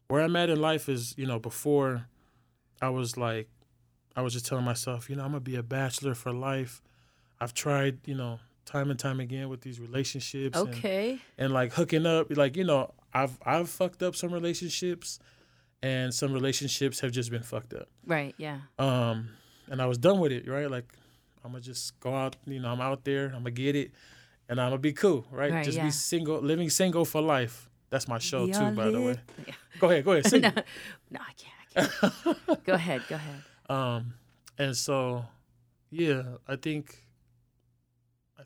[0.07, 2.05] where I'm at in life is, you know, before
[2.81, 3.47] I was like,
[4.15, 6.81] I was just telling myself, you know, I'm gonna be a bachelor for life.
[7.39, 8.39] I've tried, you know,
[8.71, 11.19] time and time again with these relationships Okay.
[11.37, 12.27] and like hooking up.
[12.35, 15.19] Like, you know, I've I've fucked up some relationships,
[15.83, 17.89] and some relationships have just been fucked up.
[18.05, 18.33] Right.
[18.37, 18.59] Yeah.
[18.79, 19.29] Um,
[19.69, 20.69] and I was done with it, right?
[20.69, 20.93] Like,
[21.43, 23.91] I'm gonna just go out, you know, I'm out there, I'm gonna get it,
[24.47, 25.51] and I'm gonna be cool, right?
[25.51, 25.85] Right, just yeah.
[25.85, 27.69] be single, living single for life.
[27.89, 29.15] That's my show Be too, all by the way.
[29.47, 29.53] Yeah.
[29.79, 30.51] Go ahead, go ahead, no,
[31.09, 31.89] no, I can't.
[32.03, 32.63] I can't.
[32.65, 33.01] go ahead.
[33.09, 33.41] Go ahead.
[33.69, 34.13] Um,
[34.57, 35.25] and so,
[35.89, 37.03] yeah, I think,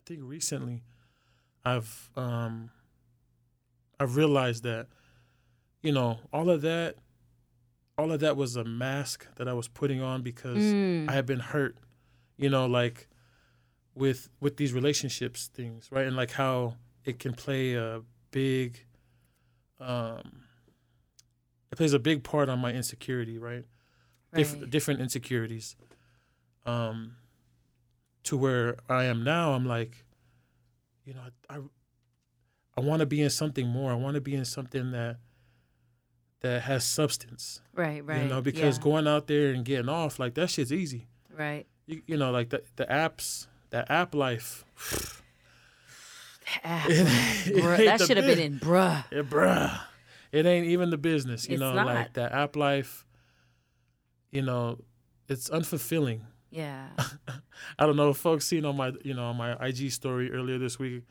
[0.06, 0.82] think recently,
[1.64, 2.70] I've um,
[3.98, 4.86] I've realized that,
[5.82, 6.96] you know, all of that,
[7.98, 11.08] all of that was a mask that I was putting on because Mm.
[11.08, 11.76] I had been hurt,
[12.36, 13.08] you know, like
[13.94, 18.84] with with these relationships things, right, and like how it can play a big,
[19.80, 20.42] um,
[21.72, 23.64] it plays a big part on my insecurity, right
[24.32, 24.70] Right.
[24.70, 25.76] different insecurities
[26.66, 27.14] um
[28.26, 30.04] to where i am now i'm like
[31.04, 31.20] you know
[31.50, 31.56] i
[32.76, 35.16] i want to be in something more i want to be in something that
[36.40, 38.04] that has substance Right.
[38.04, 38.22] Right.
[38.22, 38.84] you know because yeah.
[38.84, 41.66] going out there and getting off like that shit's easy right.
[41.86, 44.64] you, you know like the the apps that app life.
[46.64, 49.04] Ah, bruh, ain't that should have been in bruh.
[49.10, 49.80] Yeah, bruh.
[50.30, 51.86] It ain't even the business, you It's know, not.
[51.86, 53.04] like that app life,
[54.30, 54.78] you know,
[55.28, 56.20] it's unfulfilling.
[56.56, 56.88] Yeah.
[57.78, 60.58] I don't know if folks seen on my you know on my IG story earlier
[60.58, 61.04] this week.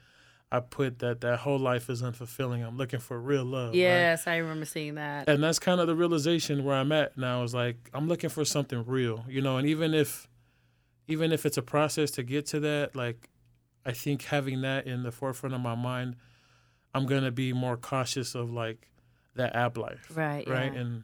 [0.51, 2.65] I put that that whole life is unfulfilling.
[2.65, 3.69] I'm looking for real love.
[3.69, 3.75] right?
[3.75, 5.27] Yes, I remember seeing that.
[5.27, 7.43] And that's kind of the realization where I'm at now.
[7.43, 9.57] Is like I'm looking for something real, you know.
[9.57, 10.27] And even if,
[11.07, 13.29] even if it's a process to get to that, like,
[13.85, 16.15] I think having that in the forefront of my mind,
[16.93, 18.87] I'm gonna be more cautious of like
[19.35, 20.47] that app life, Right.
[20.47, 20.73] right?
[20.73, 20.79] Yeah.
[20.79, 21.03] And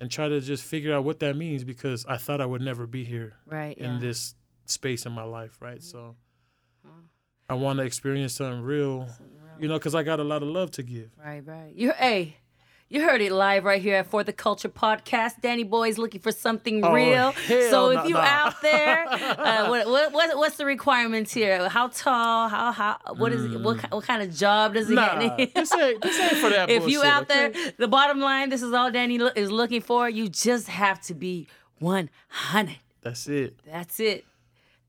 [0.00, 2.86] and try to just figure out what that means because I thought I would never
[2.86, 3.76] be here right.
[3.78, 3.98] in Yeah.
[4.00, 5.78] this space in my life, right?
[5.78, 5.98] Mm-hmm.
[5.98, 6.16] So
[6.84, 6.90] Huh.
[7.48, 9.06] I want to experience something real,
[9.58, 11.10] you know, because I got a lot of love to give.
[11.22, 11.72] Right, right.
[11.74, 12.36] You hey,
[12.90, 15.40] you heard it live right here at For the Culture Podcast.
[15.40, 17.32] Danny Boy's looking for something Oh, real.
[17.70, 18.20] So if you nah.
[18.20, 21.68] out there, uh, what, what what what's the requirements here?
[21.68, 22.48] How tall?
[22.48, 23.60] How how what is it?
[23.60, 24.96] What what kind of job does he Mm.
[24.96, 25.54] Nah, have?
[25.54, 26.68] this ain't this ain't for that.
[26.78, 29.80] if you bullshit, out there, the bottom line, this is all Danny lo- is looking
[29.80, 30.08] for.
[30.10, 31.46] You just have to be
[31.78, 32.76] 100.
[33.02, 33.56] that's it.
[33.64, 34.24] That's it.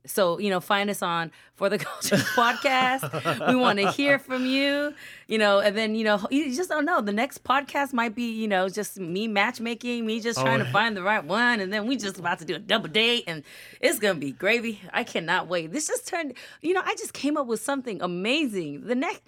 [0.06, 3.48] So, you know, find us on For the Culture Podcast.
[3.48, 4.94] we want to hear from you,
[5.28, 7.02] you know, and then, you know, you just don't know.
[7.02, 10.66] The next podcast might be, you know, just me matchmaking, me just Oh, trying to
[10.66, 11.60] find the right one.
[11.60, 13.44] And then we just about to do a double date and
[13.80, 14.82] it's going to be gravy.
[14.92, 15.72] I cannot wait.
[15.72, 18.86] This just turned, you know, I just came up with something amazing.
[18.88, 19.22] The next,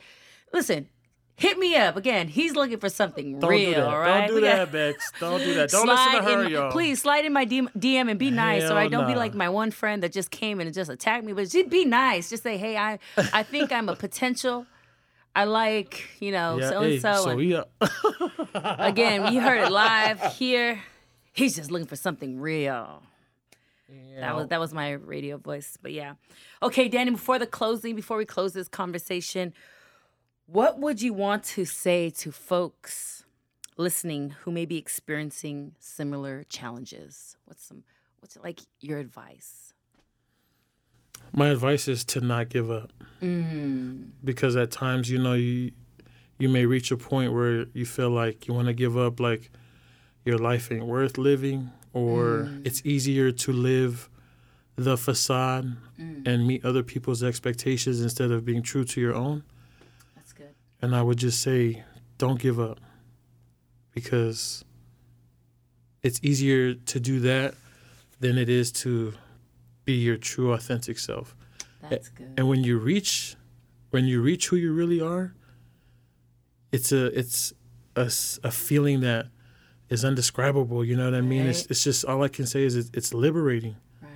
[0.54, 0.88] listen,
[1.44, 1.98] hit me up.
[1.98, 3.84] Again, he's looking for something Don't real, do that.
[3.88, 4.28] all right?
[4.28, 5.12] Don't We do that, Bex.
[5.20, 5.70] Don't do that.
[5.70, 6.72] Don't listen to her, y'all.
[6.72, 9.50] Please slide in my DM, DM and be nice, so I don't be like my
[9.50, 11.34] one friend that just came and just attacked me.
[11.34, 12.30] But just be nice.
[12.30, 14.66] Just say, hey, I I think I'm a potential.
[15.36, 17.36] I like you know Yeah, so hey, and so.
[17.36, 17.64] we uh,
[18.80, 20.80] again, you heard it live here.
[21.34, 23.04] He's just looking for something real.
[23.90, 24.22] Yeah.
[24.22, 25.78] That was that was my radio voice.
[25.82, 26.14] But yeah.
[26.62, 29.54] Okay, Danny, before the closing, before we close this conversation,
[30.46, 33.26] what would you want to say to folks
[33.78, 37.38] listening who may be experiencing similar challenges?
[37.46, 37.84] What's some
[38.20, 39.70] what's like your advice?
[41.36, 42.92] my advice is to not give up
[43.22, 45.72] Mm, because at times you know you
[46.38, 49.50] you may reach a point where you feel like you want to give up like
[50.26, 52.66] your life ain't worth living or Mm.
[52.68, 54.10] it's easier to live
[54.76, 56.28] the facade Mm.
[56.28, 59.44] and meet other people's expectations instead of being true to your own.
[60.84, 61.82] And i would just say
[62.20, 62.80] don't give up
[63.92, 64.64] because
[66.04, 67.56] it's easier to do that
[68.20, 69.14] than it is to
[69.86, 71.36] be your true authentic self
[71.90, 72.34] That's good.
[72.38, 73.36] and when you reach
[73.92, 75.34] when you reach who you really are
[76.72, 77.54] it's a it's
[77.96, 79.28] a feeling that
[79.90, 81.72] is undescribable you know what i mean it's, Right.
[81.72, 84.12] it's just all i can say is it, it's liberating right.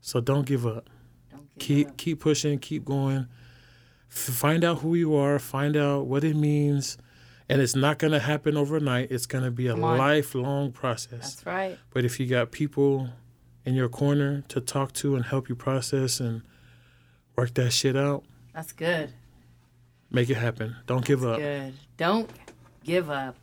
[0.00, 0.90] so don't give up
[1.30, 1.96] Don't give keep up.
[1.96, 3.28] keep pushing keep going
[4.14, 6.96] find out who you are find out what it means
[7.48, 11.46] and it's not going to happen overnight it's going to be a lifelong process That's
[11.46, 11.78] right.
[11.92, 13.10] but if you got people
[13.64, 16.42] in your corner to talk to and help you process and
[17.36, 18.24] work that shit out
[18.54, 19.12] That's good.
[20.10, 21.74] make it happen don't give up Good.
[21.96, 22.30] Don't
[22.84, 23.36] give up.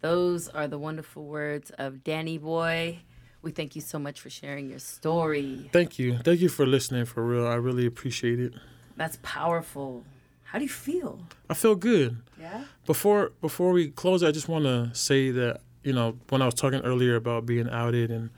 [0.00, 2.98] Those are the wonderful words of Danny Boy.
[3.42, 5.68] We thank you so much for sharing your story.
[5.72, 8.54] thank you thank you for listening for real i really appreciate it
[8.96, 10.04] That's powerful.
[10.44, 11.18] How do you feel?
[11.48, 12.64] i feel good Yeah.
[12.86, 16.54] before before we close i just want to say that you know when i was
[16.54, 18.28] talking earlier about being outed and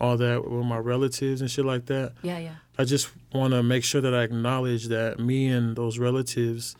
[0.00, 2.54] all that with my relatives and shit like that Yeah, yeah.
[2.78, 6.76] i just want to make sure that i acknowledge that me and those relatives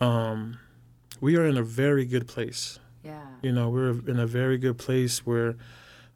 [0.00, 0.58] um
[1.20, 3.20] we are in a very good place Yeah.
[3.42, 5.56] you know we're in a very good place where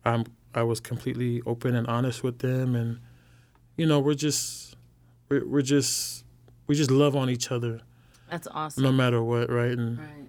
[0.05, 0.25] i'm
[0.55, 3.01] i was completely open and honest with them and
[3.77, 4.70] you know we're just
[5.31, 6.25] we're, we're just
[6.67, 7.81] we just love on each other
[8.31, 8.83] That's awesome.
[8.83, 10.29] no matter what right and Right.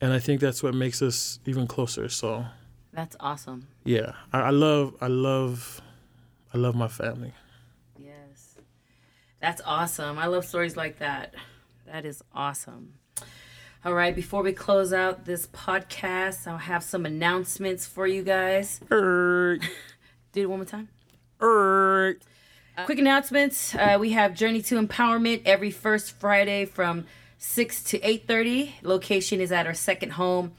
[0.00, 2.08] and I think that's what makes us even closer.
[2.08, 2.44] So
[2.92, 3.66] That's awesome.
[3.84, 5.80] yeah, I, I love, I love,
[6.52, 7.32] I love my family.
[7.98, 8.56] Yes.
[9.40, 10.18] That's awesome.
[10.18, 11.34] I love stories like that.
[11.86, 12.94] That is awesome.
[13.84, 18.80] All right, before we close out this podcast, I'll have some announcements for you guys.
[18.90, 19.58] Er,
[20.32, 20.88] Do it one more time.
[21.42, 22.16] er.
[22.82, 23.72] Quick announcements.
[23.72, 27.06] Uh, we have Journey to Empowerment every first Friday from
[27.38, 28.72] 6 to 8.30.
[28.82, 30.52] Location is at our second home.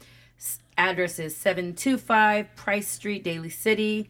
[0.78, 4.08] Address is 725 Price Street, Daly City.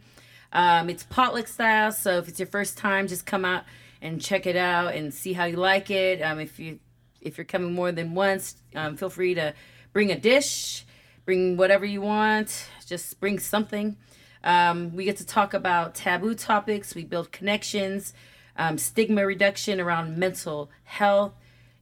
[0.53, 3.65] Um, it's potluck style, so if it's your first time, just come out
[4.01, 6.21] and check it out and see how you like it.
[6.21, 6.79] Um, if you
[7.19, 9.53] if you're coming more than once, um, feel free to
[9.91, 10.85] bring a dish,
[11.25, 12.69] bring whatever you want.
[12.85, 13.97] Just bring something.
[14.43, 16.95] Um, we get to talk about taboo topics.
[16.95, 18.13] We build connections,
[18.55, 21.33] um, stigma reduction around mental health.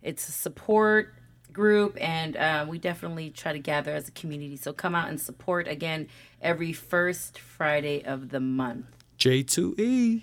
[0.02, 1.14] It's a support
[1.52, 4.58] group, and uh, we definitely try to gather as a community.
[4.58, 6.08] So come out and support again
[6.42, 8.86] every first Friday of the month.
[9.18, 10.22] J2E.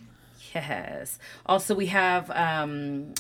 [0.55, 1.19] Yes.
[1.47, 3.15] Also, we have um,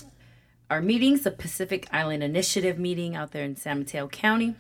[0.70, 4.54] our meetings, the Pacific Island Initiative meeting out there in San Mateo County.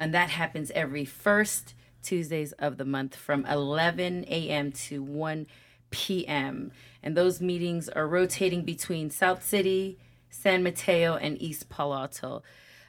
[0.00, 1.74] And that happens every first
[2.06, 4.72] Tuesdays of the month from 11 a.m.
[4.72, 5.46] to 1
[5.90, 6.72] p.m.
[7.02, 9.98] And those meetings are rotating between South City,
[10.30, 12.42] San Mateo, and East Palo Alto.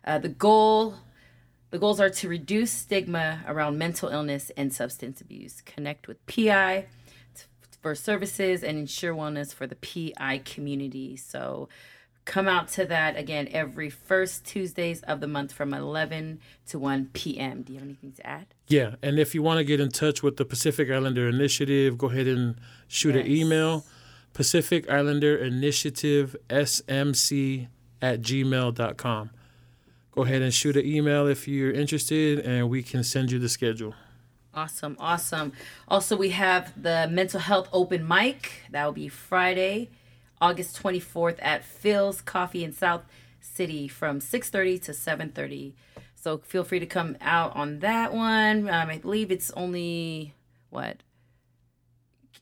[0.05, 0.95] Uh, the goal
[1.69, 6.85] the goals are to reduce stigma around mental illness and substance abuse, connect with PI
[7.81, 11.17] for services, and ensure wellness for the PI community.
[11.17, 11.67] So
[12.27, 17.09] come out to that again every first Tuesdays of the month from 11 to 1
[17.13, 17.61] p.m.
[17.63, 18.47] Do you have anything to add?
[18.67, 22.07] Yeah, and if you want to get in touch with the Pacific Islander Initiative, go
[22.09, 22.55] ahead and
[22.87, 23.25] shoot Yes.
[23.25, 23.85] an email
[24.33, 27.67] Pacific Islander Initiative SMC
[28.01, 29.29] at gmail.com.
[30.11, 33.49] Go ahead and shoot an email if you're interested, and we can send you the
[33.49, 33.93] schedule.
[34.53, 35.53] Awesome, awesome.
[35.87, 38.51] Also, we have the mental health open mic.
[38.71, 39.89] That will be Friday,
[40.41, 43.03] August 24th at Philz Coffee in South
[43.39, 45.73] City from 6:30 to 7:30.
[46.15, 48.69] So feel free to come out on that one.
[48.69, 50.33] Um, I believe it's only
[50.69, 51.03] what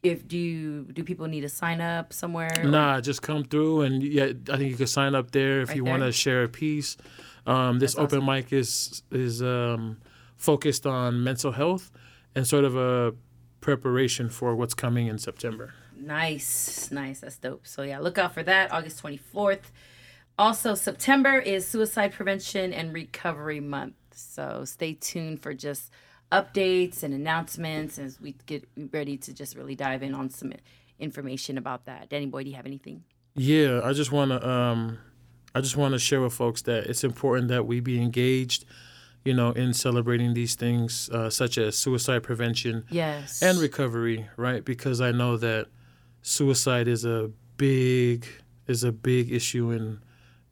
[0.03, 2.63] if do you do people need to sign up somewhere?
[2.63, 5.77] Nah, just come through, and yeah, I think you can sign up there if Right
[5.77, 6.97] you want to share a piece.
[7.45, 9.97] Um, this That's open mic is is um,
[10.35, 11.91] focused on mental health
[12.35, 13.13] and sort of a
[13.61, 15.73] preparation for what's coming in September.
[16.06, 17.22] Nice, nice.
[17.22, 17.65] That's dope.
[17.68, 18.72] So yeah, look out for that.
[18.72, 19.72] August 24th.
[20.38, 23.95] Also, September is Suicide Prevention and Recovery Month.
[24.11, 25.91] So stay tuned for just
[26.32, 30.53] updates and announcements as we get ready to just really dive in on some
[30.99, 32.10] information about that.
[32.10, 33.03] Danny Boy, do you have anything?
[33.36, 34.99] Yeah, I just want to um,
[35.53, 38.65] I just want to share with folks that it's important that we be engaged,
[39.23, 43.41] you know, in celebrating these things uh, such as suicide prevention Yes.
[43.41, 44.64] and recovery, right?
[44.64, 45.68] Because I know that
[46.26, 48.26] suicide is a big
[48.68, 49.99] is a big issue in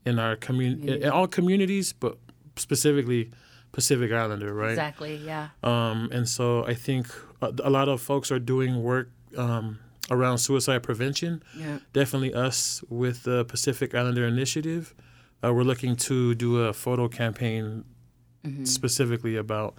[0.06, 2.18] in our community, in all communities, but
[2.56, 3.32] specifically
[3.72, 4.72] Pacific Islander, right?
[4.72, 5.16] exactly.
[5.16, 5.50] Yeah.
[5.64, 7.08] Um, and so I think
[7.42, 9.80] a, lot of folks are doing work um,
[10.12, 11.42] around suicide prevention.
[11.58, 11.80] Yeah.
[11.94, 14.94] Definitely us with the Pacific Islander Initiative.
[15.44, 17.86] Uh, we're looking to do a photo campaign
[18.66, 19.76] specifically about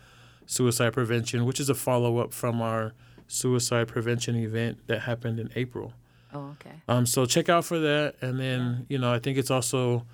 [0.47, 2.95] suicide prevention, which is a follow up from our
[3.35, 5.93] suicide prevention event that happened in April.
[6.33, 6.77] Oh, okay.
[6.89, 10.05] Um, so check out for that, and then you know I think it's also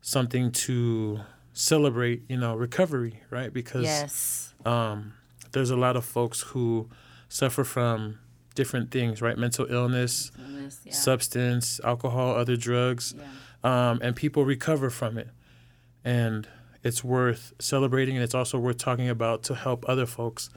[0.00, 1.20] something to
[1.52, 3.52] celebrate, you know, recovery, right?
[3.52, 4.54] Because Yes.
[4.64, 5.14] um,
[5.52, 6.88] there's a lot of folks who
[7.28, 8.18] suffer from
[8.54, 9.36] different things, right?
[9.36, 10.92] Mental illness, Illness, Yeah.
[10.92, 13.24] substance, alcohol, other drugs, yeah.
[13.90, 15.28] um, and people recover from it.
[16.04, 16.46] And
[16.84, 20.48] it's worth celebrating, and it's also worth talking about to help other folks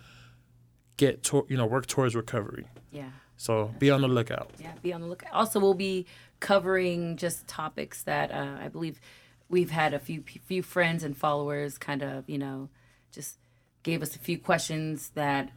[1.02, 2.68] get to, you know, work towards recovery.
[2.92, 3.10] Yeah.
[3.36, 4.52] So be on the lookout.
[4.60, 5.34] Yeah, be on the lookout.
[5.34, 6.06] Also, we'll be
[6.40, 9.02] covering just topics that uh, I believe
[9.50, 12.70] we've had a few few friends and followers kind of you know
[13.12, 13.40] just
[13.82, 15.50] gave us a few questions that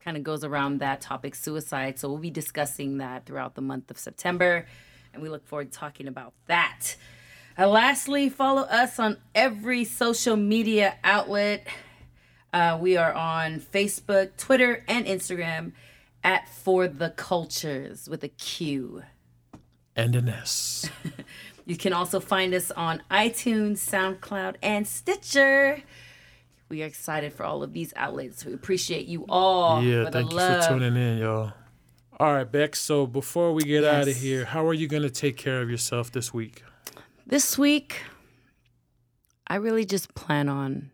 [0.00, 2.00] kind of goes around that topic, suicide.
[2.00, 4.66] So we'll be discussing that throughout the month of September,
[5.14, 6.96] and we look forward to talking about that.
[7.56, 11.68] Uh, lastly, follow us on every social media outlet.
[12.56, 15.72] Uh, we are on Facebook, Twitter, and Instagram
[16.24, 19.02] at For the Cultures with a Q.
[19.94, 20.88] And an S.
[21.66, 25.82] You can also find us on iTunes, SoundCloud, and Stitcher.
[26.70, 28.44] We are excited for all of these outlets.
[28.44, 30.64] We appreciate you all yeah, thank you love.
[30.64, 31.52] for tuning in, y'all.
[32.20, 32.76] All right, Beck.
[32.76, 35.68] So before we get out of here, how are you going to take care of
[35.68, 36.62] yourself this week?
[37.26, 38.00] This week,
[39.48, 40.92] I really just plan on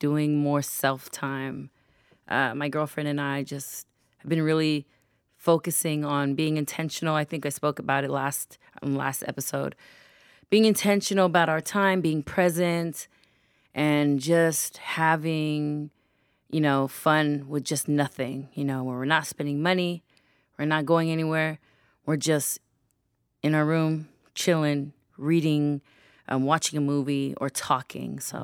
[0.00, 1.70] doing more self time.
[2.26, 3.86] Uh, my girlfriend and I just
[4.18, 4.86] have been really
[5.36, 7.14] focusing on being intentional.
[7.14, 9.76] I think I spoke about it last on last episode.
[10.48, 13.06] Being intentional about our time, being present,
[13.72, 15.90] and just having,
[16.50, 18.48] you know, fun with just nothing.
[18.54, 20.02] You know, where we're not spending money,
[20.58, 21.60] we're not going anywhere,
[22.04, 22.58] we're just
[23.42, 25.80] in our room, chilling, reading,
[26.28, 28.18] um, watching a movie, or talking.
[28.20, 28.38] So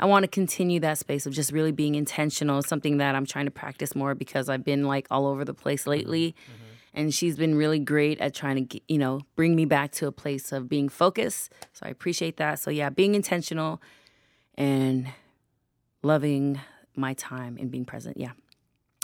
[0.00, 2.62] I want to continue that space of just really being intentional.
[2.62, 5.86] Something that I'm trying to practice more because I've been like all over the place
[5.86, 6.34] lately.
[6.92, 10.12] And she's been really great at trying to, you know, bring me back to a
[10.12, 11.52] place of being focused.
[11.72, 12.58] So I appreciate that.
[12.58, 13.80] So yeah, being intentional
[14.56, 15.06] and
[16.02, 16.60] loving
[16.96, 18.16] my time and being present.
[18.16, 18.32] Yeah.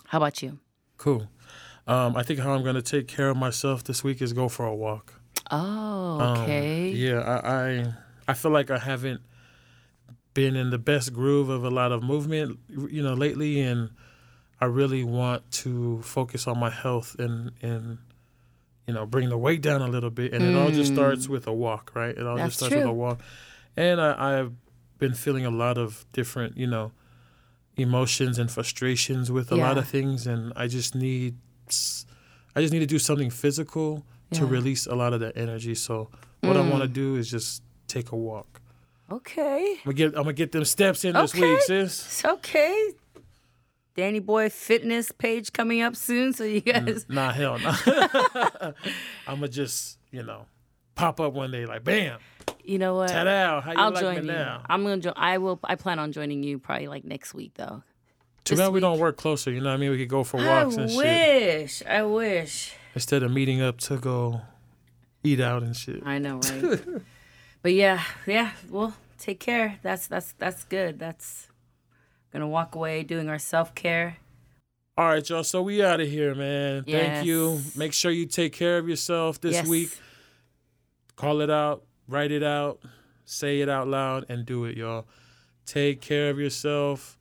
[0.07, 0.59] How about you?
[0.97, 1.29] Cool.
[1.87, 4.67] Um, I think how I'm gonna take care of myself this week is go for
[4.67, 5.21] a walk.
[5.51, 6.91] Oh, Um, okay.
[6.91, 7.95] yeah, I, I
[8.29, 9.21] I feel like I haven't
[10.37, 13.91] been in the best groove of a lot of movement, you know, lately, and
[14.61, 17.85] I really want to focus on my health and and
[18.87, 20.33] you know bring the weight down a little bit.
[20.35, 22.15] And it all just starts with a walk, right?
[22.17, 22.43] It all Mm.
[22.43, 23.19] That's just starts with a walk.
[23.77, 24.53] And I, I've
[24.99, 26.93] been feeling a lot of different, you know,
[27.77, 31.35] emotions and frustrations with a lot of things, and I just need
[32.55, 35.75] I just need to do something physical to release a lot of that energy.
[35.75, 36.09] So
[36.41, 37.01] what I want to Mm.
[37.03, 38.61] do is just take a walk.
[39.11, 39.77] Okay.
[39.79, 41.53] I'm gonna get I'm gonna get them steps in this Okay.
[41.53, 42.05] week, sis.
[42.07, 42.91] It's okay.
[43.95, 47.07] Danny Boy fitness page coming up soon, so you guys.
[47.09, 47.73] Nah, hell no.
[49.27, 50.47] I'm gonna just you know
[50.95, 52.19] pop up one day like bam,
[52.65, 53.09] You know what?
[53.11, 54.39] ta-da, how you I'll like join me you.
[54.39, 54.63] now?
[54.69, 54.99] I'm gonna.
[54.99, 55.15] join.
[55.17, 55.59] I will.
[55.65, 57.83] I plan on joining you probably like next week though.
[58.45, 59.51] Too this bad we don't work closer.
[59.51, 59.91] You know what I mean?
[59.91, 61.83] We could go for I walks and shit I wish.
[61.87, 62.75] I wish.
[62.95, 64.41] instead of meeting up to go
[65.25, 66.03] eat out and shit.
[66.05, 66.81] I know, right?
[67.67, 68.53] but yeah, yeah.
[68.71, 69.81] Well, take care.
[69.83, 71.01] That's that's that's good.
[71.01, 71.49] That's
[72.33, 74.19] gonna walk away doing our self care.
[74.97, 75.43] All right, y'all.
[75.43, 76.85] So we out of here, man.
[76.85, 77.61] Thank you.
[77.75, 79.67] Make sure you take care of yourself this yes.
[79.67, 79.99] week.
[81.17, 82.79] Call it out, write it out,
[83.25, 85.05] say it out loud, and do it, y'all.
[85.65, 87.19] Take care of yourself.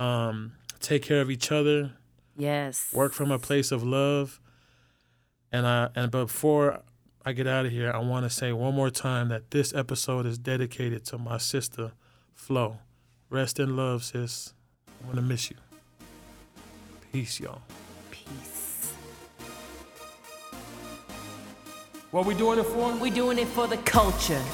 [0.00, 1.92] Um, take care of each other.
[2.36, 2.92] Yes.
[2.92, 4.40] Work from a place of love.
[5.52, 6.82] And I and before
[7.28, 10.26] I get out of here, I want to say one more time that this episode
[10.26, 11.90] is dedicated to my sister,
[12.32, 12.78] Flo.
[13.30, 14.54] Rest in love, sis.
[15.02, 15.56] I'm gonna miss you.
[17.12, 17.62] Peace, y'all.
[18.12, 18.92] Peace.
[22.12, 22.94] What we doing it for?
[22.94, 24.44] We doing it for the culture.